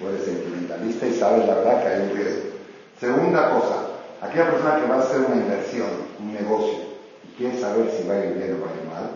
Eres 0.00 0.24
sentimentalista 0.24 1.06
y 1.06 1.14
sabes 1.14 1.46
la 1.46 1.54
verdad 1.54 1.82
que 1.82 1.88
hay 1.88 2.02
un 2.02 2.16
riesgo. 2.16 2.50
Segunda 2.98 3.50
cosa, 3.50 3.76
aquella 4.20 4.50
persona 4.50 4.76
que 4.80 4.88
va 4.88 4.96
a 4.96 5.00
hacer 5.00 5.20
una 5.20 5.36
inversión, 5.36 5.88
un 6.18 6.34
negocio, 6.34 6.78
y 7.24 7.36
quiere 7.36 7.60
saber 7.60 7.90
si 7.90 8.06
va 8.08 8.14
a 8.14 8.24
ir 8.24 8.34
bien 8.34 8.54
o 8.54 8.64
va 8.64 8.70
a 8.70 8.74
ir 8.74 8.88
mal, 8.88 9.10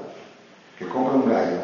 que 0.78 0.86
compre 0.86 1.16
un 1.16 1.28
gallo 1.28 1.60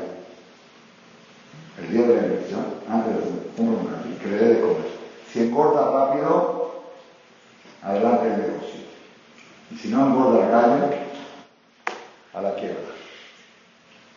el 1.81 1.91
día 1.91 2.07
de 2.07 2.15
la 2.15 2.27
inversión, 2.27 2.65
antes 2.89 3.15
de 3.17 3.23
compre 3.57 3.77
un 3.77 3.87
gallo, 3.87 4.19
que 4.21 4.29
le 4.29 4.37
dé 4.37 4.55
de 4.55 4.61
comer. 4.61 4.95
Si 5.33 5.41
engorda 5.41 5.91
rápido, 5.91 6.83
adelante 7.83 8.27
el 8.27 8.39
negocio. 8.39 8.81
Y 9.71 9.77
si 9.77 9.89
no 9.89 10.07
engorda 10.07 10.45
el 10.45 10.51
gallo, 10.51 10.97
a 12.35 12.41
la 12.41 12.55
quiebra. 12.57 12.81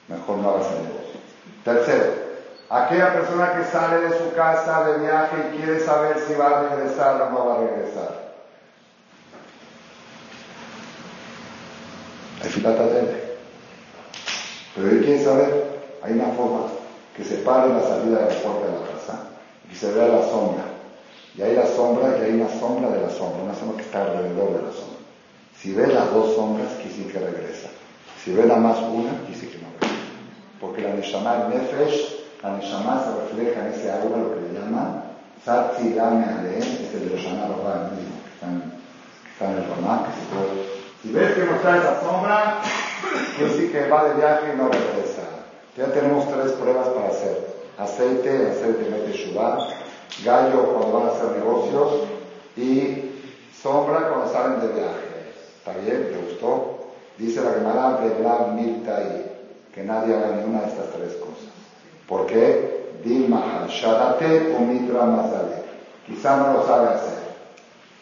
Mejor 0.07 0.37
no 0.37 0.49
hagas 0.49 0.67
el 0.71 0.83
negocio. 0.83 1.19
Tercero, 1.63 2.26
aquella 2.69 3.13
persona 3.13 3.53
que 3.53 3.63
sale 3.65 4.01
de 4.01 4.17
su 4.17 4.35
casa 4.35 4.83
de 4.85 4.99
viaje 4.99 5.35
y 5.37 5.57
quiere 5.57 5.79
saber 5.79 6.19
si 6.27 6.33
va 6.33 6.47
a 6.47 6.61
regresar 6.63 7.21
o 7.21 7.29
no 7.29 7.45
va 7.45 7.55
a 7.55 7.59
regresar. 7.59 8.27
Hay 12.43 12.49
filata 12.49 12.83
de 12.83 13.37
Pero 14.75 14.89
él 14.89 15.03
quiere 15.03 15.23
saber, 15.23 15.79
hay 16.03 16.13
una 16.13 16.33
forma 16.33 16.67
que 17.15 17.23
se 17.23 17.37
pare 17.37 17.69
la 17.69 17.81
salida 17.81 18.19
de 18.19 18.33
la 18.33 18.41
puerta 18.41 18.67
de 18.67 18.79
la 18.79 18.91
casa 18.91 19.19
y 19.71 19.75
se 19.75 19.91
vea 19.91 20.07
la 20.07 20.21
sombra 20.21 20.63
y 21.35 21.41
hay 21.41 21.55
la 21.55 21.67
sombra 21.67 22.17
y 22.17 22.23
hay 22.23 22.31
una 22.33 22.49
sombra 22.59 22.89
de 22.89 23.01
la 23.01 23.09
sombra, 23.09 23.43
una 23.43 23.55
sombra 23.55 23.77
que 23.77 23.83
está 23.83 24.01
alrededor 24.01 24.53
de 24.53 24.67
la 24.67 24.71
sombra. 24.71 24.97
Si 25.61 25.71
ve 25.71 25.87
las 25.87 26.11
dos 26.11 26.35
sombras, 26.35 26.67
quiere 26.81 27.11
que 27.11 27.19
regresa. 27.19 27.69
Si 28.23 28.31
ve 28.31 28.45
la 28.45 28.55
más 28.55 28.77
una, 28.79 29.11
quiere 29.25 29.47
que 29.47 29.57
no 29.59 29.67
regresa. 29.79 30.01
Porque 30.59 30.81
la 30.81 30.93
Neshama, 30.93 31.47
Nefesh, 31.49 32.16
la 32.43 32.51
Neshama 32.51 33.03
se 33.03 33.35
refleja 33.35 33.61
en 33.61 33.73
ese 33.73 33.91
aura, 33.91 34.17
lo 34.17 34.35
que 34.35 34.41
le 34.41 34.59
llaman 34.59 35.03
Satzi 35.43 35.93
Lame 35.93 36.25
Aleem, 36.25 36.61
es 36.61 36.93
el 36.93 37.09
de 37.09 37.15
los 37.15 37.21
que 37.21 37.29
están 37.29 38.71
en 39.39 39.57
el 39.57 39.69
Ramá, 39.69 40.05
que 40.05 40.11
se 40.19 40.25
puede. 40.33 40.77
Si 41.01 41.11
ves 41.11 41.33
que 41.33 41.45
no 41.45 41.55
está 41.55 41.77
esa 41.77 42.01
sombra, 42.01 42.61
quiere 43.35 43.53
decir 43.53 43.71
que 43.71 43.87
va 43.87 44.09
de 44.09 44.15
viaje 44.15 44.53
y 44.53 44.57
no 44.57 44.67
regresa. 44.67 45.23
Ya 45.77 45.85
tenemos 45.93 46.27
tres 46.27 46.51
pruebas 46.53 46.87
para 46.89 47.07
hacer. 47.07 47.55
Aceite, 47.77 48.49
aceite 48.49 48.89
mete 48.89 49.13
shubá, 49.13 49.67
gallo 50.25 50.73
cuando 50.73 50.99
van 50.99 51.07
a 51.07 51.11
hacer 51.11 51.37
negocios 51.37 52.07
y 52.55 53.11
sombra 53.61 54.09
cuando 54.09 54.31
salen 54.31 54.59
de 54.61 54.67
viaje. 54.73 55.33
¿Está 55.59 55.73
bien? 55.79 56.09
¿Te 56.11 56.17
gustó? 56.29 56.77
Dice 57.17 57.41
la 57.41 57.51
Gemara 57.51 57.99
de 58.01 58.61
Mirtai, 58.61 59.31
que 59.73 59.83
nadie 59.83 60.15
haga 60.15 60.35
ninguna 60.35 60.61
de 60.61 60.67
estas 60.67 60.91
tres 60.93 61.13
cosas. 61.15 61.56
¿Por 62.07 62.25
qué? 62.25 62.99
Dilma 63.03 63.65
Shadate 63.67 64.55
o 64.55 64.59
Mitra 64.61 65.05
Mazale. 65.05 65.63
Quizá 66.05 66.37
no 66.37 66.53
lo 66.53 66.65
sabe 66.65 66.89
hacer. 66.89 67.27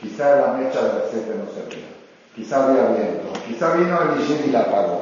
Quizá 0.02 0.36
la 0.36 0.54
mecha 0.54 0.82
del 0.82 1.04
aceite 1.04 1.34
no 1.36 1.52
servía. 1.52 1.88
Quizá 2.36 2.66
había 2.66 2.88
viento. 2.88 3.34
Quizá 3.48 3.74
vino 3.74 3.98
el 4.02 4.22
Ishir 4.22 4.46
y 4.46 4.52
la 4.52 4.62
apagó. 4.62 5.00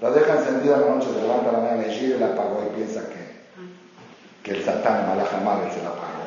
La 0.00 0.10
deja 0.10 0.34
encendida 0.34 0.76
la 0.76 0.94
noche, 0.94 1.08
se 1.14 1.22
levanta 1.22 1.52
la 1.52 1.58
mañana 1.58 1.84
el 1.84 1.92
y 1.92 2.18
la 2.18 2.26
apagó 2.26 2.62
y 2.62 2.76
piensa 2.76 3.00
que, 3.08 3.24
que 4.42 4.58
el 4.58 4.64
Satán, 4.64 5.06
Malahamar, 5.08 5.72
se 5.72 5.82
la 5.82 5.88
apagó. 5.88 6.24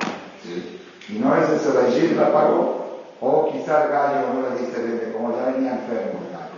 Y 1.09 1.19
no 1.19 1.35
es 1.37 1.49
eso 1.49 1.73
de 1.73 1.87
allí 1.87 2.15
la 2.15 2.33
pagó, 2.33 3.01
o 3.21 3.49
quizá 3.51 3.83
el 3.83 3.91
gallo 3.91 4.33
no 4.33 4.49
le 4.49 4.61
dice 4.61 4.81
bien, 4.81 5.13
como 5.13 5.35
ya 5.37 5.51
venía 5.51 5.73
enfermo 5.73 6.19
el 6.25 6.33
gallo. 6.33 6.57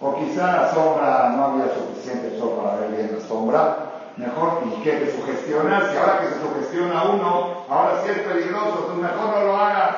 O 0.00 0.14
quizá 0.20 0.52
la 0.52 0.72
sombra 0.72 1.30
no 1.36 1.44
había 1.46 1.74
suficiente 1.74 2.38
sol 2.38 2.60
para 2.62 2.76
ver 2.80 2.90
bien 2.90 3.18
la 3.18 3.26
sombra. 3.26 3.91
Mejor, 4.16 4.62
¿y 4.66 4.82
qué 4.82 4.92
te 4.92 5.16
sugestionas? 5.16 5.90
Si 5.90 5.96
ahora 5.96 6.20
que 6.20 6.28
se 6.28 6.40
sugestiona 6.40 7.04
uno, 7.04 7.64
ahora 7.68 8.02
sí 8.02 8.10
es 8.10 8.18
peligroso, 8.18 8.90
tú 8.92 9.00
mejor 9.00 9.28
no 9.28 9.42
lo 9.42 9.56
hagas. 9.56 9.96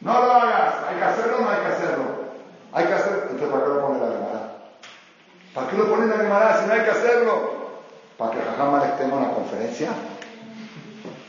No 0.00 0.12
lo 0.12 0.32
hagas. 0.32 0.74
¿Hay 0.88 0.96
que 0.96 1.04
hacerlo 1.04 1.38
o 1.38 1.40
no 1.42 1.50
hay 1.50 1.60
que 1.60 1.66
hacerlo? 1.66 2.04
Hay 2.72 2.84
que 2.86 2.94
hacerlo. 2.94 3.22
Entonces, 3.30 3.48
¿para 3.48 3.64
qué 3.64 3.70
lo 3.70 3.86
pone 3.86 4.00
la 4.00 4.12
Gemara? 4.12 4.52
¿Para 5.54 5.68
qué 5.68 5.76
lo 5.76 5.86
pone 5.88 6.06
la 6.06 6.16
Gemara 6.16 6.60
si 6.60 6.66
no 6.66 6.72
hay 6.72 6.80
que 6.80 6.90
hacerlo? 6.90 7.52
¿Para 8.18 8.30
que 8.32 8.40
Jajama 8.40 8.96
tenga 8.96 9.16
una 9.16 9.30
conferencia? 9.30 9.90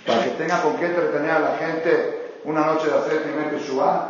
para 0.06 0.24
que 0.24 0.30
tenga 0.32 0.62
con 0.62 0.76
qué 0.78 0.86
entretener 0.88 1.32
a 1.32 1.39
la 1.39 1.58
gente 1.58 2.39
una 2.44 2.66
noche 2.66 2.88
de 2.88 2.98
hacer 2.98 3.24
primer 3.24 3.52
Teshuvah. 3.52 4.10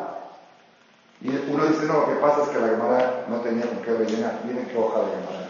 Y 1.22 1.30
uno 1.30 1.66
dice, 1.66 1.86
no, 1.86 2.02
lo 2.02 2.08
que 2.08 2.16
pasa 2.16 2.44
es 2.44 2.50
que 2.50 2.60
la 2.60 2.68
Gemara 2.68 3.26
no 3.30 3.38
tenía 3.38 3.66
con 3.66 3.78
qué 3.78 3.94
rellenar. 3.94 4.40
Miren 4.44 4.66
qué 4.66 4.78
hoja 4.78 5.00
de 5.00 5.06
Gemara. 5.06 5.48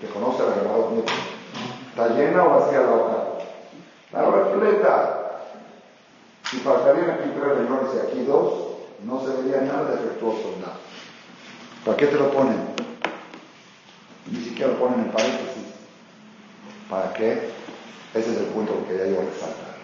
Que 0.00 0.08
conoce 0.08 0.42
la 0.42 0.54
Gemara. 0.54 1.31
¿Está 1.92 2.08
llena 2.08 2.44
o 2.44 2.58
vacía 2.58 2.80
la 2.80 2.90
hoja? 2.90 3.16
La 4.12 4.22
repleta. 4.22 5.18
Si 6.50 6.56
faltarían 6.60 7.10
aquí 7.10 7.30
tres 7.38 7.58
renglones 7.58 7.90
y 7.94 7.98
aquí 7.98 8.24
dos, 8.24 8.54
no 9.04 9.20
se 9.20 9.42
vería 9.42 9.60
nada 9.60 9.90
defectuoso, 9.90 10.54
nada. 10.58 10.78
¿Para 11.84 11.96
qué 11.98 12.06
te 12.06 12.16
lo 12.16 12.30
ponen? 12.30 12.56
Ni 14.30 14.42
siquiera 14.42 14.72
lo 14.72 14.78
ponen 14.78 15.00
en 15.00 15.10
paréntesis. 15.10 15.66
¿Para 16.88 17.12
qué? 17.12 17.50
Ese 18.14 18.32
es 18.32 18.38
el 18.38 18.46
punto 18.46 18.86
que 18.88 18.96
ya 18.96 19.04
yo 19.04 19.20
resaltar. 19.20 19.76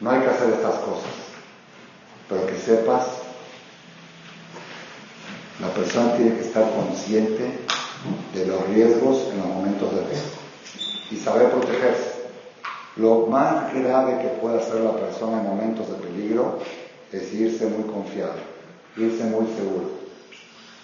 No 0.00 0.10
hay 0.10 0.20
que 0.20 0.28
hacer 0.28 0.48
estas 0.48 0.76
cosas, 0.76 1.12
pero 2.26 2.46
que 2.46 2.56
sepas, 2.56 3.06
la 5.60 5.68
persona 5.68 6.16
tiene 6.16 6.36
que 6.36 6.42
estar 6.46 6.70
consciente 6.72 7.58
de 8.32 8.46
los 8.46 8.66
riesgos 8.68 9.28
en 9.30 9.38
los 9.38 9.46
momentos 9.46 9.94
de 9.94 10.06
riesgo 10.06 10.47
y 11.10 11.16
saber 11.16 11.50
protegerse. 11.50 12.18
Lo 12.96 13.26
más 13.26 13.72
grave 13.72 14.18
que 14.18 14.28
puede 14.40 14.58
hacer 14.58 14.80
la 14.80 14.92
persona 14.92 15.40
en 15.40 15.46
momentos 15.46 15.88
de 15.88 15.94
peligro 15.94 16.58
es 17.12 17.32
irse 17.32 17.66
muy 17.66 17.84
confiado, 17.84 18.34
irse 18.96 19.24
muy 19.24 19.46
seguro. 19.54 19.86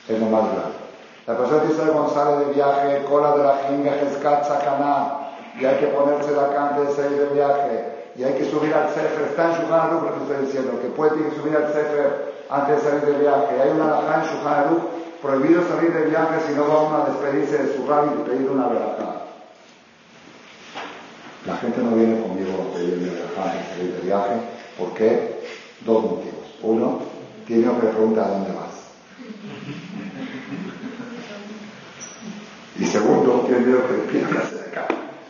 Es 0.09 0.19
lo 0.19 0.27
más 0.27 0.45
grave. 0.53 0.85
La 1.27 1.37
persona 1.37 1.63
que 1.63 1.75
cuando 1.75 2.15
sale 2.15 2.45
de 2.45 2.53
viaje, 2.53 3.05
cola 3.09 3.37
de 3.37 3.43
la 3.43 3.57
jinga, 3.67 3.93
caná, 4.23 5.31
y 5.59 5.65
hay 5.65 5.77
que 5.77 5.87
ponerse 5.87 6.33
la 6.33 6.55
canta 6.55 6.81
de 6.83 6.95
salir 6.95 7.19
de 7.19 7.35
viaje, 7.35 7.95
y 8.17 8.23
hay 8.23 8.35
que 8.35 8.45
subir 8.51 8.73
al 8.75 8.89
Sefer. 8.91 9.29
Está 9.31 9.47
en 9.47 9.53
Shulchan 9.53 9.95
lo 9.95 10.03
que 10.03 10.23
estoy 10.23 10.47
diciendo, 10.47 10.81
que 10.81 10.89
puede 10.89 11.17
que 11.17 11.35
subir 11.35 11.57
al 11.57 11.73
Sefer 11.73 12.35
antes 12.51 12.77
de 12.77 12.91
salir 12.91 13.05
de 13.07 13.19
viaje. 13.19 13.61
Hay 13.63 13.71
una 13.71 13.99
alajá 13.99 14.23
en 14.23 14.31
Shulchan 14.31 14.89
prohibido 15.23 15.63
salir 15.67 15.93
de 15.93 16.05
viaje 16.11 16.41
si 16.47 16.55
no 16.55 16.69
va 16.69 16.83
uno 16.83 17.03
a 17.03 17.09
despedirse 17.09 17.57
de 17.57 17.77
su 17.77 17.87
rabbi 17.87 18.11
y 18.15 18.29
pedir 18.29 18.51
una 18.51 18.69
verajá. 18.69 19.24
La 21.47 21.57
gente 21.59 21.79
no 21.83 21.95
viene 21.95 22.21
conmigo 22.21 22.71
a 22.71 22.75
pedirme 22.75 23.11
antes 23.37 23.61
de 23.61 23.75
salir 23.75 23.93
de 23.95 24.01
viaje. 24.01 24.35
¿Por 24.79 24.95
qué? 24.95 25.43
Dos 25.85 26.03
motivos. 26.03 26.55
Uno, 26.63 27.03
tiene 27.47 27.65
que 27.65 27.87
preguntar 27.87 28.25
a 28.25 28.31
dónde 28.31 28.53
vas. 28.53 28.75
Y 32.79 32.87
segundo, 32.87 33.45
tiene 33.47 33.67
miedo 33.67 33.87
que 33.87 34.13
pidan 34.13 34.37
acá. 34.37 34.89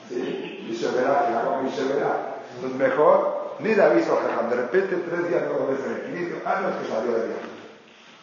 ¿Sí? 0.09 0.67
Y 0.71 0.75
se 0.77 0.89
verá, 0.93 1.61
que 1.61 1.69
y 1.69 1.73
se 1.73 1.85
verá. 1.93 2.37
Entonces 2.55 2.79
mejor, 2.79 3.57
ni 3.59 3.75
le 3.75 3.83
aviso 3.83 4.17
a 4.17 4.23
Jajam, 4.23 4.51
de 4.51 4.57
repente 4.57 4.97
tres 4.97 5.29
días 5.29 5.43
no 5.45 5.67
ves 5.67 5.81
el 5.85 5.97
equilibrio, 6.07 6.37
ah, 6.47 6.61
no 6.63 6.69
es 6.69 6.77
que 6.77 6.93
salió 6.95 7.13
de 7.13 7.27
viaje. 7.27 7.49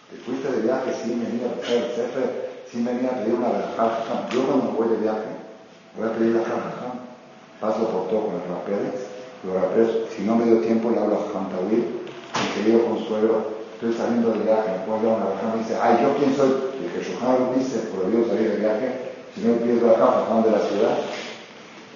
Te 0.10 0.18
fuiste 0.18 0.52
de 0.52 0.62
viaje, 0.62 0.94
sí 1.04 1.10
venía 1.10 1.48
a 1.48 1.62
hacer 1.62 1.84
el 1.84 1.96
Sefer, 1.96 2.64
sí 2.72 2.84
venía 2.84 3.10
a 3.10 3.16
pedir 3.20 3.34
una 3.36 3.50
verajá. 3.50 4.28
Yo 4.32 4.46
cuando 4.46 4.72
me 4.72 4.78
voy 4.78 4.88
de 4.90 4.98
viaje, 4.98 5.28
voy 5.98 6.08
a 6.08 6.14
pedir 6.14 6.38
a 6.38 6.44
Jajam, 6.44 7.11
paso 7.62 7.88
por 7.88 8.10
todo 8.10 8.26
con 8.26 8.34
los 8.36 8.48
rapeles, 8.50 9.08
los 9.46 9.56
rapeles, 9.56 10.12
si 10.18 10.24
no 10.24 10.36
me 10.36 10.46
dio 10.46 10.60
tiempo 10.60 10.90
le 10.90 11.00
hablo 11.00 11.16
a 11.16 11.24
Jajam 11.28 11.48
Tawil, 11.54 12.04
mi 12.36 12.48
querido 12.58 12.86
consuelo, 12.86 13.62
estoy 13.76 13.94
saliendo 13.94 14.34
de 14.34 14.40
viaje, 14.40 14.68
me 14.68 14.86
puedo 14.86 15.16
una 15.16 15.26
verajá, 15.26 15.56
me 15.56 15.64
dice, 15.64 15.78
ay, 15.80 16.00
¿yo 16.02 16.18
quién 16.18 16.36
soy? 16.36 16.52
Y 16.82 16.90
que 16.92 17.06
Jajam 17.06 17.56
dice, 17.56 17.80
prohibido 17.94 18.28
salir 18.28 18.52
de 18.52 18.58
viaje, 18.58 19.14
si 19.34 19.42
no 19.46 19.54
pido 19.62 19.92
acá, 19.92 20.26
Jajam 20.26 20.44
de 20.44 20.52
la 20.52 20.60
ciudad, 20.60 20.98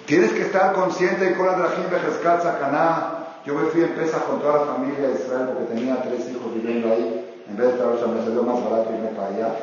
Tienes 0.06 0.30
que 0.30 0.42
estar 0.42 0.72
consciente 0.72 1.24
de 1.24 1.36
la 1.36 1.56
Drahim 1.56 1.90
Bejeskat 1.90 2.60
Caná. 2.60 3.40
Yo 3.44 3.54
me 3.54 3.68
fui 3.70 3.82
en 3.82 3.94
Pesa 3.96 4.20
con 4.20 4.40
toda 4.40 4.64
la 4.64 4.72
familia 4.74 5.08
de 5.08 5.14
Israel 5.14 5.48
porque 5.48 5.74
tenía 5.74 6.00
tres 6.00 6.30
hijos 6.30 6.54
viviendo 6.54 6.92
ahí. 6.92 7.42
En 7.48 7.56
vez 7.56 7.66
de 7.66 7.72
estar 7.74 8.08
me 8.08 8.22
salió 8.22 8.44
más 8.44 8.62
barato 8.62 8.92
irme 8.94 9.08
para 9.08 9.28
allá. 9.28 9.56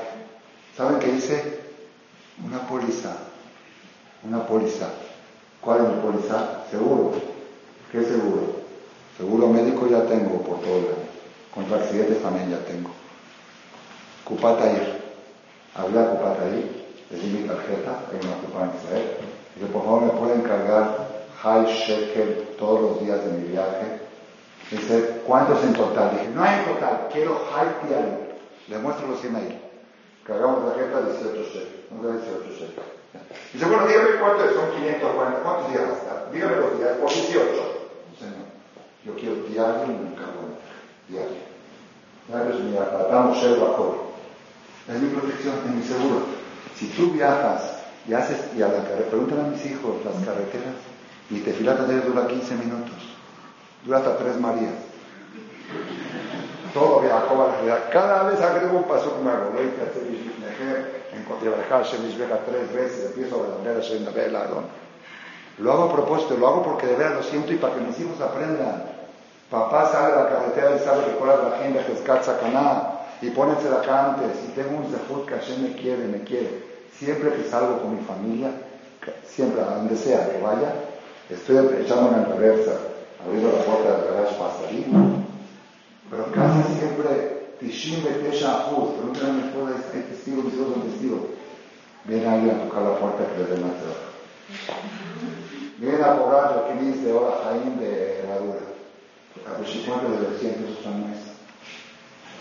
¿Saben 0.75 0.99
qué 0.99 1.11
hice? 1.11 1.61
Una 2.45 2.59
póliza. 2.67 3.15
Una 4.23 4.45
póliza. 4.45 4.87
¿Cuál 5.63 5.81
es 5.81 5.87
mi 5.89 6.01
póliza? 6.01 6.65
Seguro. 6.69 7.13
¿Qué 7.91 8.03
seguro? 8.03 8.63
Seguro 9.17 9.47
médico 9.47 9.87
ya 9.87 10.03
tengo 10.03 10.41
por 10.41 10.59
todo 10.59 10.77
el 10.77 10.85
año. 10.85 11.13
Contra 11.53 11.77
accidentes 11.77 12.21
también 12.21 12.49
ya 12.49 12.59
tengo. 12.65 12.89
Cupata 14.25 14.65
Hablé 15.75 15.99
a 15.99 16.09
Cupata 16.09 16.45
le 16.45 17.19
di 17.19 17.27
mi 17.27 17.47
tarjeta, 17.47 18.01
hay 18.09 18.19
una 18.25 18.37
Cupata 18.37 18.65
en 18.65 18.83
Israel. 18.83 19.17
Dice, 19.55 19.67
por 19.67 19.83
favor, 19.83 20.01
¿me 20.01 20.09
pueden 20.19 20.41
cargar 20.41 20.97
high 21.41 21.65
shekel 21.65 22.55
todos 22.57 22.81
los 22.81 23.01
días 23.01 23.23
de 23.23 23.31
mi 23.33 23.49
viaje? 23.49 24.01
Dice, 24.71 25.21
¿cuántos 25.27 25.63
en 25.63 25.73
total? 25.73 26.11
Dije, 26.11 26.29
no 26.33 26.43
hay 26.43 26.59
en 26.59 26.65
total, 26.65 27.07
quiero 27.11 27.39
high 27.51 27.87
diario. 27.87 28.17
Le 28.67 28.77
muestro 28.79 29.07
los 29.07 29.23
emails. 29.23 29.55
Cargamos 30.23 30.63
la 30.63 30.73
tarjeta 30.73 31.01
18 31.01 31.43
shekel. 31.43 31.85
No 31.91 32.11
18 32.11 32.49
shekel. 32.49 32.92
Dice, 33.53 33.65
bueno, 33.65 33.85
dígame 33.87 34.15
cuántos 34.19 34.53
son 34.53 34.71
540, 34.71 35.39
¿cuántos 35.43 35.71
días 35.71 35.83
va 35.83 35.93
a 35.93 35.97
estar? 35.97 36.31
Dígame 36.31 36.55
los 36.57 36.77
días, 36.79 36.97
por 36.97 37.09
18. 37.09 37.33
Señor, 38.17 38.49
yo 39.05 39.13
quiero 39.15 39.35
diario 39.47 39.87
nunca 39.87 40.23
diario. 41.07 41.43
Diario 42.27 42.53
es 42.53 42.59
mi 42.61 42.77
apartamos 42.77 43.37
el. 43.39 44.13
Es 44.87 45.01
mi 45.01 45.09
protección, 45.09 45.55
es 45.65 45.71
mi 45.71 45.83
seguro. 45.83 46.25
Si 46.75 46.87
tú 46.87 47.11
viajas 47.11 47.83
y 48.07 48.13
haces, 48.13 48.37
y 48.57 48.61
a 48.61 48.67
la 48.67 48.83
carretera, 48.83 49.09
pregúntale 49.09 49.41
a 49.41 49.45
mis 49.45 49.65
hijos, 49.65 49.95
las 50.03 50.15
carreteras, 50.25 50.75
y 51.29 51.39
te 51.39 51.53
filas 51.53 51.87
de 51.87 52.01
dura 52.01 52.27
15 52.27 52.55
minutos, 52.55 53.15
dura 53.85 53.99
hasta 53.99 54.17
tres 54.17 54.39
Marías. 54.39 54.73
Todo 56.73 57.01
viajó 57.01 57.35
a 57.35 57.47
la 57.47 57.53
realidad. 57.53 57.89
Cada 57.91 58.23
vez 58.23 58.41
agrego 58.41 58.79
un 58.79 58.83
paso 58.85 59.15
hago. 59.21 59.51
Voy 59.51 59.71
a 59.79 59.83
hacer 59.83 61.02
encontré 61.15 61.49
Hashem 61.69 62.01
tres 62.45 62.73
veces, 62.73 63.05
empiezo 63.05 63.35
a 63.35 63.47
aprender 63.47 63.77
a 63.77 63.81
Shem 63.81 64.05
Lo 65.59 65.71
hago 65.71 65.83
a 65.83 65.93
propósito, 65.93 66.37
lo 66.37 66.47
hago 66.47 66.63
porque 66.63 66.87
de 66.87 66.95
verdad 66.95 67.17
lo 67.17 67.23
siento 67.23 67.53
y 67.53 67.57
para 67.57 67.75
que 67.75 67.81
mis 67.81 67.99
hijos 67.99 68.19
aprendan. 68.21 68.83
Papá 69.49 69.91
sale 69.91 70.13
a 70.13 70.23
la 70.23 70.29
carretera 70.29 70.75
y 70.75 70.79
sabe 70.79 71.05
que 71.05 71.11
por 71.11 71.27
la 71.27 71.57
gente 71.59 71.85
que 71.85 71.93
es 71.93 72.01
Caná 72.01 72.93
y 73.21 73.29
pónense 73.29 73.67
acá 73.67 74.15
antes. 74.15 74.31
Y 74.47 74.51
tengo 74.51 74.77
un 74.77 74.85
zehut 74.85 75.27
que 75.27 75.35
Hashem 75.35 75.61
me 75.61 75.75
quiere, 75.75 76.05
me 76.05 76.23
quiere. 76.23 76.63
Siempre 76.97 77.31
que 77.33 77.49
salgo 77.49 77.81
con 77.81 77.95
mi 77.97 78.03
familia, 78.03 78.49
siempre 79.25 79.61
a 79.61 79.75
donde 79.75 79.95
sea 79.95 80.29
que 80.29 80.41
vaya, 80.41 80.73
estoy 81.29 81.57
echando 81.81 82.15
en 82.15 82.25
reversa, 82.25 82.71
abriendo 83.23 83.51
la 83.57 83.63
puerta 83.63 83.97
del 83.97 84.13
garage 84.13 84.35
para 84.35 84.53
salir. 84.53 84.85
Pero 86.09 86.25
casi 86.31 86.79
siempre 86.79 87.42
Tishim 87.63 88.03
Betesha 88.03 88.67
Ajuz, 88.67 88.99
pregúntale 88.99 89.29
a 89.29 89.33
mi 89.33 89.41
esposa, 89.47 89.71
hay 89.93 90.01
testigos, 90.01 90.43
mis 90.43 90.53
hijos 90.55 90.73
son 90.73 90.83
testigos. 90.83 91.19
Viene 92.05 92.27
a 96.03 96.17
cobrar 96.17 96.55
lo 96.55 96.67
que 96.67 96.73
dice 96.83 97.11
ahora 97.11 97.37
Jaime 97.45 97.79
de 97.79 98.19
herradura. 98.19 98.59
A 99.47 99.59
los 99.59 99.71
50 99.71 100.09
de 100.09 100.17
200 100.17 100.69
pesos 100.69 100.85
al 100.85 100.95
mes. 100.95 101.19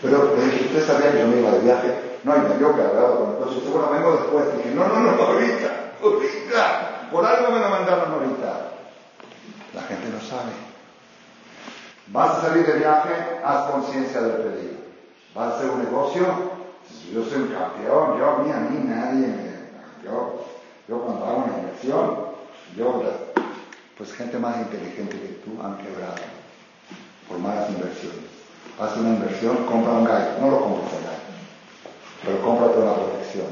Pero 0.01 0.35
le 0.35 0.43
dije, 0.43 0.65
¿usted 0.65 0.85
sabía 0.85 1.11
que 1.13 1.19
yo 1.19 1.27
me 1.27 1.39
iba 1.39 1.51
de 1.51 1.59
viaje? 1.59 1.93
No, 2.25 2.35
y 2.35 2.39
me 2.39 2.57
dio 2.57 2.75
cargado 2.75 3.19
con 3.19 3.29
el 3.31 3.37
coche. 3.37 3.55
Dice, 3.55 3.69
bueno, 3.69 3.89
vengo 3.91 4.11
después. 4.11 4.57
Dije, 4.57 4.75
no, 4.75 4.87
no, 4.87 4.99
no, 4.99 5.23
ahorita, 5.23 5.93
ahorita. 6.03 7.09
Por 7.11 7.25
algo 7.25 7.51
me 7.51 7.59
lo 7.59 7.69
mandaron 7.69 8.11
ahorita. 8.11 8.71
La 9.73 9.81
gente 9.83 10.09
no 10.09 10.19
sabe. 10.19 10.51
Vas 12.07 12.37
a 12.37 12.41
salir 12.41 12.65
de 12.65 12.79
viaje, 12.79 13.13
haz 13.45 13.71
conciencia 13.71 14.21
del 14.21 14.41
pedido 14.43 14.82
va 15.37 15.45
a 15.45 15.55
hacer 15.55 15.69
un 15.69 15.83
negocio, 15.83 16.25
yo 17.11 17.23
soy 17.23 17.43
un 17.43 17.47
campeón, 17.47 18.17
yo 18.17 18.29
a 18.29 18.37
mí, 18.39 18.51
a 18.51 18.59
mí 18.59 18.87
nadie 18.87 19.27
me... 19.27 19.53
Yo, 20.03 20.45
yo 20.87 20.99
cuando 20.99 21.25
hago 21.25 21.45
una 21.45 21.57
inversión, 21.57 22.17
yo, 22.75 23.01
pues 23.97 24.13
gente 24.13 24.37
más 24.37 24.57
inteligente 24.57 25.19
que 25.19 25.39
tú 25.45 25.51
han 25.63 25.77
quebrado 25.77 26.15
por 27.27 27.39
malas 27.39 27.69
inversiones. 27.69 28.33
Haz 28.79 28.97
una 28.97 29.09
inversión, 29.09 29.65
compra 29.65 29.93
un 29.93 30.03
gallo, 30.03 30.41
no 30.41 30.51
lo 30.51 30.59
compres 30.59 30.93
el 30.93 31.03
gallo, 31.05 31.33
pero 32.23 32.41
cómprate 32.41 32.79
una 32.79 32.95
protección. 32.95 33.47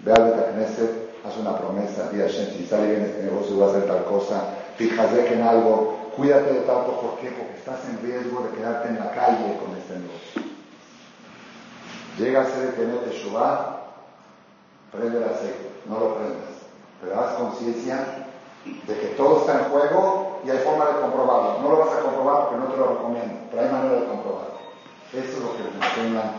Ve 0.00 0.12
al 0.12 0.24
Betacneset, 0.24 1.10
haz 1.26 1.36
una 1.38 1.58
promesa, 1.58 2.10
di 2.10 2.22
a 2.22 2.28
si 2.28 2.66
sale 2.66 2.90
bien 2.90 3.02
este 3.02 3.24
negocio, 3.24 3.56
voy 3.56 3.66
a 3.66 3.70
hacer 3.70 3.86
tal 3.86 4.04
cosa, 4.04 4.44
fíjate 4.76 5.24
que 5.24 5.34
en 5.34 5.42
algo, 5.42 6.10
cuídate 6.16 6.52
de 6.52 6.60
tanto, 6.60 7.00
¿por 7.00 7.18
qué? 7.18 7.30
Porque 7.30 7.58
estás 7.58 7.80
en 7.88 8.00
riesgo 8.06 8.44
de 8.44 8.56
quedarte 8.56 8.88
en 8.88 8.98
la 8.98 9.10
calle 9.10 9.58
con 9.58 9.76
este 9.76 9.94
negocio. 9.98 10.49
Llega 12.18 12.42
a 12.42 12.46
ser 12.46 12.68
el 12.68 12.74
tener 12.74 12.98
Teshuvah, 13.04 13.80
prende 14.92 15.18
el 15.18 15.24
aceite, 15.24 15.70
no 15.86 15.98
lo 15.98 16.14
prendas, 16.16 16.66
pero 17.00 17.20
haz 17.20 17.34
conciencia 17.34 18.26
de 18.64 18.98
que 18.98 19.06
todo 19.08 19.40
está 19.40 19.60
en 19.60 19.64
juego 19.70 20.40
y 20.44 20.50
hay 20.50 20.58
forma 20.58 20.86
de 20.86 21.00
comprobarlo. 21.00 21.60
No 21.62 21.70
lo 21.70 21.78
vas 21.78 21.96
a 21.96 22.00
comprobar 22.00 22.48
porque 22.48 22.56
no 22.56 22.72
te 22.72 22.76
lo 22.76 22.86
recomiendo, 22.88 23.34
pero 23.50 23.62
hay 23.62 23.70
manera 23.70 24.00
de 24.00 24.06
comprobarlo. 24.06 24.60
Eso 25.12 25.32
es 25.32 25.38
lo 25.38 25.56
que 25.56 25.62
nos 25.62 25.88
enseñan. 25.88 26.32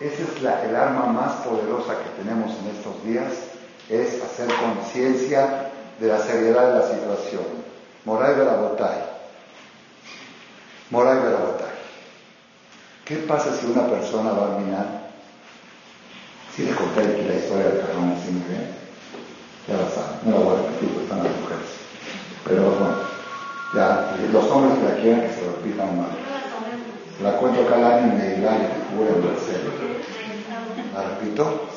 Esa 0.00 0.22
es 0.22 0.42
la, 0.42 0.64
el 0.64 0.76
arma 0.76 1.06
más 1.06 1.32
poderosa 1.46 1.94
que 1.98 2.22
tenemos 2.22 2.52
en 2.58 2.76
estos 2.76 3.02
días, 3.04 3.32
es 3.88 4.22
hacer 4.22 4.48
conciencia 4.54 5.70
de 5.98 6.08
la 6.08 6.18
seriedad 6.20 6.72
de 6.72 6.78
la 6.78 6.86
situación. 6.88 7.42
Moray 8.04 8.36
de 8.36 8.44
la 8.44 8.54
botella. 8.54 9.06
Moray 10.90 11.18
de 11.18 11.30
la 11.30 11.38
botella. 11.38 11.68
¿Qué 13.04 13.16
pasa 13.16 13.54
si 13.54 13.66
una 13.66 13.86
persona 13.86 14.32
va 14.32 14.46
a 14.46 14.58
minar 14.58 14.97
Les 16.58 16.74
conté 16.74 17.00
aquí 17.02 17.22
la 17.22 17.36
historia 17.36 17.68
del 17.70 17.80
cajón 17.86 18.10
así 18.18 18.32
muy 18.32 18.42
bien. 18.50 18.66
Ya 19.68 19.76
la 19.76 19.88
saben, 19.94 20.18
no 20.24 20.30
la 20.32 20.38
voy 20.44 20.54
a 20.54 20.62
repetir 20.62 20.88
porque 20.88 21.04
están 21.04 21.18
las 21.22 21.36
mujeres. 21.38 21.70
Pero 22.44 22.62
bueno, 22.62 22.98
ya, 23.74 24.16
los 24.32 24.44
hombres 24.50 24.78
que 24.78 24.84
la 24.84 25.00
quieran 25.00 25.20
que 25.22 25.34
se 25.34 25.42
lo 25.44 25.52
repitan 25.52 25.96
mal. 25.96 26.10
La 27.22 27.36
cuento 27.36 27.64
cada 27.66 27.98
año 27.98 28.12
y 28.12 28.16
me 28.16 28.34
dirá 28.34 28.56
que 28.58 28.66
cura 28.90 29.10
en 29.14 29.22
Brasil. 29.22 29.70
¿La 30.94 31.02
repito? 31.14 31.68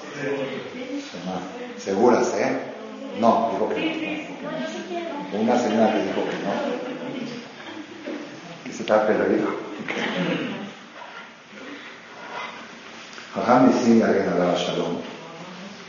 ¿Seguras, 1.77 2.34
eh? 2.38 2.59
No, 3.19 3.49
dijo 3.51 3.69
que 3.69 4.29
no. 5.32 5.39
Una 5.41 5.59
señora 5.59 5.93
que 5.93 5.99
dijo 6.01 6.21
que 6.25 6.38
no. 6.41 6.53
Que 8.63 8.73
se 8.73 8.84
tape 8.84 9.13
el 9.13 9.21
oído. 9.21 9.49
Jajam 13.34 13.69
a 13.69 14.55
Shalom, 14.57 14.97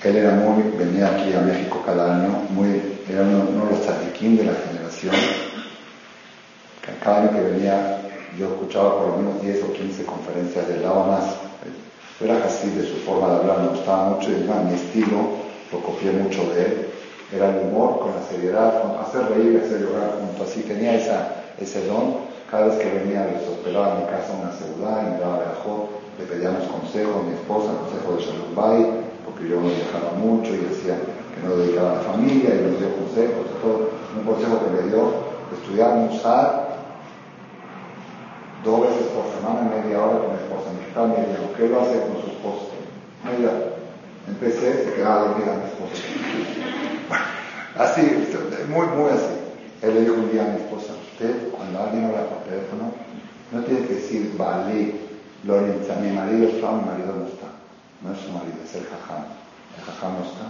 él 0.04 0.16
era 0.16 0.30
muy, 0.30 0.62
venía 0.78 1.08
aquí 1.08 1.32
a 1.32 1.40
México 1.40 1.82
cada 1.84 2.14
año, 2.14 2.46
muy, 2.50 3.00
era 3.10 3.22
uno, 3.22 3.64
de 3.64 3.70
los 3.72 3.80
tzadikim 3.80 4.36
de 4.36 4.44
la 4.44 4.52
generación. 4.54 5.16
Cada 7.02 7.22
año 7.22 7.30
que 7.32 7.40
venía 7.40 7.98
yo 8.38 8.46
escuchaba 8.46 8.96
por 8.96 9.08
lo 9.08 9.16
menos 9.16 9.42
10 9.42 9.64
o 9.64 9.72
15 9.72 10.04
conferencias 10.04 10.68
de 10.68 10.78
lado 10.78 11.04
más. 11.04 11.34
Era 12.20 12.44
así 12.44 12.70
de 12.70 12.86
su 12.86 12.98
forma 12.98 13.28
de 13.30 13.34
hablar, 13.34 13.58
me 13.58 13.68
gustaba 13.70 14.10
mucho 14.10 14.30
y 14.30 14.34
mi 14.34 14.74
estilo, 14.74 15.18
lo 15.72 15.82
copié 15.82 16.12
mucho 16.12 16.48
de 16.54 16.64
él. 16.64 16.88
Era 17.34 17.48
el 17.48 17.66
humor 17.66 17.98
con 17.98 18.14
la 18.14 18.22
seriedad, 18.22 18.82
con 18.82 19.00
hacer 19.00 19.36
reír, 19.36 19.60
hacer 19.64 19.80
llorar 19.80 20.12
junto. 20.20 20.44
Así 20.44 20.60
tenía 20.60 20.94
esa, 20.94 21.42
ese 21.58 21.86
don. 21.88 22.18
Cada 22.48 22.66
vez 22.66 22.78
que 22.78 22.98
venía 22.98 23.26
les 23.26 23.48
hospedaba 23.48 23.94
en 23.94 24.04
mi 24.04 24.04
casa 24.04 24.32
una 24.32 24.52
celular 24.52 25.06
y 25.08 25.10
me 25.14 25.18
daba 25.18 25.40
de 25.40 25.46
le 26.18 26.24
pedíamos 26.26 26.68
consejo 26.68 27.20
a 27.20 27.22
mi 27.22 27.34
esposa, 27.34 27.72
consejo 27.72 28.16
de 28.16 28.22
Shalom 28.22 28.54
Bay, 28.54 28.80
porque 29.24 29.48
yo 29.48 29.56
no 29.60 29.68
viajaba 29.68 30.12
mucho 30.18 30.54
y 30.54 30.68
decía 30.68 30.98
que 30.98 31.40
no 31.46 31.56
dedicaba 31.56 31.92
a 31.92 31.94
la 31.96 32.00
familia 32.02 32.54
y 32.54 32.60
nos 32.68 32.78
dio 32.78 32.92
consejos, 32.96 33.46
todo. 33.62 33.90
Un 34.12 34.24
consejo 34.24 34.60
que 34.60 34.70
me 34.70 34.88
dio, 34.88 35.32
estudiar 35.56 35.96
Musar 35.96 36.72
dos 38.64 38.80
veces 38.82 39.06
por 39.16 39.24
semana, 39.32 39.70
media 39.70 40.04
hora 40.04 40.18
con 40.20 40.36
mi 40.36 40.38
esposa. 40.38 40.68
Mi 40.76 40.84
hija 40.84 41.06
me 41.06 41.26
dijo, 41.26 41.52
¿qué 41.56 41.68
lo 41.68 41.80
hace 41.80 42.00
con 42.00 42.20
su 42.22 42.30
esposa? 42.30 42.72
Empecé, 44.28 44.84
se 44.84 44.92
quedaba 44.94 45.28
dormida 45.28 45.56
mi 45.56 45.64
esposa. 45.64 46.02
así, 47.78 48.02
muy, 48.68 48.86
muy 48.86 49.10
así. 49.10 49.34
Él 49.82 49.94
le 49.94 50.00
dijo 50.02 50.14
un 50.14 50.30
día 50.30 50.44
a 50.44 50.48
mi 50.48 50.56
esposa, 50.56 50.92
usted 51.12 51.48
cuando 51.50 51.80
alguien 51.80 52.04
habla 52.04 52.28
por 52.28 52.44
teléfono, 52.44 52.92
no 53.50 53.60
tiene 53.64 53.86
que 53.86 53.94
decir 53.94 54.32
vale 54.36 54.94
Lorenza, 55.44 55.96
mi 55.96 56.10
marido 56.10 56.48
está, 56.48 56.70
mi 56.72 56.84
marido 56.84 57.14
no 57.18 57.26
está. 57.26 57.50
No 58.02 58.12
es 58.12 58.20
su 58.20 58.30
marido, 58.30 58.58
es 58.64 58.74
el 58.74 58.84
jajam. 58.84 59.24
El 59.76 59.84
jajam 59.84 60.12
no 60.18 60.24
está. 60.24 60.46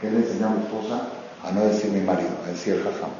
¿Qué 0.00 0.10
le 0.10 0.18
enseñó 0.18 0.46
a 0.46 0.50
mi 0.50 0.62
esposa? 0.62 1.08
A 1.44 1.52
no 1.52 1.64
decir 1.64 1.90
mi 1.90 2.00
marido, 2.00 2.30
a 2.44 2.48
decir 2.48 2.74
el 2.74 2.82
jajam. 2.82 3.10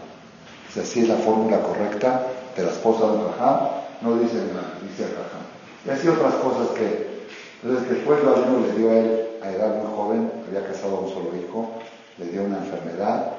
Si 0.73 0.81
así 0.81 1.01
es 1.01 1.09
la 1.09 1.16
fórmula 1.16 1.61
correcta 1.61 2.27
de 2.57 2.62
la 2.62 2.71
esposa 2.71 3.07
de 3.07 3.19
un 3.19 3.33
jajam, 3.33 3.59
no 4.03 4.19
dice 4.19 4.37
el 4.37 4.51
dice 4.89 5.05
el 5.05 5.14
jajam. 5.16 5.45
Y 5.87 5.91
así 5.91 6.09
otras 6.09 6.35
cosas 6.35 6.69
que... 6.77 7.19
Entonces 7.62 7.91
después 7.91 8.23
lo 8.23 8.61
le 8.61 8.73
dio 8.79 8.91
a 8.91 8.99
él, 8.99 9.27
a 9.43 9.51
edad 9.51 9.83
muy 9.83 9.97
joven, 9.97 10.31
había 10.47 10.66
casado 10.66 10.99
a 10.99 11.01
un 11.01 11.09
solo 11.09 11.31
hijo, 11.37 11.73
le 12.19 12.27
dio 12.27 12.45
una 12.45 12.59
enfermedad 12.59 13.33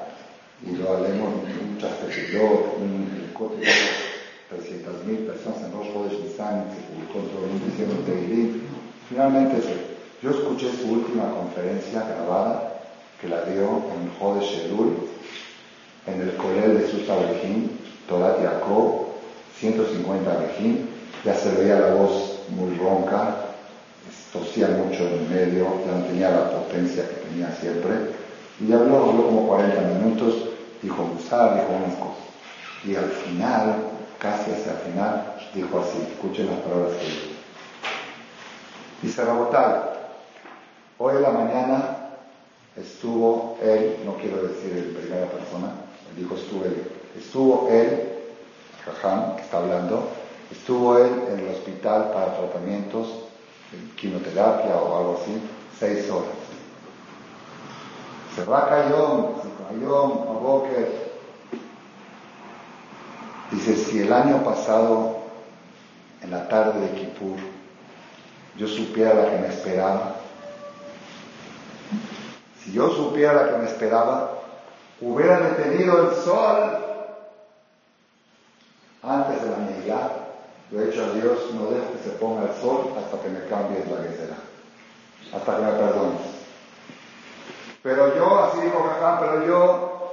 y 0.66 0.76
lo 0.76 0.92
hablemos 0.92 1.30
muchas 1.72 2.06
veces. 2.06 2.30
Yo, 2.30 2.74
un, 2.78 3.30
300.000 4.50 5.26
personas 5.26 5.62
en 5.62 5.72
Rosh 5.72 5.92
Chodesh 5.92 6.24
Nisan, 6.24 6.66
se 6.74 6.82
publicó 6.90 7.22
en 7.46 7.70
diciembre 7.70 8.02
de 8.02 8.60
Finalmente, 9.08 9.56
yo 10.22 10.30
escuché 10.30 10.70
su 10.72 10.90
última 10.92 11.30
conferencia 11.30 12.02
grabada 12.02 12.82
que 13.20 13.28
la 13.28 13.42
dio 13.42 13.62
en 13.62 14.10
Jode 14.18 14.40
Shelul, 14.40 14.96
en 16.06 16.20
el 16.20 16.34
Colel 16.36 16.78
de 16.78 16.90
Susa 16.90 17.16
Bejín, 17.16 17.78
Torat 18.08 18.42
Yaakov, 18.42 19.06
150 19.58 20.36
Bejín, 20.38 20.88
ya 21.24 21.34
se 21.34 21.52
veía 21.52 21.78
la 21.78 21.94
voz 21.94 22.40
muy 22.48 22.76
ronca, 22.76 23.36
tosía 24.32 24.68
mucho 24.68 25.06
en 25.06 25.30
medio, 25.30 25.66
ya 25.86 25.98
no 25.98 26.04
tenía 26.06 26.30
la 26.30 26.50
potencia 26.50 27.08
que 27.08 27.28
tenía 27.28 27.54
siempre, 27.60 27.92
y 28.60 28.72
habló, 28.72 29.10
habló 29.10 29.26
como 29.26 29.46
40 29.48 29.80
minutos, 29.80 30.34
dijo 30.82 31.04
Musar, 31.04 31.54
dijo 31.54 31.68
unas 31.68 31.94
cosas. 31.98 32.24
Y 32.84 32.94
al 32.94 33.10
final, 33.10 33.76
casi 34.20 34.52
hacia 34.52 34.72
el 34.72 34.78
final, 34.78 35.34
dijo 35.54 35.80
así, 35.80 36.06
escuchen 36.12 36.46
las 36.46 36.60
palabras 36.60 36.92
que 36.98 37.06
dijo. 37.06 37.26
Dice 39.02 39.24
Rabotal, 39.24 39.90
hoy 40.98 41.16
en 41.16 41.22
la 41.22 41.30
mañana 41.30 41.96
estuvo 42.76 43.58
él, 43.62 43.96
no 44.04 44.16
quiero 44.16 44.42
decir 44.42 44.76
en 44.76 44.94
primera 44.94 45.26
persona, 45.26 45.72
dijo 46.16 46.34
estuvo 46.34 46.64
él, 46.66 46.86
estuvo 47.18 47.68
él, 47.70 48.08
Jajam, 48.84 49.36
que 49.36 49.42
está 49.42 49.56
hablando, 49.56 50.08
estuvo 50.50 50.98
él 50.98 51.10
en 51.32 51.38
el 51.40 51.48
hospital 51.48 52.10
para 52.12 52.36
tratamientos, 52.36 53.08
quimioterapia 53.96 54.76
o 54.76 54.98
algo 54.98 55.20
así, 55.22 55.40
seis 55.78 56.10
horas. 56.10 56.28
Se 58.36 58.44
va 58.44 58.68
Cayón, 58.68 59.34
Cayón, 59.68 60.62
que 60.64 61.09
Dice, 63.50 63.76
si 63.76 64.00
el 64.00 64.12
año 64.12 64.44
pasado, 64.44 65.18
en 66.22 66.30
la 66.30 66.48
tarde 66.48 66.80
de 66.80 66.90
Kippur, 66.92 67.38
yo 68.56 68.68
supiera 68.68 69.14
la 69.14 69.30
que 69.30 69.38
me 69.38 69.48
esperaba, 69.48 70.16
si 72.62 72.72
yo 72.72 72.90
supiera 72.90 73.32
la 73.32 73.50
que 73.50 73.58
me 73.58 73.66
esperaba, 73.66 74.38
hubiera 75.00 75.40
detenido 75.40 76.10
el 76.10 76.16
sol 76.16 76.78
antes 79.02 79.42
de 79.42 79.50
la 79.50 79.56
medida. 79.56 80.10
Lo 80.70 80.80
he 80.80 80.88
hecho 80.88 81.04
a 81.04 81.14
Dios, 81.14 81.52
no 81.54 81.70
dejo 81.70 81.92
que 81.92 82.04
se 82.04 82.16
ponga 82.16 82.42
el 82.42 82.60
sol 82.60 82.94
hasta 82.96 83.20
que 83.20 83.28
me 83.28 83.44
cambies 83.46 83.90
la 83.90 84.02
guerrera, 84.02 84.36
hasta 85.34 85.56
que 85.56 85.62
me 85.62 85.72
perdones. 85.72 86.20
Pero 87.82 88.14
yo, 88.14 88.44
así 88.44 88.60
dijo 88.60 88.84
Jajam, 88.84 89.18
pero 89.18 89.46
yo, 89.46 90.12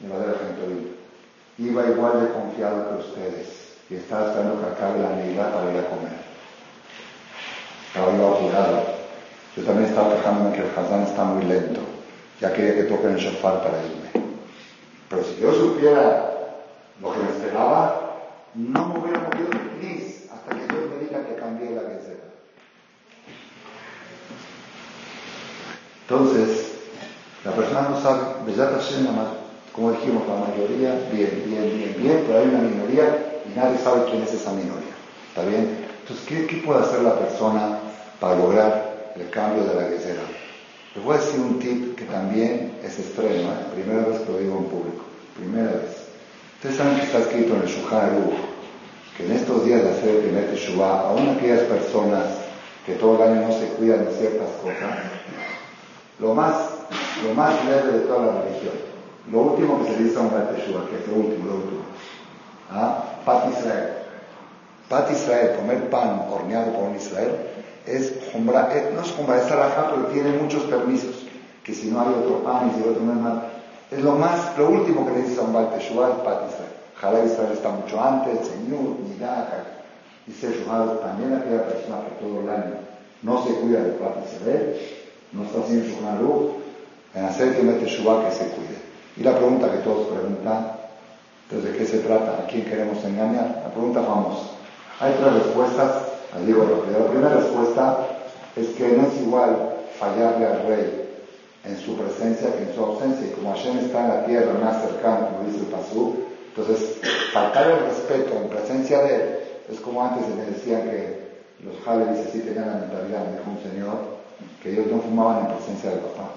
me 0.00 0.08
va 0.08 0.16
a 0.16 0.26
dar 0.26 0.36
ejemplo, 0.36 0.95
iba 1.58 1.86
igual 1.86 2.20
de 2.20 2.32
confiado 2.32 2.90
que 2.90 3.08
ustedes 3.08 3.76
y 3.88 3.94
estaba 3.94 4.28
esperando 4.28 4.60
que 4.60 4.66
acabe 4.66 5.00
la 5.00 5.10
medida 5.10 5.52
para 5.52 5.72
ir 5.72 5.78
a 5.78 5.88
comer. 5.88 6.26
Estaba 7.88 8.16
yo 8.16 8.34
apurado. 8.34 8.82
Yo 9.56 9.64
también 9.64 9.88
estaba 9.88 10.14
quejándome 10.14 10.54
que 10.54 10.62
el 10.62 10.70
Hazán 10.70 11.02
está 11.02 11.24
muy 11.24 11.44
lento. 11.44 11.80
Ya 12.40 12.52
quería 12.52 12.74
que 12.74 12.82
toquen 12.82 13.12
el 13.12 13.16
shofar 13.16 13.62
para 13.62 13.78
irme. 13.84 14.30
Pero 15.08 15.24
si 15.24 15.40
yo 15.40 15.52
supiera 15.54 16.30
lo 17.00 17.12
que 17.12 17.18
me 17.18 17.30
esperaba, 17.30 18.16
no 18.54 18.88
me 18.88 19.00
hubiera 19.00 19.20
movido 19.20 19.48
ni 19.80 20.02
hasta 20.30 20.50
que 20.50 20.72
Dios 20.72 20.90
me 20.90 21.04
diga 21.04 21.24
que 21.24 21.36
cambié 21.36 21.70
la 21.70 21.82
becerra. 21.82 22.26
Entonces, 26.02 26.72
la 27.44 27.52
persona 27.52 27.88
no 27.88 28.00
sabe, 28.00 28.22
como 29.76 29.92
dijimos, 29.92 30.24
la 30.26 30.48
mayoría, 30.48 30.98
bien, 31.12 31.44
bien, 31.46 31.76
bien, 31.76 31.94
bien, 31.98 32.24
pero 32.26 32.40
hay 32.40 32.48
una 32.48 32.58
minoría 32.58 33.42
y 33.46 33.56
nadie 33.56 33.78
sabe 33.78 34.10
quién 34.10 34.22
es 34.22 34.32
esa 34.34 34.50
minoría. 34.50 34.96
¿Está 35.28 35.44
bien? 35.44 35.86
Entonces, 36.00 36.26
¿qué, 36.26 36.46
qué 36.46 36.56
puede 36.64 36.80
hacer 36.80 37.02
la 37.02 37.18
persona 37.18 37.78
para 38.18 38.36
lograr 38.36 39.12
el 39.16 39.30
cambio 39.30 39.64
de 39.64 39.74
la 39.74 39.88
guisera. 39.88 40.22
Les 40.94 41.04
voy 41.04 41.14
a 41.14 41.18
decir 41.18 41.40
un 41.40 41.58
tip 41.58 41.96
que 41.96 42.04
también 42.04 42.78
es 42.82 42.98
extremo, 42.98 43.50
¿eh? 43.50 43.66
primera 43.74 44.06
vez 44.06 44.20
que 44.20 44.32
lo 44.32 44.38
digo 44.38 44.58
en 44.58 44.64
público, 44.64 45.04
primera 45.36 45.72
vez. 45.72 46.08
Ustedes 46.56 46.76
saben 46.76 46.96
que 46.96 47.02
está 47.02 47.18
escrito 47.18 47.54
en 47.54 47.62
el 47.62 47.68
Shuhar 47.68 48.10
que 49.16 49.24
en 49.24 49.32
estos 49.32 49.64
días 49.64 49.82
de 49.82 49.90
hacer 49.90 50.08
el 50.10 50.22
primer 50.22 50.50
Teshuvah, 50.50 51.08
aún 51.08 51.30
aquellas 51.30 51.60
personas 51.60 52.24
que 52.84 52.94
todo 52.94 53.16
el 53.16 53.30
año 53.30 53.48
no 53.48 53.52
se 53.52 53.66
cuidan 53.68 54.04
de 54.04 54.12
ciertas 54.12 54.48
cosas, 54.62 54.98
lo 56.18 56.34
más, 56.34 56.54
lo 57.24 57.34
más 57.34 57.64
leve 57.64 57.92
de 57.92 58.00
toda 58.00 58.26
la 58.26 58.42
religión, 58.42 58.74
lo 59.30 59.40
último 59.40 59.82
que 59.82 59.92
se 59.92 60.04
dice 60.04 60.18
a 60.18 60.20
un 60.20 60.30
Teshuvah, 60.30 60.88
que 60.88 60.96
es 60.96 61.08
lo 61.08 61.14
último, 61.14 61.46
lo 61.46 61.54
último, 61.56 61.80
¿ah? 62.70 63.04
Pat 63.24 63.48
Israel. 63.50 63.88
Pat 64.88 65.10
Israel, 65.10 65.56
comer 65.56 65.90
pan 65.90 66.26
horneado 66.30 66.72
por 66.72 66.84
un 66.84 66.96
Israel, 66.96 67.34
es 67.86 68.12
jumbra, 68.32 68.70
eh, 68.72 68.90
no 68.94 69.02
es 69.02 69.10
jumbra, 69.12 69.38
es 69.38 69.50
alajá, 69.50 69.90
pero 69.90 70.06
tiene 70.06 70.30
muchos 70.38 70.62
permisos, 70.64 71.26
que 71.64 71.74
si 71.74 71.90
no 71.90 72.00
hay 72.00 72.08
otro 72.08 72.42
pan 72.44 72.70
y 72.70 72.80
si 72.80 72.88
otro 72.88 73.02
no 73.02 73.12
es 73.12 73.18
más. 73.18 73.42
Es 73.90 74.00
lo 74.00 74.12
más, 74.12 74.56
lo 74.58 74.70
último 74.70 75.06
que 75.06 75.12
le 75.12 75.22
dice 75.22 75.40
a 75.40 75.44
un 75.44 75.52
Baal 75.52 75.70
Teshuvah 75.70 76.10
es 76.10 76.16
Pat 76.16 76.42
Israel. 76.48 76.76
Jalá 77.00 77.24
Israel 77.24 77.52
está 77.52 77.68
mucho 77.70 78.00
antes, 78.00 78.48
Señor, 78.48 78.96
Nidá, 79.04 79.48
dice 80.26 80.48
Shuhar, 80.50 80.98
también 80.98 81.34
aquella 81.34 81.64
persona 81.66 81.98
que 82.04 82.24
todo 82.24 82.40
el 82.40 82.50
año 82.50 82.74
no 83.22 83.44
se 83.44 83.54
cuida 83.54 83.82
de 83.82 83.90
Pat 83.92 84.16
Israel, 84.34 84.76
no 85.32 85.44
está 85.44 85.60
haciendo 85.60 85.86
Shuhar 85.86 86.18
en 87.14 87.24
hacer 87.24 87.56
que 87.56 87.62
mete 87.62 87.84
que 87.84 87.90
se 87.90 88.48
cuide. 88.48 88.85
Y 89.16 89.22
la 89.22 89.36
pregunta 89.36 89.70
que 89.70 89.78
todos 89.78 90.08
preguntan, 90.08 90.72
¿de 91.50 91.76
qué 91.76 91.86
se 91.86 91.98
trata? 92.00 92.42
¿A 92.42 92.46
quién 92.46 92.64
queremos 92.64 93.02
engañar? 93.04 93.62
La 93.64 93.70
pregunta 93.70 94.02
famosa. 94.02 94.50
Hay 95.00 95.14
tres 95.18 95.32
respuestas 95.32 96.06
la 96.36 97.06
primera 97.10 97.34
respuesta 97.34 98.06
es 98.56 98.68
que 98.68 98.88
no 98.88 99.06
es 99.06 99.20
igual 99.22 99.56
fallarle 99.98 100.46
al 100.46 100.66
rey 100.66 101.08
en 101.64 101.78
su 101.78 101.96
presencia 101.96 102.54
que 102.54 102.64
en 102.64 102.74
su 102.74 102.84
ausencia. 102.84 103.26
Y 103.26 103.30
como 103.30 103.52
Hashem 103.52 103.78
está 103.78 104.02
en 104.02 104.08
la 104.08 104.26
tierra 104.26 104.52
más 104.62 104.82
cercano, 104.82 105.28
como 105.28 105.48
dice 105.48 105.60
el 105.60 105.66
Pasú, 105.66 106.16
entonces 106.48 106.98
faltar 107.32 107.70
el 107.70 107.86
respeto 107.86 108.36
en 108.36 108.48
presencia 108.48 109.02
de 109.02 109.14
él 109.14 109.22
es 109.72 109.80
como 109.80 110.04
antes 110.04 110.28
me 110.28 110.44
decían 110.44 110.82
que 110.82 111.26
los 111.64 111.74
jales 111.84 112.26
así 112.28 112.40
tenían 112.40 112.68
la 112.68 112.74
mentalidad, 112.74 113.24
me 113.24 113.38
dijo 113.38 113.50
un 113.50 113.70
señor, 113.70 113.98
que 114.62 114.72
ellos 114.72 114.86
no 114.92 115.00
fumaban 115.00 115.46
en 115.46 115.56
presencia 115.56 115.90
del 115.90 116.00
papá. 116.00 116.30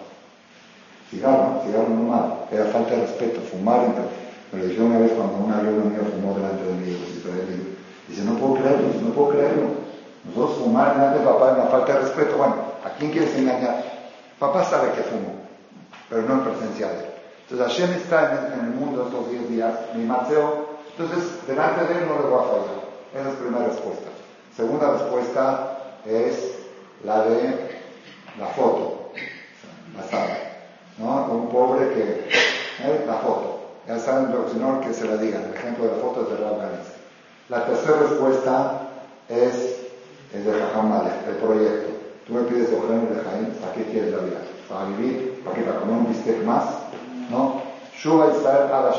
Cigarro, 1.10 1.62
cigarro 1.66 1.89
normal, 1.89 2.45
era 2.51 2.66
falta 2.66 2.91
de 2.91 3.01
respeto, 3.01 3.41
fumar, 3.41 3.82
me 4.51 4.60
lo 4.60 4.66
dijeron 4.66 4.91
una 4.91 4.99
vez 4.99 5.12
cuando 5.12 5.38
un 5.38 5.51
alumno 5.51 5.86
mío 5.86 6.01
fumó 6.12 6.36
delante 6.36 6.64
de 6.64 6.74
mí, 6.74 7.78
dice, 8.07 8.24
no 8.24 8.34
puedo 8.34 8.55
creerlo, 8.55 8.88
no 9.01 9.14
puedo 9.14 9.30
creerlo. 9.30 9.89
Nosotros 10.26 10.57
fumar 10.60 10.93
delante 10.93 11.20
de 11.20 11.26
papá 11.26 11.51
es 11.51 11.57
una 11.57 11.66
falta 11.66 11.93
de 11.93 11.99
respeto. 11.99 12.38
Bueno, 12.38 12.55
¿a 12.84 12.89
quién 12.97 13.12
quieres 13.12 13.36
engañar? 13.36 13.84
Papá 14.38 14.64
sabe 14.64 14.91
que 14.91 15.01
fumo, 15.03 15.34
pero 16.10 16.24
no 16.24 16.34
en 16.36 16.39
presencia 16.41 16.88
de 16.88 16.99
él. 16.99 17.05
Entonces 17.49 17.68
Hashem 17.68 17.97
está 17.97 18.53
en, 18.53 18.66
el 18.66 18.72
mundo 18.72 19.05
estos 19.05 19.30
10 19.32 19.49
días, 19.49 19.74
mi 19.95 20.05
Mateo, 20.05 20.78
entonces 20.97 21.47
delante 21.47 21.91
de 21.91 21.99
él 21.99 22.07
no 22.07 22.22
le 22.22 22.30
voy 22.30 22.39
a 22.39 22.47
fallar. 22.47 22.80
Esa 23.14 23.20
es 23.20 23.26
la 23.26 23.39
primera 23.39 23.66
respuesta. 23.66 24.10
Segunda 24.55 24.91
respuesta 24.91 25.78
es 26.05 26.55
la 27.03 27.24
de 27.24 27.80
la 28.39 28.47
foto, 28.47 29.12
la 29.95 30.03
sala. 30.03 30.49
¿No? 31.00 31.26
Un 31.32 31.50
pobre 31.50 31.89
que, 31.89 32.28
¿eh? 32.84 33.04
la 33.08 33.16
foto. 33.16 33.60
Ya 33.88 33.97
saben, 33.97 34.32
señor, 34.52 34.82
que 34.82 34.93
se 34.93 35.06
la 35.06 35.18
digan. 35.18 35.45
El 35.45 35.56
ejemplo 35.56 35.86
de 35.86 35.95
la 35.95 36.04
foto 36.04 36.22
es 36.22 36.38
de 36.38 36.45
la 36.45 37.60
La 37.60 37.66
tercera 37.66 37.97
respuesta 38.00 38.82
es 39.28 39.80
es 40.34 40.45
de 40.45 40.52
Jajam 40.52 40.91
el 41.28 41.36
proyecto. 41.36 41.89
Tú 42.28 42.34
me 42.34 42.41
pides 42.41 42.70
Ojem 42.70 43.10
de 43.10 43.24
Jaim, 43.24 43.47
¿para 43.60 43.74
qué 43.74 43.84
quieres 43.86 44.12
la 44.12 44.20
vida? 44.20 44.41
¿Para 44.68 44.86
vivir? 44.86 45.41
¿Para 45.43 45.56
qué? 45.56 45.64
¿Para 45.64 45.80
comer 45.80 45.95
un 45.95 46.10
bistec 46.10 46.43
más? 46.43 46.66
¿No? 47.32 47.62
Shuba 47.97 48.32
Israel 48.38 48.72
Ada 48.72 48.93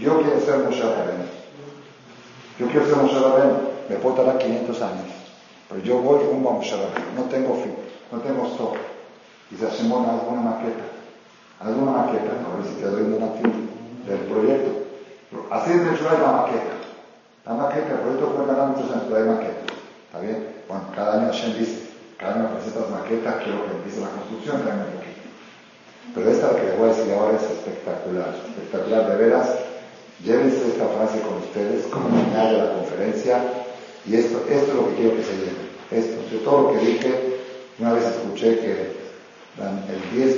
Yo 0.00 0.22
quiero 0.22 0.40
ser 0.40 0.58
Moshe. 0.58 0.82
Yo 2.58 2.66
quiero 2.68 2.86
ser 2.86 2.96
Moshe. 2.96 3.16
Me 3.90 3.96
puedo 3.96 4.16
tardar 4.16 4.38
500 4.38 4.82
años. 4.82 5.06
Pero 5.68 5.82
yo 5.82 5.98
voy 5.98 6.24
rumbo 6.24 6.50
a 6.50 6.52
Moshe. 6.54 6.76
No 7.14 7.24
tengo 7.24 7.54
fin. 7.56 7.74
No 8.10 8.20
tengo 8.20 8.46
stop. 8.46 8.93
Dice 9.54 9.70
Simón, 9.70 10.04
haz 10.10 10.26
una 10.26 10.40
maqueta. 10.50 10.82
Haz 11.60 11.70
una 11.70 11.92
maqueta. 11.92 12.42
A 12.42 12.56
ver 12.58 12.66
si 12.66 12.74
te 12.74 12.90
doy 12.90 13.02
un 13.02 13.12
donativo 13.12 13.52
del 14.04 14.18
proyecto. 14.26 14.82
De 15.30 15.94
hecho 15.94 16.04
la 16.10 16.32
maqueta. 16.42 16.74
La 17.46 17.54
maqueta, 17.54 17.90
el 17.94 18.00
proyecto 18.00 18.34
fue 18.34 18.50
años, 18.50 18.82
pero 19.06 19.16
hay 19.16 19.28
maqueta. 19.30 19.62
¿Está 20.06 20.18
bien? 20.18 20.48
Bueno, 20.66 20.84
cada 20.92 21.20
año 21.20 21.26
Hashem 21.26 21.56
dice, 21.56 21.86
cada 22.18 22.34
año 22.34 22.48
presentas 22.50 22.90
maquetas, 22.90 23.34
quiero 23.44 23.62
que 23.62 23.70
empiece 23.78 24.00
la 24.00 24.10
construcción, 24.10 24.62
tráeme 24.62 24.90
un 24.90 24.98
poquito. 24.98 25.22
Pero 26.14 26.30
esta 26.30 26.56
que 26.56 26.66
les 26.66 26.78
voy 26.78 26.90
a 26.90 26.92
decir 26.92 27.14
ahora 27.14 27.36
es 27.38 27.42
espectacular, 27.44 28.34
espectacular 28.34 29.06
de 29.06 29.16
veras. 29.16 29.48
Llévense 30.24 30.66
esta 30.66 30.88
frase 30.88 31.20
con 31.20 31.38
ustedes 31.38 31.86
como 31.86 32.08
final 32.08 32.50
de 32.50 32.58
la 32.58 32.72
conferencia 32.74 33.38
y 34.06 34.16
esto, 34.16 34.42
esto 34.50 34.70
es 34.72 34.74
lo 34.74 34.88
que 34.88 34.94
quiero 34.94 35.16
que 35.16 35.22
se 35.22 35.36
lleve. 35.38 35.62
Esto, 35.92 36.34
de 36.34 36.42
todo 36.42 36.62
lo 36.62 36.72
que 36.72 36.86
dije, 36.86 37.38
una 37.78 37.92
vez 37.92 38.04
escuché 38.04 38.58
que 38.58 39.03
el 39.58 40.18
10, 40.18 40.36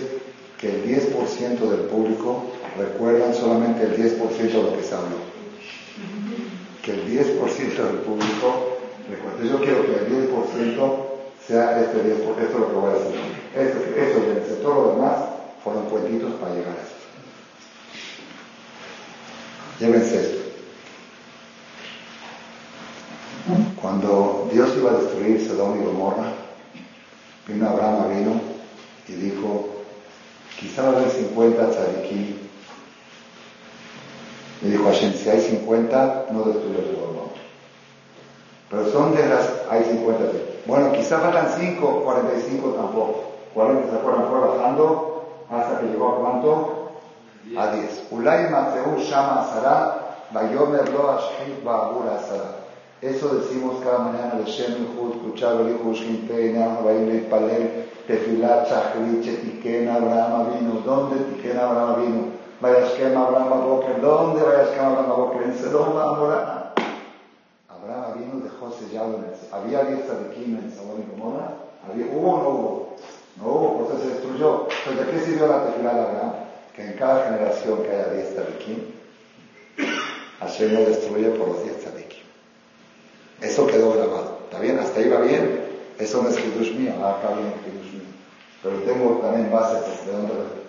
que 0.58 0.68
el 0.68 0.84
10% 0.84 1.58
del 1.58 1.80
público 1.88 2.44
recuerdan 2.76 3.34
solamente 3.34 3.84
el 3.84 3.96
10% 3.96 4.36
de 4.36 4.62
lo 4.62 4.76
que 4.76 4.82
se 4.82 4.94
habló. 4.94 5.16
Que 6.82 6.92
el 6.92 7.06
10% 7.06 7.76
del 7.76 7.98
público 7.98 8.78
recuerda. 9.08 9.44
Yo 9.44 9.58
quiero 9.60 9.86
que 9.86 9.94
el 9.94 10.30
10% 10.30 11.06
sea 11.46 11.80
este 11.80 11.98
10%, 11.98 12.40
esto 12.40 12.42
es 12.42 12.58
lo 12.58 12.68
que 12.68 12.74
voy 12.74 12.90
a 12.90 12.96
hacer. 12.96 13.14
Eso, 13.54 13.78
eso 13.96 14.18
y 14.58 14.62
todo 14.62 14.74
lo 14.74 14.92
demás 14.92 15.16
fueron 15.64 15.86
cuentitos 15.86 16.32
para 16.34 16.54
llegar 16.54 16.76
a 16.76 16.82
esto. 16.82 16.96
Llévense 19.80 20.20
esto. 20.20 20.46
Cuando 23.80 24.48
Dios 24.52 24.70
iba 24.76 24.90
a 24.90 24.94
destruir 24.94 25.46
Sodoma 25.46 25.76
y 25.76 25.84
Gomorra, 25.84 26.32
vino 27.46 27.68
Abraham, 27.68 28.08
vino 28.16 28.55
quizá 30.76 30.90
va 30.90 30.98
a 30.98 31.00
haber 31.00 31.10
50 31.10 31.70
tzadikim. 31.70 32.36
Le 34.60 34.70
dijo 34.70 34.84
Hashem, 34.84 35.14
si 35.14 35.30
hay 35.30 35.40
50, 35.40 36.26
no 36.32 36.44
destruyo 36.44 36.78
el 36.78 36.96
Gomorra. 36.96 37.30
Pero 38.68 38.92
son 38.92 39.14
de 39.16 39.26
las, 39.26 39.48
hay 39.70 39.84
50. 39.84 40.24
Bueno, 40.66 40.92
quizá 40.92 41.18
faltan 41.20 41.48
5, 41.58 42.02
45 42.04 42.68
tampoco. 42.70 43.24
40 43.54 43.90
se 43.90 43.96
acuerdan, 43.96 44.28
fue 44.28 44.40
bajando 44.40 45.24
hasta 45.50 45.80
que 45.80 45.86
llegó 45.86 46.08
a 46.08 46.16
cuánto? 46.18 46.90
A 47.56 47.74
10. 47.74 48.08
Ulay 48.10 48.50
Matzeu 48.50 48.98
Shama 48.98 49.48
Sara, 49.50 50.16
Bayomer 50.30 50.90
Lo 50.90 51.10
Ashkit 51.10 51.64
Ba'abura 51.64 52.18
Sara. 52.18 52.56
Eso 53.00 53.28
decimos 53.28 53.76
cada 53.82 53.98
mañana 53.98 54.34
de 54.34 54.44
Shem 54.44 54.74
Yehud, 54.74 55.16
escuchar 55.16 55.54
el 55.60 55.70
hijo 55.70 55.92
Shimpe, 55.94 56.52
Neam 56.52 56.84
Baim 56.84 57.08
Leitpalel, 57.08 57.86
Tefilat 58.06 58.68
Shachrit, 58.68 59.22
Chetiken 59.22 59.88
Abraham 59.88 60.58
vino. 60.58 60.80
¿Dónde 60.84 61.16
Tiken 61.24 61.58
Abraham 61.58 62.02
vino? 62.02 62.22
Vayashkem 62.60 63.16
Abraham 63.16 63.52
Aboker. 63.52 64.00
¿Dónde 64.00 64.42
Vayashkem 64.42 64.84
Abraham 64.84 65.10
Aboker? 65.10 65.42
En 65.42 65.58
Sedom 65.58 65.98
Amorá. 65.98 66.72
Abraham 67.68 68.18
vino 68.18 68.44
dejó 68.44 68.70
sellado. 68.70 69.18
¿Había 69.52 69.84
10 69.84 70.06
tzadikim 70.06 70.56
en 70.56 70.72
Sodom 70.72 71.02
y 71.02 71.10
Gomorra? 71.10 71.50
¿Hubo 72.12 72.30
o 72.30 72.42
no 72.42 72.48
hubo? 72.48 72.96
No 73.36 73.46
hubo, 73.48 73.86
por 73.88 74.00
se 74.00 74.08
destruyó. 74.08 74.68
Entonces, 74.86 75.06
¿de 75.06 75.12
qué 75.12 75.24
sirvió 75.24 75.46
la 75.46 75.66
tefilá 75.66 75.94
de 75.94 76.00
Abraham? 76.00 76.32
Que 76.74 76.82
en 76.82 76.92
cada 76.94 77.24
generación 77.24 77.82
que 77.82 77.90
haya 77.90 78.08
10 78.12 78.34
tzadikim, 78.34 78.78
Hashem 80.40 80.74
no 80.74 80.80
destruye 80.80 81.30
por 81.30 81.48
los 81.48 81.62
10 81.64 81.78
tzadikim. 81.78 82.22
Eso 83.40 83.66
quedó 83.66 83.92
grabado. 83.92 84.38
¿Está 84.44 84.60
bien? 84.60 84.78
¿Hasta 84.78 85.00
ahí 85.00 85.08
va 85.08 85.20
bien? 85.20 85.65
Eso 85.99 86.21
no 86.21 86.29
es 86.29 86.37
Kiddush 86.37 86.73
mío. 86.73 86.93
Ah, 87.03 87.17
está 87.17 87.35
bien, 87.35 87.53
Kiddush 87.63 87.93
mío. 87.93 88.09
Pero 88.63 88.77
tengo 88.79 89.19
también 89.21 89.51
bases 89.51 90.05
de 90.05 90.11
dónde 90.11 90.33
lo 90.33 90.61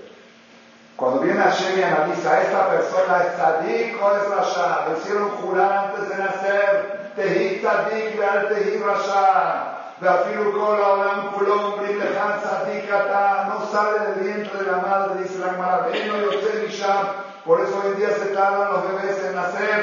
cuando 0.96 1.20
viene 1.20 1.40
Hashem 1.40 1.80
y 1.80 1.82
analiza, 1.82 2.42
esta 2.42 2.68
persona 2.68 3.24
es 3.24 3.34
tzadik 3.34 4.00
o 4.00 4.16
es 4.16 4.28
rasha, 4.28 4.86
lo 4.88 4.98
hicieron 4.98 5.30
jurar 5.30 5.72
antes 5.72 6.08
de 6.10 6.16
nacer, 6.22 7.12
tehi 7.16 7.58
tzadik 7.60 8.18
ve'al 8.18 8.48
tehi 8.48 8.78
rasha. 8.78 9.68
ואפילו 10.02 10.52
כל 10.52 10.82
העולם 10.82 11.28
כולו 11.34 11.62
אומרים 11.62 11.98
לך 12.00 12.18
צדיק 12.42 12.84
אתה, 12.84 13.44
no 13.48 13.66
sale 13.72 13.98
del 14.00 14.24
vientre 14.24 14.58
de 14.58 14.66
la 14.70 14.78
madre, 14.78 15.22
dice 15.22 15.38
la 15.38 15.52
Gemara, 15.52 15.86
no 16.08 16.16
yotze 16.24 16.66
משם, 16.66 17.04
por 17.44 17.60
eso 17.60 17.80
hoy 17.80 17.92
en 17.92 17.98
día 17.98 18.10
se 18.10 18.26
tardan 18.34 18.72
los 18.72 18.82
bebés 18.88 19.24
en 19.24 19.34
nacer. 19.34 19.80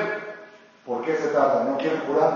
¿Por 0.85 1.03
qué 1.03 1.15
se 1.15 1.27
tardan? 1.29 1.71
¿No 1.71 1.77
quieren 1.77 2.01
jurar? 2.07 2.33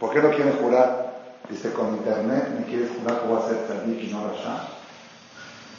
¿Por 0.00 0.10
qué 0.12 0.22
no 0.22 0.30
quieren 0.30 0.58
jurar? 0.60 1.01
Dice, 1.49 1.73
con 1.73 1.95
internet 1.95 2.47
me 2.57 2.65
quieres 2.65 2.89
jurar 2.97 3.21
que 3.21 3.27
voy 3.27 3.41
a 3.41 3.47
ser 3.47 3.57
tzadik 3.67 4.03
y 4.03 4.07
no 4.07 4.27
rasha. 4.27 4.67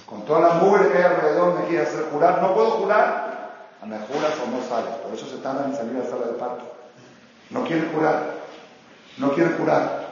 Con 0.06 0.22
toda 0.24 0.40
la 0.40 0.54
mugre 0.54 0.90
que 0.90 0.98
hay 0.98 1.04
alrededor 1.04 1.58
me 1.58 1.66
quiere 1.66 1.84
hacer 1.84 2.04
jurar. 2.12 2.42
No 2.42 2.54
puedo 2.54 2.70
jurar. 2.72 3.34
Me 3.86 3.98
juras 3.98 4.32
o 4.42 4.50
no 4.50 4.62
sale. 4.66 4.90
Por 5.02 5.14
eso 5.14 5.26
se 5.26 5.38
tardan 5.38 5.70
en 5.70 5.76
salir 5.76 5.96
a 5.96 6.04
la 6.04 6.10
sala 6.10 6.26
de 6.26 6.32
parto. 6.34 6.64
No 7.50 7.64
quieren 7.64 7.90
jurar. 7.92 8.22
No 9.18 9.32
quieren 9.32 9.56
jurar. 9.58 10.04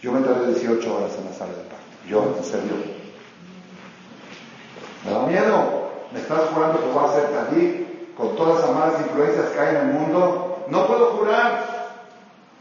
Yo 0.00 0.12
me 0.12 0.20
tardé 0.20 0.54
18 0.54 0.94
horas 0.94 1.12
en 1.18 1.24
la 1.24 1.32
sala 1.32 1.52
de 1.52 1.62
parto. 1.62 1.84
Yo, 2.06 2.34
en 2.36 2.44
serio. 2.44 2.74
Me 5.04 5.12
da 5.12 5.20
miedo. 5.20 5.88
Me 6.12 6.20
estás 6.20 6.48
jurando 6.52 6.80
que 6.80 6.86
voy 6.86 7.04
a 7.04 7.12
ser 7.12 7.30
allí 7.36 8.12
con 8.16 8.34
todas 8.36 8.62
las 8.62 8.74
malas 8.74 9.00
influencias 9.00 9.50
que 9.50 9.60
hay 9.60 9.76
en 9.76 9.88
el 9.88 9.94
mundo. 9.94 10.64
No 10.68 10.86
puedo 10.86 11.16
jurar. 11.16 11.77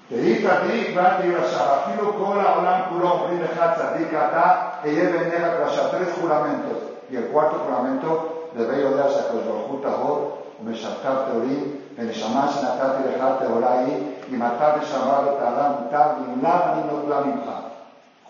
תהי 0.09 0.43
צדיק 0.43 0.97
ואל 0.97 1.15
תהי 1.21 1.35
רשע, 1.35 1.61
אפילו 1.83 2.13
כל 2.13 2.41
העולם 2.41 2.81
כולו 2.89 3.11
אומרים 3.11 3.43
לך 3.43 3.65
צדיק 3.77 4.09
אתה, 4.09 4.53
אהיה 4.85 5.13
בעיניך 5.13 5.45
רשע. 5.65 5.83
tres 5.93 6.09
juramentos. 6.21 6.79
Y 7.11 7.17
el 7.17 7.27
cuarto 7.33 7.57
juramento, 7.65 8.29
דבי 8.57 8.77
יודע 8.77 9.09
שהקדוש 9.09 9.43
ברוך 9.45 9.67
הוא 9.67 9.83
טהור 9.83 10.39
ומשרתיו 10.65 11.17
טהורים, 11.31 11.77
ונשמה 11.99 12.49
שנתתי 12.49 13.09
לך 13.09 13.25
טהורה 13.39 13.79
היא, 13.79 13.97
אם 14.33 14.43
אתה 14.43 14.75
ושמרה 14.81 15.21
ותעלה 15.21 15.69
מותר, 15.81 16.07
ואם 16.17 16.43
לאו 16.43 16.51
אני 16.73 16.83
נוטלה 16.93 17.21
ממך. 17.21 17.51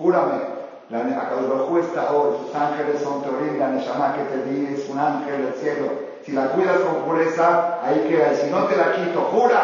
Júrame, 0.01 0.53
הקדוש 0.95 1.47
ברוך 1.47 1.69
הוא 1.71 1.79
es 1.79 1.95
טהור, 1.95 2.27
sus 2.41 2.55
ángeles 2.57 3.03
son 3.03 3.23
teorim, 3.23 3.59
la 3.59 3.69
neshama 3.69 4.15
que 4.15 4.25
te 4.25 4.39
di 4.45 4.75
es 4.75 4.89
un 4.89 4.99
ángel 4.99 5.45
del 5.45 5.55
cielo. 5.55 5.87
Si 6.25 6.33
la 6.33 6.49
cuidas 6.49 6.81
con 6.81 7.03
pureza, 7.05 7.79
ahí 7.83 8.07
queda. 8.09 8.33
Y 8.33 8.37
si 8.37 8.51
no 8.51 8.65
te 8.65 8.77
la 8.77 8.93
quito, 8.93 9.21
jura, 9.33 9.63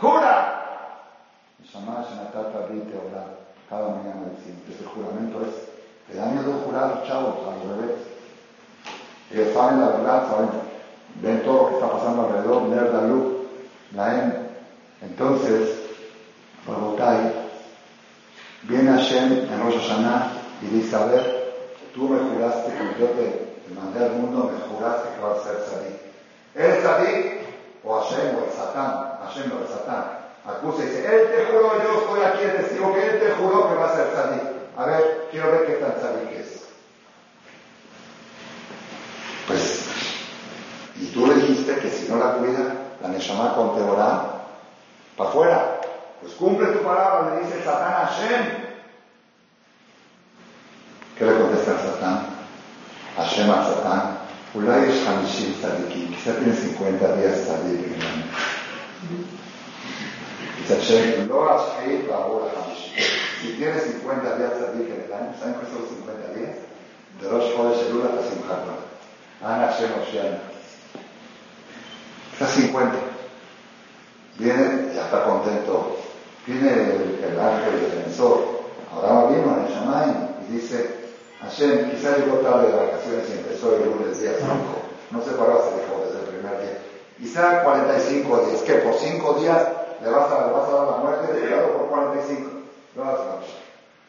jura, 0.00 0.53
Shamash 1.75 2.15
Natata 2.15 2.71
Rite 2.71 2.95
orar 2.95 3.45
cada 3.69 3.89
mañana 3.89 4.31
decimos. 4.31 4.63
Ese 4.71 4.85
juramento 4.85 5.41
es, 5.41 5.67
te 6.07 6.17
da 6.17 6.27
miedo 6.27 6.53
jurar 6.65 7.03
chavos, 7.05 7.35
a 7.43 7.57
los 7.57 7.77
bebés. 7.77 7.97
Ellos 9.31 9.53
saben 9.53 9.81
la 9.81 9.87
verdad, 9.87 10.29
saben, 10.29 10.49
ven 11.21 11.43
todo 11.43 11.63
lo 11.63 11.67
que 11.67 11.73
está 11.75 11.91
pasando 11.91 12.21
alrededor, 12.27 12.61
Ner 12.63 12.93
luz, 13.09 13.33
la 13.93 14.23
M. 14.23 14.33
Entonces, 15.01 15.79
Rabotai, 16.65 17.33
viene 18.63 18.91
Hashem 18.91 19.51
en 19.51 19.63
Rosh 19.63 19.79
Hashanah 19.79 20.31
y 20.61 20.65
dice, 20.67 20.95
a 20.95 21.05
ver, 21.05 21.53
tú 21.93 22.07
me 22.07 22.19
juraste, 22.19 22.71
que 22.71 23.01
yo 23.01 23.07
te, 23.07 23.55
mandé 23.75 24.05
al 24.05 24.13
mundo, 24.13 24.51
me 24.53 24.75
juraste 24.75 25.09
que 25.15 25.21
vas 25.21 25.39
a 25.39 25.43
ser 25.43 25.57
Sadik. 25.67 25.99
¿Eres 26.55 26.83
Sadik? 26.83 27.45
O 27.83 27.99
Hashem 27.99 28.35
o 28.37 28.45
el 28.45 28.51
Satán, 28.51 29.19
Hashem 29.23 29.51
o 29.51 29.61
el 29.61 29.67
Satán 29.67 30.24
acusa 30.47 30.83
y 30.83 30.87
dice, 30.87 31.05
él 31.05 31.31
te 31.31 31.45
juró, 31.45 31.83
yo 31.83 31.99
estoy 32.01 32.21
aquí 32.21 32.43
el 32.43 32.57
testigo 32.57 32.93
que 32.93 33.05
él 33.05 33.19
te 33.19 33.31
juró 33.31 33.67
que 33.69 33.75
va 33.75 33.91
a 33.91 33.95
ser 33.95 34.11
tzadik. 34.11 34.43
A 34.77 34.85
ver, 34.85 35.27
quiero 35.31 35.51
ver 35.51 35.65
qué 35.65 35.73
tan 35.73 35.95
tzadik 35.95 36.31
es. 36.31 36.65
Pues, 39.47 39.85
y 40.99 41.07
tú 41.07 41.27
le 41.27 41.35
dijiste 41.35 41.75
que 41.77 41.89
si 41.89 42.07
no 42.09 42.17
la 42.17 42.33
cuida, 42.33 42.73
la 43.01 43.07
Neshama 43.09 43.53
con 43.55 43.75
para 45.17 45.29
afuera. 45.29 45.81
Pues 46.21 46.33
cumple 46.33 46.67
tu 46.67 46.79
palabra, 46.79 47.35
le 47.35 47.45
dice 47.45 47.63
Satán 47.63 47.93
a 47.93 48.05
Hashem. 48.07 48.45
¿Qué 51.17 51.25
le 51.25 51.37
contesta 51.37 51.71
a 51.71 51.79
Satán? 51.79 52.25
Hashem 53.17 53.51
a 53.51 53.63
Satán. 53.63 54.17
Ulay 54.53 54.89
es 54.89 55.07
Hamishim 55.07 55.53
Tzadikim. 55.59 56.15
Quizá 56.15 56.33
tiene 56.37 56.55
50 56.55 57.15
días 57.15 57.43
tzadik 57.45 57.85
en 57.85 58.01
si 63.41 63.53
tienes 63.57 63.83
50 63.83 64.37
días 64.37 64.59
de 64.59 64.65
en 64.65 65.03
el 65.05 65.13
año, 65.13 65.33
¿saben 65.39 65.55
qué 65.55 65.65
son 65.67 65.81
los 65.81 65.89
50 65.89 66.33
días? 66.33 66.55
De 67.21 67.29
Rosh 67.29 67.55
Chodesh 67.55 67.87
Elul 67.87 68.07
hasta 68.07 68.29
Simchat 68.29 68.65
Ana 69.43 69.67
Hashem 69.67 69.91
Oshiana. 70.01 70.39
Está 72.33 72.47
50. 72.47 72.95
Viene, 74.39 74.93
ya 74.95 75.05
está 75.05 75.23
contento. 75.23 75.97
Viene 76.47 76.71
el, 76.71 77.23
el 77.23 77.39
ángel 77.39 77.81
defensor. 77.81 78.55
Ahora 78.91 79.29
vino 79.29 79.57
en 79.57 79.65
el 79.65 79.71
Shamayim 79.71 80.15
y 80.47 80.53
dice, 80.53 80.95
Hashem, 81.41 81.91
quizás 81.91 82.17
llegó 82.17 82.37
tarde 82.37 82.67
de 82.67 82.75
vacaciones 82.75 83.29
y 83.29 83.33
empezó 83.33 83.75
el 83.75 83.85
lunes 83.85 84.19
día 84.19 84.31
5. 84.39 84.53
No 85.11 85.23
se 85.23 85.31
paró 85.31 85.59
hasta 85.59 85.75
desde 85.75 86.19
el 86.19 86.35
primer 86.35 86.61
día. 86.61 86.77
Quizá 87.19 87.63
45 87.63 88.45
días, 88.47 88.61
que 88.61 88.73
por 88.75 88.95
5 88.95 89.33
días 89.39 89.67
le 90.05 90.11
vas 90.11 90.31
a, 90.31 90.47
le 90.47 90.53
vas 90.53 90.69
a 90.69 90.71
dar 90.71 90.87
la 90.91 90.97
muerte 90.97 91.33
de 91.33 91.47
hígado 91.47 91.73
por 91.73 91.87
45. 91.87 92.49
No 92.95 93.03
vas 93.03 93.19
a 93.19 93.39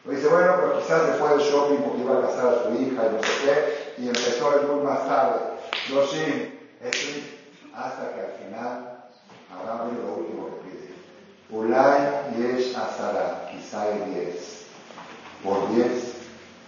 Lo 0.05 0.11
dice, 0.11 0.27
bueno, 0.27 0.53
pero 0.57 0.79
quizás 0.79 1.01
se 1.07 1.13
fue 1.13 1.29
del 1.31 1.39
shopping 1.39 1.77
porque 1.77 2.01
iba 2.01 2.19
a 2.19 2.21
casar 2.21 2.47
a 2.47 2.63
su 2.63 2.69
hija 2.75 3.01
y 3.07 3.15
no 3.15 3.23
sé 3.23 3.33
qué, 3.43 4.03
y 4.03 4.07
empezó 4.07 4.59
el 4.59 4.67
boom 4.67 4.83
más 4.83 5.07
tarde. 5.07 5.39
No, 5.89 6.05
sí, 6.05 6.53
hasta 7.73 8.13
que 8.13 8.19
al 8.21 8.31
final 8.43 8.99
habrá 9.51 9.85
venido 9.85 10.07
lo 10.07 10.13
último 10.17 10.47
que 10.47 10.69
pide. 10.69 10.93
Ulay 11.49 12.35
yesh 12.37 12.75
asara, 12.75 13.49
quizá 13.51 13.81
hay 13.83 13.99
10. 14.13 14.67
Por 15.43 15.69
10 15.69 16.13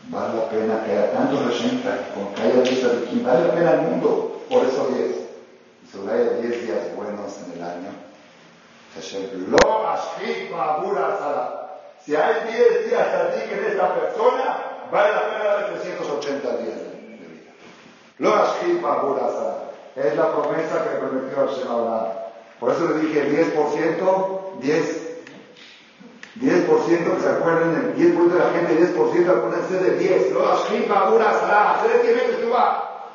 vale 0.09 0.38
la 0.38 0.49
pena 0.49 0.84
que 0.86 0.91
haya 0.91 1.11
tantos 1.11 1.39
Hashem, 1.41 1.82
con 2.15 2.34
que 2.34 2.41
haya 2.41 2.61
10 2.61 2.84
de 2.84 3.23
vale 3.23 3.47
la 3.47 3.53
pena 3.53 3.71
el 3.73 3.82
mundo 3.82 4.41
por 4.49 4.65
esos 4.65 4.95
10. 4.95 5.05
Y 5.84 5.88
si 5.88 5.97
hay 6.09 6.41
10 6.41 6.65
días 6.65 6.95
buenos 6.95 7.38
en 7.45 7.57
el 7.57 7.63
año, 7.63 8.09
si 12.05 12.15
hay 12.15 12.33
10 12.47 12.89
días 12.89 13.07
ti 13.35 13.53
en 13.53 13.65
esta 13.65 13.93
persona, 13.93 14.87
vale 14.91 15.11
la 15.13 15.29
pena 15.29 15.43
dar 15.43 15.69
380 15.73 16.57
días 16.57 16.75
de, 16.75 17.27
vida. 17.27 17.51
Lo 18.17 18.35
es 19.95 20.15
la 20.15 20.31
promesa 20.31 20.83
que 20.83 20.97
prometió 20.97 21.37
Hashem 21.37 21.71
Abraham. 21.71 22.07
Por 22.59 22.71
eso 22.71 22.87
le 22.89 22.99
dije 22.99 23.53
10%, 23.53 24.59
10. 24.59 25.09
10% 26.39 27.15
que 27.15 27.21
se 27.21 27.29
acuerden, 27.29 27.75
el 27.75 27.95
10% 27.95 28.29
de 28.29 28.39
la 28.39 28.49
gente, 28.51 28.93
10% 28.93 29.29
acuérdense 29.29 29.77
de 29.77 29.97
10. 29.97 30.31
Lo 30.31 30.51
ashkim 30.51 30.87
babura 30.87 31.33
sara, 31.33 31.75
hacer 31.75 32.01
que 32.01 32.13
me 32.13 32.21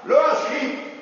Lo 0.04 0.20
ashkim. 0.26 0.93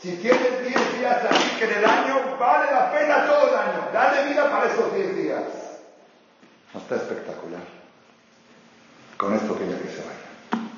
Si 0.00 0.12
tienes 0.12 0.62
10 0.62 0.98
días 0.98 1.24
aquí 1.24 1.58
que 1.58 1.64
en 1.64 1.78
el 1.78 1.84
año 1.84 2.36
vale 2.38 2.70
la 2.70 2.92
pena 2.92 3.26
todo 3.26 3.48
el 3.48 3.54
año, 3.54 3.88
dale 3.92 4.28
vida 4.28 4.48
para 4.48 4.72
esos 4.72 4.94
10 4.94 5.16
días. 5.16 5.42
Está 6.76 6.96
espectacular. 6.96 7.62
Con 9.16 9.34
esto 9.34 9.58
que 9.58 9.68
ya 9.68 9.76
que 9.78 9.88
se 9.88 9.98
vaya. 9.98 10.68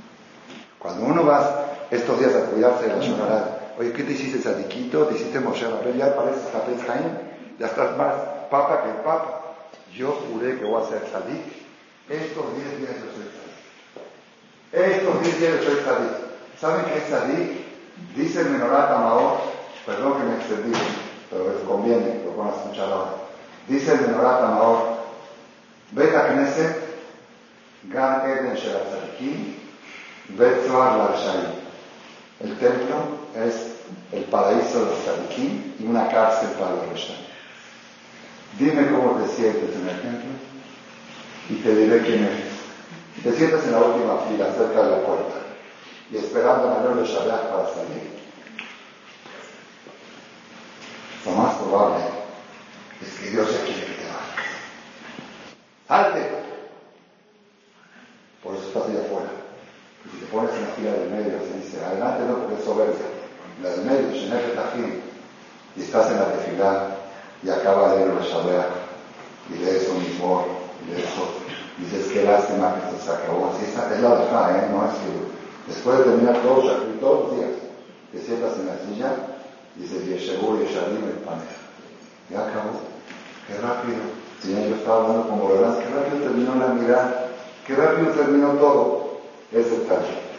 Cuando 0.78 1.04
uno 1.04 1.26
va 1.26 1.66
estos 1.90 2.18
días 2.18 2.34
a 2.34 2.46
cuidarse 2.46 2.84
de 2.86 2.96
la 2.96 2.98
llorará, 2.98 3.74
oye, 3.78 3.92
¿qué 3.92 4.04
te 4.04 4.12
hiciste 4.12 4.40
sadiquito? 4.40 5.06
¿Te 5.06 5.16
hiciste 5.16 5.38
Moshe 5.40 5.66
Ya 5.98 6.16
pareces 6.16 6.48
Japez 6.50 6.82
Jaim, 6.86 7.18
ya 7.58 7.66
estás 7.66 7.98
más 7.98 8.14
papa 8.50 8.84
que 8.84 8.90
papa. 9.04 9.42
Yo 9.94 10.12
juré 10.12 10.58
que 10.58 10.64
voy 10.64 10.82
a 10.82 10.88
ser 10.88 11.02
sadik. 11.12 11.60
Estos 12.08 12.56
10 12.56 12.78
días 12.78 12.94
yo 12.94 13.12
soy 13.12 13.28
sadik. 13.36 14.96
Estos 14.96 15.22
10 15.22 15.40
días 15.40 15.52
yo 15.60 15.70
soy 15.70 15.84
sadik. 15.84 16.12
¿Saben 16.58 16.86
qué 16.86 16.98
es 16.98 17.04
sadik? 17.04 17.69
Dice 18.16 18.40
el 18.40 18.50
Menorat 18.50 18.90
Amaor, 18.90 19.38
perdón 19.86 20.18
que 20.18 20.24
me 20.24 20.34
extendí, 20.34 20.72
pero 21.30 21.52
les 21.52 21.62
conviene, 21.62 22.22
lo 22.24 22.36
van 22.36 22.48
a 22.48 22.56
escuchar 22.56 22.90
ahora. 22.90 23.12
Dice 23.68 23.92
el 23.92 24.00
Menorat 24.00 24.42
Amaor, 24.42 24.98
Beta 25.92 26.28
Knesset, 26.28 26.76
Gan 27.84 28.28
Eden 28.28 28.54
Shel 28.54 28.76
Tzadikim, 28.90 29.54
Bet 30.36 30.66
Zohar 30.66 31.16
El 32.40 32.58
templo 32.58 32.96
es 33.34 33.70
el 34.12 34.24
paraíso 34.24 34.84
de 34.84 34.90
los 34.90 34.98
tzadikim 35.04 35.74
y 35.78 35.86
una 35.86 36.08
cárcel 36.08 36.50
para 36.58 36.72
los 36.72 36.88
Rishayim. 36.92 37.26
Dime 38.58 38.90
cómo 38.90 39.20
te 39.20 39.28
sientes 39.28 39.74
en 39.74 39.88
el 39.88 40.00
templo 40.00 40.30
y 41.48 41.54
te 41.54 41.74
diré 41.74 42.02
quién 42.02 42.24
eres. 42.24 42.50
Te 43.22 43.32
sientes 43.32 43.64
en 43.64 43.72
la 43.72 43.78
última 43.78 44.18
fila, 44.28 44.52
cerca 44.52 44.82
de 44.82 44.90
la 44.90 45.06
puerta 45.06 45.39
y 46.12 46.16
esperando 46.16 46.68
a 46.68 46.94
de 46.94 47.06
Shabbat 47.06 47.50
para 47.50 47.68
salir. 47.68 48.20
Lo 51.24 51.32
más 51.32 51.54
probable 51.56 52.04
es 53.00 53.14
que 53.14 53.30
Dios 53.30 53.48
ya 53.52 53.64
quiere 53.64 53.86
que 53.86 53.92
te 53.92 54.06
vayas. 54.06 54.46
¡Salte! 55.86 56.28
Por 58.42 58.56
eso 58.56 58.66
estás 58.68 58.88
ahí 58.88 58.96
afuera. 58.96 59.30
Y 60.04 60.10
si 60.10 60.16
te 60.24 60.26
pones 60.32 60.50
en 60.54 60.62
la 60.62 60.74
fila 60.74 60.92
del 60.92 61.10
medio, 61.10 61.38
se 61.40 61.58
dice, 61.58 61.84
adelante 61.84 62.24
no 62.26 62.38
porque 62.38 62.54
es 62.54 62.64
soberbia. 62.64 63.06
La 63.62 63.68
del 63.70 63.84
medio, 63.84 64.10
Shenet 64.10 64.54
Tajim, 64.54 65.00
y 65.76 65.82
estás 65.82 66.10
en 66.10 66.16
la 66.16 66.32
tefilá, 66.32 66.96
y 67.42 67.50
acaba 67.50 67.94
de 67.94 68.02
ir 68.02 68.08
el 68.08 68.18
Shabbat, 68.18 68.66
y 69.50 69.58
lees 69.58 69.88
un 69.88 70.02
mismo, 70.02 70.46
y 70.82 70.90
lees 70.90 71.12
otro. 71.12 71.44
Y 71.78 71.84
dices, 71.84 72.10
qué 72.12 72.24
lástima 72.24 72.74
que 72.74 72.88
esto 72.88 73.04
se 73.04 73.10
acabó. 73.12 73.52
Así 73.54 73.66
es 73.66 74.00
la 74.00 74.08
verdad, 74.08 74.56
¿eh? 74.56 74.68
No 74.70 74.86
es 74.86 74.92
que 74.92 75.39
Después 75.66 75.98
de 75.98 76.04
terminar 76.04 76.42
todos, 76.42 76.72
todos 77.00 77.28
los 77.28 77.36
días, 77.36 77.50
te 78.12 78.20
sientas 78.20 78.58
en 78.58 78.66
la 78.66 78.78
silla, 78.78 79.12
dices, 79.76 80.06
Yeshevu, 80.06 80.58
Yesharim, 80.58 81.04
el 81.04 81.24
panel. 81.24 81.46
Ya 82.30 82.40
acabó. 82.40 82.80
Qué 83.46 83.54
rápido. 83.60 83.98
Si 84.42 84.52
yo 84.52 84.74
estaba 84.74 85.04
hablando 85.04 85.28
con 85.28 85.40
Borolán, 85.40 85.76
qué 85.78 85.88
rápido 85.94 86.22
terminó 86.22 86.54
la 86.54 86.68
mirada, 86.68 87.28
qué 87.66 87.74
rápido 87.74 88.12
terminó 88.12 88.52
todo. 88.52 89.20
Es 89.52 89.70
detalle. 89.70 90.30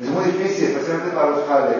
Es 0.00 0.08
muy 0.08 0.24
difícil, 0.24 0.68
especialmente 0.68 1.16
para 1.16 1.30
los 1.30 1.40
padres, 1.40 1.78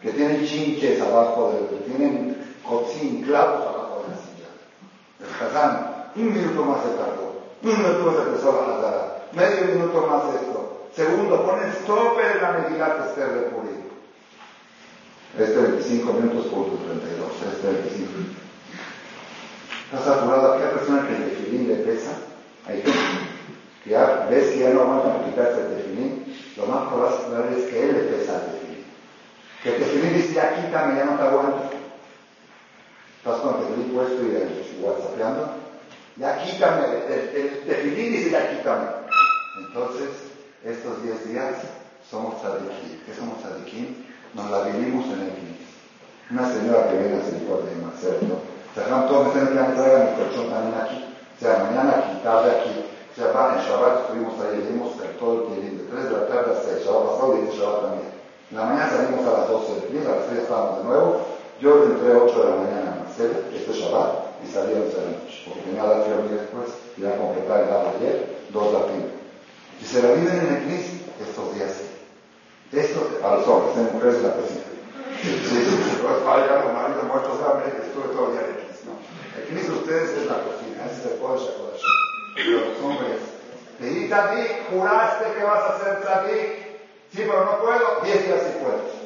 que 0.00 0.10
tienen 0.12 0.46
chinches 0.46 1.00
abajo, 1.00 1.52
de, 1.52 1.76
que 1.76 1.90
tienen 1.90 2.54
cotzín, 2.66 3.22
clavos 3.22 3.66
abajo 3.66 4.04
de 4.04 4.14
la 4.14 4.22
silla. 4.22 4.48
El 5.20 5.46
Hazán, 5.46 6.10
un 6.14 6.32
minuto 6.32 6.64
más 6.64 6.82
se 6.82 6.90
tardó, 6.90 7.42
un 7.62 7.70
minuto 7.70 8.10
más 8.10 8.26
empezó 8.26 8.52
la 8.52 8.76
Hazara, 8.76 9.26
medio 9.32 9.74
minuto 9.74 10.06
más 10.06 10.34
esto. 10.34 10.57
Segundo, 10.98 11.46
ponen 11.46 11.70
tope 11.86 12.26
de 12.26 12.40
la 12.42 12.58
Megilat 12.58 13.06
Esther 13.06 13.30
de 13.30 13.42
Purim. 13.54 13.86
Este 15.38 15.56
25 15.56 16.12
minutos, 16.14 16.46
punto 16.46 16.74
32. 16.74 17.54
Este 17.54 17.66
25. 17.68 18.10
¿Estás 19.84 20.08
apurado? 20.08 20.54
Aquella 20.54 20.72
persona 20.72 21.06
que 21.06 21.14
el 21.14 21.22
tefilín 21.22 21.68
le 21.68 21.74
pesa, 21.84 22.10
hay 22.66 22.82
gente 22.82 22.98
que 23.84 23.90
ya 23.90 24.26
ves 24.28 24.48
que 24.48 24.58
ya 24.58 24.70
no 24.70 24.80
aguanta 24.80 25.24
quitarse 25.24 25.60
el 25.60 25.76
tefilín, 25.76 26.36
lo 26.56 26.66
más 26.66 26.88
probable 26.88 27.56
es 27.56 27.70
que 27.70 27.80
él 27.80 27.92
le 27.92 28.00
pesa 28.16 28.34
el 28.34 28.50
tefilín. 28.50 28.84
Que 29.62 29.68
el 29.68 29.76
tefilín 29.76 30.14
dice, 30.14 30.34
ya 30.34 30.56
quítame, 30.56 30.98
ya 30.98 31.04
no 31.04 31.16
te 31.16 31.22
aguanto. 31.22 31.70
Estás 33.18 33.40
con 33.40 33.54
el 33.54 33.68
tefilín 33.68 33.94
puesto 33.94 34.20
y 34.20 34.34
el 34.34 34.82
whatsappeando. 34.82 35.48
Ya 36.16 36.42
quítame, 36.42 36.86
el, 37.06 37.70
el 37.70 37.94
dice, 37.94 38.30
ya 38.30 38.50
quítame. 38.50 38.86
Entonces, 39.60 40.27
estos 40.64 41.02
10 41.02 41.28
días 41.28 41.54
somos 42.08 42.40
tzadikim. 42.40 43.04
¿Qué 43.06 43.14
somos 43.14 43.38
tzadikim? 43.38 44.04
Nos 44.34 44.50
la 44.50 44.62
vivimos 44.62 45.06
en 45.06 45.20
el 45.20 45.32
fin. 45.32 45.56
Una 46.30 46.44
señora 46.52 46.88
que 46.88 46.98
viene 46.98 47.16
a 47.16 47.20
hacer 47.20 47.40
de 47.40 47.84
Marcelo, 47.84 48.36
se 48.74 48.90
van 48.90 49.08
todos 49.08 49.26
los 49.26 49.34
que 49.34 49.40
traigan 49.40 50.10
mi 50.10 50.16
colchón 50.16 50.50
también 50.50 50.74
aquí. 50.76 51.04
O 51.08 51.40
sea, 51.40 51.64
mañana 51.64 52.04
aquí, 52.04 52.20
tarde 52.22 52.50
aquí. 52.50 52.84
Va, 53.18 53.58
en 53.58 53.66
Shabbat 53.66 54.02
estuvimos 54.02 54.34
ahí, 54.38 54.62
dimos 54.62 54.94
todo 55.18 55.48
el 55.50 55.58
tiempo, 55.58 55.82
de 55.82 55.90
3 55.90 56.04
de 56.04 56.10
la 56.12 56.26
tarde 56.28 56.54
a 56.54 56.62
6, 56.62 56.84
Shabbat 56.86 57.10
pasado 57.10 57.34
y 57.34 57.40
de 57.46 57.50
Shabbat 57.50 57.82
también. 57.82 58.10
En 58.50 58.56
la 58.56 58.64
mañana 58.64 58.90
salimos 58.90 59.26
a 59.26 59.38
las 59.38 59.48
12 59.48 59.74
del 59.74 59.90
día, 59.90 60.02
a 60.06 60.16
las 60.16 60.26
3 60.26 60.38
estábamos 60.38 60.78
de 60.78 60.84
nuevo. 60.84 61.20
Yo 61.60 61.84
entré 61.84 62.12
a 62.12 62.22
8 62.22 62.38
de 62.38 62.50
la 62.50 62.56
mañana 62.62 62.86
a 62.92 62.98
Marcelo, 63.02 63.34
este 63.50 63.72
Shabbat, 63.72 64.38
y 64.44 64.46
salí 64.46 64.70
a 64.70 64.86
11 64.86 64.94
de 64.94 65.02
la 65.02 65.10
noche, 65.18 65.36
porque 65.48 65.60
tenía 65.66 65.82
la 65.82 66.04
fiebre 66.04 66.28
después, 66.30 66.68
y 66.94 67.06
a 67.06 67.18
completar 67.18 67.58
el 67.64 67.70
agua 67.74 67.92
ayer, 67.98 68.46
dos 68.54 68.72
la 68.72 68.86
primera. 68.86 69.17
Y 69.80 69.84
se 69.84 70.02
la 70.02 70.12
viven 70.12 70.38
en 70.38 70.56
el 70.56 70.62
CNIS 70.64 70.86
estos 71.28 71.54
días. 71.54 71.72
Esto 72.72 73.08
a 73.24 73.36
los 73.36 73.48
hombres, 73.48 73.76
en 73.76 73.94
mujeres 73.94 74.22
la 74.22 74.34
cocina. 74.34 74.60
Si 75.22 76.02
los 76.02 76.22
padres, 76.22 76.64
los 76.64 76.72
maridos 76.72 77.04
muertos 77.04 77.38
hambre, 77.42 77.72
estuve 77.82 78.14
todo 78.14 78.26
el 78.28 78.32
día 78.32 78.42
en 78.42 78.50
el 78.50 78.66
CNIS. 78.66 78.84
No. 78.84 78.94
El 79.38 79.48
CNIS 79.48 79.66
de 79.68 79.74
ustedes 79.74 80.10
es 80.10 80.26
la 80.26 80.42
cocina, 80.42 80.84
ese 80.86 81.00
es 81.00 81.12
el 81.12 81.18
Kodesh 81.18 81.48
HaKodesh. 81.48 81.82
Pero 82.34 82.60
los 82.60 82.78
hombres, 82.82 83.20
te 83.78 83.86
di 83.86 84.08
Tzadik, 84.08 84.70
juraste 84.70 85.24
que 85.32 85.44
vas 85.44 85.70
a 85.70 85.78
ser 85.78 86.00
Tzadik. 86.00 86.68
Sí, 87.10 87.24
pero 87.26 87.44
no 87.44 87.58
puedo, 87.58 88.00
diez 88.04 88.26
días 88.26 88.40
sí 88.42 88.58
puedes. 88.62 88.98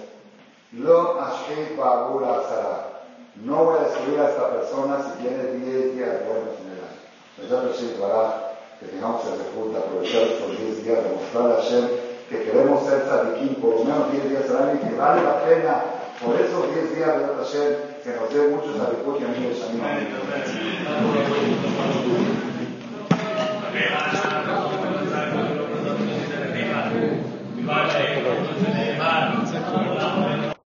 Lo 0.73 1.21
Ashkei 1.21 1.77
Babula 1.77 2.41
Azara. 2.41 2.89
No 3.37 3.65
voy 3.65 3.79
a 3.79 3.85
destruir 3.85 4.21
a 4.21 4.31
esta 4.31 4.51
persona 4.51 4.99
si 5.03 5.23
tiene 5.23 5.45
diez 5.53 5.95
días 5.95 6.27
buenos 6.27 6.59
en 6.61 6.73
el 6.73 6.81
año 6.81 8.52
que 8.83 8.89
tengamos 8.99 9.23
el 9.27 9.39
recurso 9.39 9.73
de 9.73 9.79
aprovechar 9.79 10.23
estos 10.23 10.59
10 10.59 10.85
días, 10.85 10.99
demostrar 11.07 11.53
a 11.53 11.63
Hashem 11.63 11.87
que 12.29 12.43
queremos 12.43 12.85
ser 12.87 13.05
tzadikim 13.05 13.55
por 13.61 13.71
lo 13.79 13.85
menos 13.85 14.11
10 14.11 14.29
días 14.31 14.51
al 14.51 14.57
año 14.69 14.75
y 14.83 14.89
que 14.89 14.95
vale 14.97 15.23
la 15.23 15.45
pena 15.45 15.75
por 16.19 16.35
esos 16.35 16.75
10 16.75 16.97
días 16.97 17.15
de 17.19 17.27
Hashem 17.39 17.71
que 18.03 18.11
nos 18.19 18.27
dé 18.35 18.49
muchos 18.49 18.75
tzadikot 18.75 19.21
y 19.21 19.25
amigos 19.25 19.63
amigos. 19.63 19.93